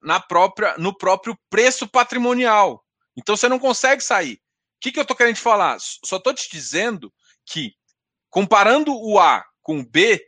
[0.00, 2.84] na própria no próprio preço patrimonial.
[3.16, 4.34] Então você não consegue sair.
[4.34, 4.40] O
[4.80, 5.78] que, que eu estou querendo te falar?
[5.80, 7.12] Só estou te dizendo
[7.46, 7.74] que
[8.30, 10.24] comparando o A com o B,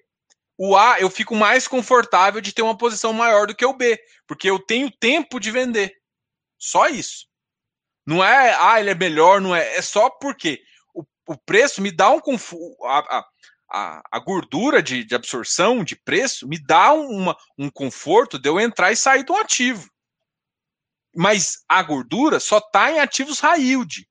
[0.59, 3.99] o A eu fico mais confortável de ter uma posição maior do que o B,
[4.27, 5.95] porque eu tenho tempo de vender.
[6.59, 7.27] Só isso.
[8.07, 9.77] Não é, ah, ele é melhor, não é.
[9.77, 10.63] É só porque
[10.95, 12.21] o, o preço me dá um
[12.85, 13.27] a,
[13.71, 18.59] a, a gordura de, de, absorção de preço me dá uma, um conforto de eu
[18.59, 19.91] entrar e sair do ativo.
[21.15, 24.09] Mas a gordura só está em ativos high yield,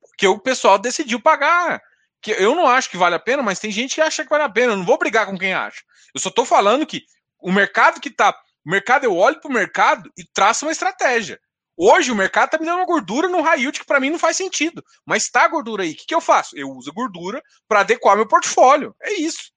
[0.00, 1.80] porque o pessoal decidiu pagar
[2.22, 4.44] que eu não acho que vale a pena, mas tem gente que acha que vale
[4.44, 4.72] a pena.
[4.72, 5.82] Eu não vou brigar com quem acha.
[6.14, 7.04] Eu só estou falando que
[7.40, 8.30] o mercado que está.
[8.64, 11.40] O mercado, eu olho para o mercado e traço uma estratégia.
[11.76, 14.18] Hoje o mercado está me dando uma gordura no high yield que para mim não
[14.18, 14.84] faz sentido.
[15.04, 15.92] Mas está gordura aí.
[15.92, 16.56] O que, que eu faço?
[16.56, 18.94] Eu uso a gordura para adequar meu portfólio.
[19.02, 19.50] É isso.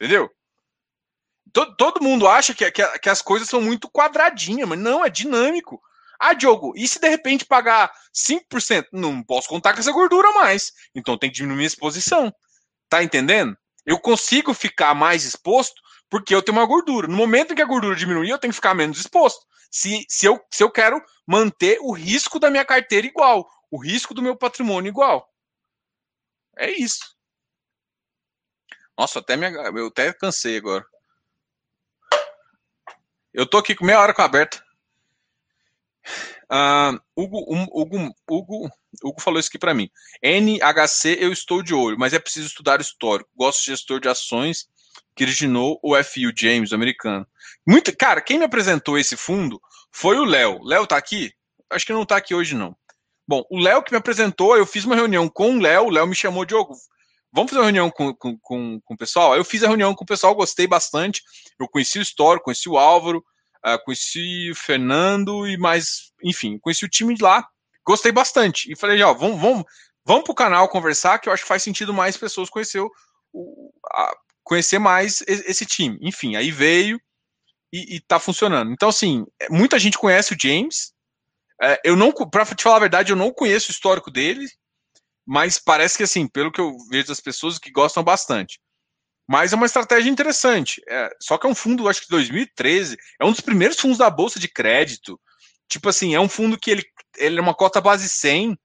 [0.00, 0.30] Entendeu?
[1.52, 5.10] Todo, todo mundo acha que, que, que as coisas são muito quadradinhas, mas não, é
[5.10, 5.82] dinâmico.
[6.22, 8.88] Ah, Diogo, e se de repente pagar 5%?
[8.92, 10.70] Não posso contar com essa gordura mais.
[10.94, 12.30] Então tem que diminuir a exposição.
[12.90, 13.56] Tá entendendo?
[13.86, 15.80] Eu consigo ficar mais exposto
[16.10, 17.08] porque eu tenho uma gordura.
[17.08, 19.46] No momento em que a gordura diminuir, eu tenho que ficar menos exposto.
[19.70, 24.12] Se, se, eu, se eu quero manter o risco da minha carteira igual, o risco
[24.12, 25.26] do meu patrimônio igual.
[26.58, 27.16] É isso.
[28.98, 30.84] Nossa, até me, eu até cansei agora.
[33.32, 34.69] Eu tô aqui com meia hora com a.
[36.50, 38.70] Uh, Hugo, um, Hugo, Hugo,
[39.04, 39.88] Hugo falou isso aqui para mim.
[40.22, 43.30] NHC eu estou de olho, mas é preciso estudar histórico.
[43.36, 44.68] Gosto de gestor de ações
[45.14, 47.26] que originou o FU James, o americano.
[47.66, 49.60] Muito, cara, quem me apresentou esse fundo
[49.92, 50.62] foi o Léo.
[50.64, 51.32] Léo tá aqui?
[51.70, 52.76] Acho que não tá aqui hoje não.
[53.26, 56.06] Bom, o Léo que me apresentou, eu fiz uma reunião com o Léo, o Léo
[56.06, 56.74] me chamou, Diogo,
[57.32, 59.36] vamos fazer uma reunião com, com, com, com o pessoal?
[59.36, 61.22] Eu fiz a reunião com o pessoal, gostei bastante.
[61.58, 63.24] Eu conheci o histórico, conheci o Álvaro,
[63.66, 67.46] uh, conheci o Fernando e mais, enfim, conheci o time lá,
[67.84, 68.70] gostei bastante.
[68.70, 69.64] E falei, ó, vamos, vamos,
[70.04, 72.80] vamos pro canal conversar, que eu acho que faz sentido mais pessoas conhecer,
[73.32, 75.98] o, a, conhecer mais esse time.
[76.02, 77.00] Enfim, aí veio
[77.72, 78.72] e, e tá funcionando.
[78.72, 80.92] Então, assim, muita gente conhece o James.
[81.62, 84.46] É, eu não, para te falar a verdade, eu não conheço o histórico dele,
[85.26, 88.58] mas parece que, assim, pelo que eu vejo das pessoas que gostam bastante.
[89.30, 90.82] Mas é uma estratégia interessante.
[90.88, 94.10] É, só que é um fundo, acho que 2013, é um dos primeiros fundos da
[94.10, 95.20] Bolsa de Crédito.
[95.68, 96.82] Tipo assim, é um fundo que ele,
[97.16, 98.58] ele é uma cota base 100,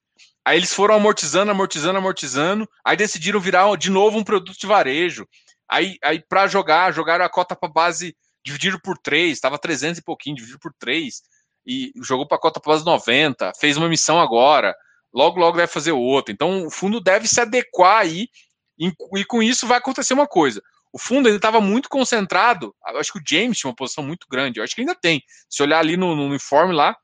[0.44, 5.28] aí eles foram amortizando, amortizando, amortizando, aí decidiram virar de novo um produto de varejo.
[5.70, 10.04] Aí, aí para jogar, jogaram a cota para base dividido por 3, estava 300 e
[10.04, 11.22] pouquinho, dividido por 3,
[11.64, 14.76] e jogou para a cota para base 90, fez uma emissão agora,
[15.14, 16.34] logo, logo deve fazer outra.
[16.34, 18.30] Então, o fundo deve se adequar aí
[18.77, 20.61] e, e com isso vai acontecer uma coisa.
[20.91, 22.73] O fundo ainda estava muito concentrado.
[22.85, 24.60] Acho que o James tinha uma posição muito grande.
[24.60, 25.22] Eu acho que ainda tem.
[25.49, 26.95] Se olhar ali no, no informe lá,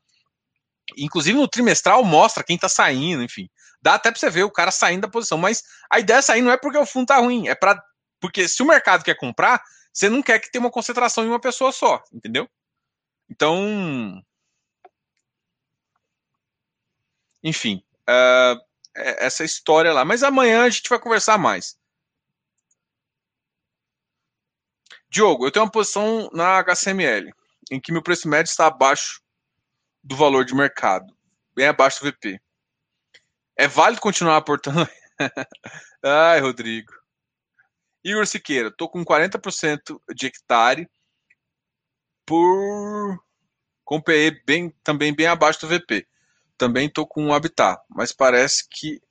[0.98, 3.50] inclusive no trimestral mostra quem está saindo, enfim.
[3.82, 5.38] Dá até para você ver o cara saindo da posição.
[5.38, 7.82] Mas a ideia é sair não é porque o fundo tá ruim, é para
[8.20, 9.62] porque se o mercado quer comprar,
[9.92, 12.48] você não quer que tenha uma concentração em uma pessoa só, entendeu?
[13.28, 14.24] Então,
[17.44, 18.62] enfim, uh,
[18.96, 20.04] essa história lá.
[20.06, 21.78] Mas amanhã a gente vai conversar mais.
[25.10, 27.34] Diogo, eu tenho uma posição na HCML,
[27.70, 29.22] em que meu preço médio está abaixo
[30.02, 31.14] do valor de mercado,
[31.54, 32.40] bem abaixo do VP.
[33.58, 34.90] É válido continuar aportando?
[36.02, 36.94] Ai, Rodrigo.
[38.04, 40.90] Igor Siqueira, estou com 40% de hectare
[42.26, 43.22] por
[43.84, 46.08] com PE bem, também bem abaixo do VP.
[46.62, 49.02] Também estou com um Habitat, mas parece que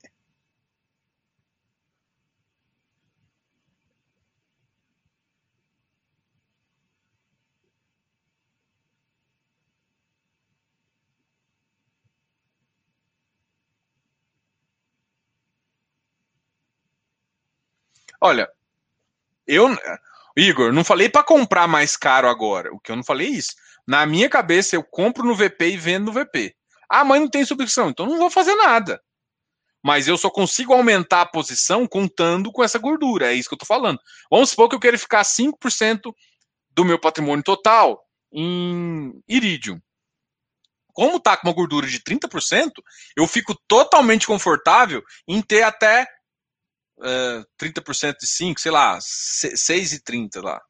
[18.21, 18.49] Olha,
[19.47, 19.67] eu,
[20.37, 22.73] Igor, não falei para comprar mais caro agora.
[22.73, 23.55] O que eu não falei é isso.
[23.87, 26.55] Na minha cabeça, eu compro no VP e vendo no VP.
[26.93, 29.01] Ah, mas não tem subscrição, então não vou fazer nada.
[29.81, 33.31] Mas eu só consigo aumentar a posição contando com essa gordura.
[33.31, 33.97] É isso que eu estou falando.
[34.29, 36.13] Vamos supor que eu quero ficar 5%
[36.71, 39.79] do meu patrimônio total em Iridium.
[40.93, 42.71] Como está com uma gordura de 30%,
[43.15, 46.05] eu fico totalmente confortável em ter até
[46.97, 50.61] uh, 30% de 5, sei lá, 6,30 lá.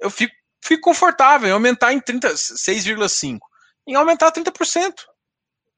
[0.00, 0.34] Eu fico,
[0.64, 3.38] fico confortável em aumentar em 6,5.
[3.86, 5.09] Em aumentar 30%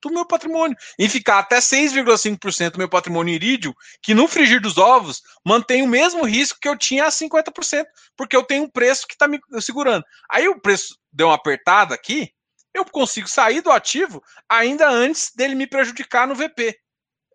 [0.09, 0.77] do meu patrimônio.
[0.99, 5.89] Em ficar até 6,5% do meu patrimônio irídio, que no frigir dos ovos mantém o
[5.89, 7.85] mesmo risco que eu tinha a 50%,
[8.17, 10.05] porque eu tenho um preço que está me segurando.
[10.31, 12.31] Aí o preço deu uma apertada aqui,
[12.75, 16.75] eu consigo sair do ativo ainda antes dele me prejudicar no VP.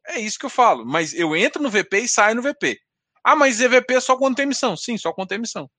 [0.07, 0.85] É isso que eu falo.
[0.85, 2.79] Mas eu entro no VP e saio no VP.
[3.23, 4.75] Ah, mas EVP é só quando tem emissão.
[4.77, 5.69] Sim, só quando tem emissão.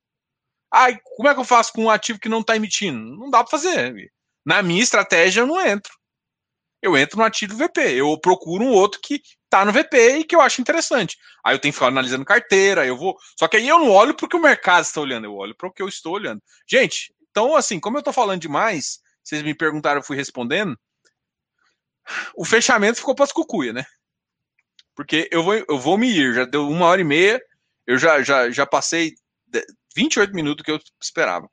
[0.71, 3.17] Ah, como é que eu faço com um ativo que não está emitindo?
[3.17, 4.13] Não dá para fazer.
[4.45, 5.98] Na minha estratégia, eu não entro
[6.83, 7.81] eu entro no ativo VP.
[7.81, 11.17] Eu procuro um outro que tá no VP e que eu acho interessante.
[11.45, 13.17] Aí eu tenho que ficar analisando carteira, eu vou.
[13.39, 15.55] Só que aí eu não olho para o que o mercado está olhando, eu olho
[15.55, 16.43] para o que eu estou olhando.
[16.67, 20.79] Gente, então, assim, como eu estou falando demais, vocês me perguntaram, eu fui respondendo.
[22.35, 23.85] O fechamento ficou para as cucuia, né?
[24.95, 27.41] Porque eu vou, eu vou me ir, já deu uma hora e meia,
[27.87, 29.15] eu já, já, já passei
[29.95, 31.49] 28 minutos que eu esperava.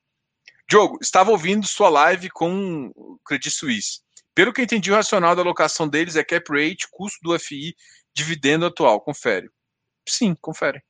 [0.67, 4.01] Diogo, estava ouvindo sua live com o Credit Suisse.
[4.35, 7.73] Pelo que entendi, o racional da alocação deles é cap rate, custo do FI,
[8.13, 8.99] dividendo atual.
[8.99, 9.49] Confere.
[10.07, 10.83] Sim, confere.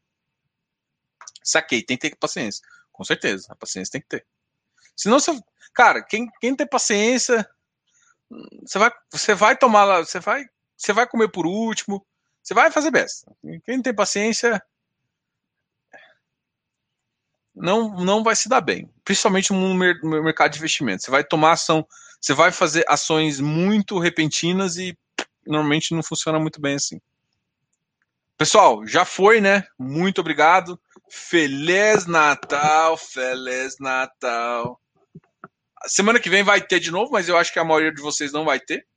[1.43, 2.65] Saquei, tem que ter paciência.
[2.91, 4.25] Com certeza, a paciência tem que ter.
[4.95, 5.39] Senão você.
[5.75, 7.47] Cara, quem, quem tem paciência.
[8.65, 9.99] Você vai, você vai tomar lá.
[9.99, 10.43] Você vai,
[10.75, 12.03] você vai comer por último.
[12.41, 13.31] Você vai fazer besta.
[13.63, 14.59] Quem tem paciência.
[17.53, 18.91] Não, não vai se dar bem.
[19.03, 21.03] Principalmente no mercado de investimento.
[21.03, 21.87] Você vai tomar ação
[22.25, 24.97] você vai fazer ações muito repentinas e
[25.45, 26.99] normalmente não funciona muito bem assim.
[28.35, 29.67] Pessoal, já foi, né?
[29.77, 30.81] Muito obrigado.
[31.07, 34.81] Feliz Natal, Feliz Natal.
[35.85, 38.31] Semana que vem vai ter de novo, mas eu acho que a maioria de vocês
[38.31, 38.87] não vai ter.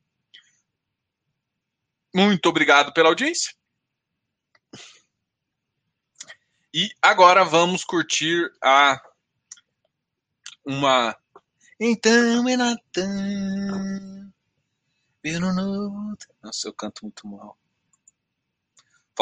[2.15, 3.53] Muito obrigado pela audiência.
[6.73, 8.99] E agora vamos curtir a
[10.65, 11.15] uma.
[11.81, 14.33] Então é Natan.
[16.43, 17.58] Nossa, eu canto muito mal.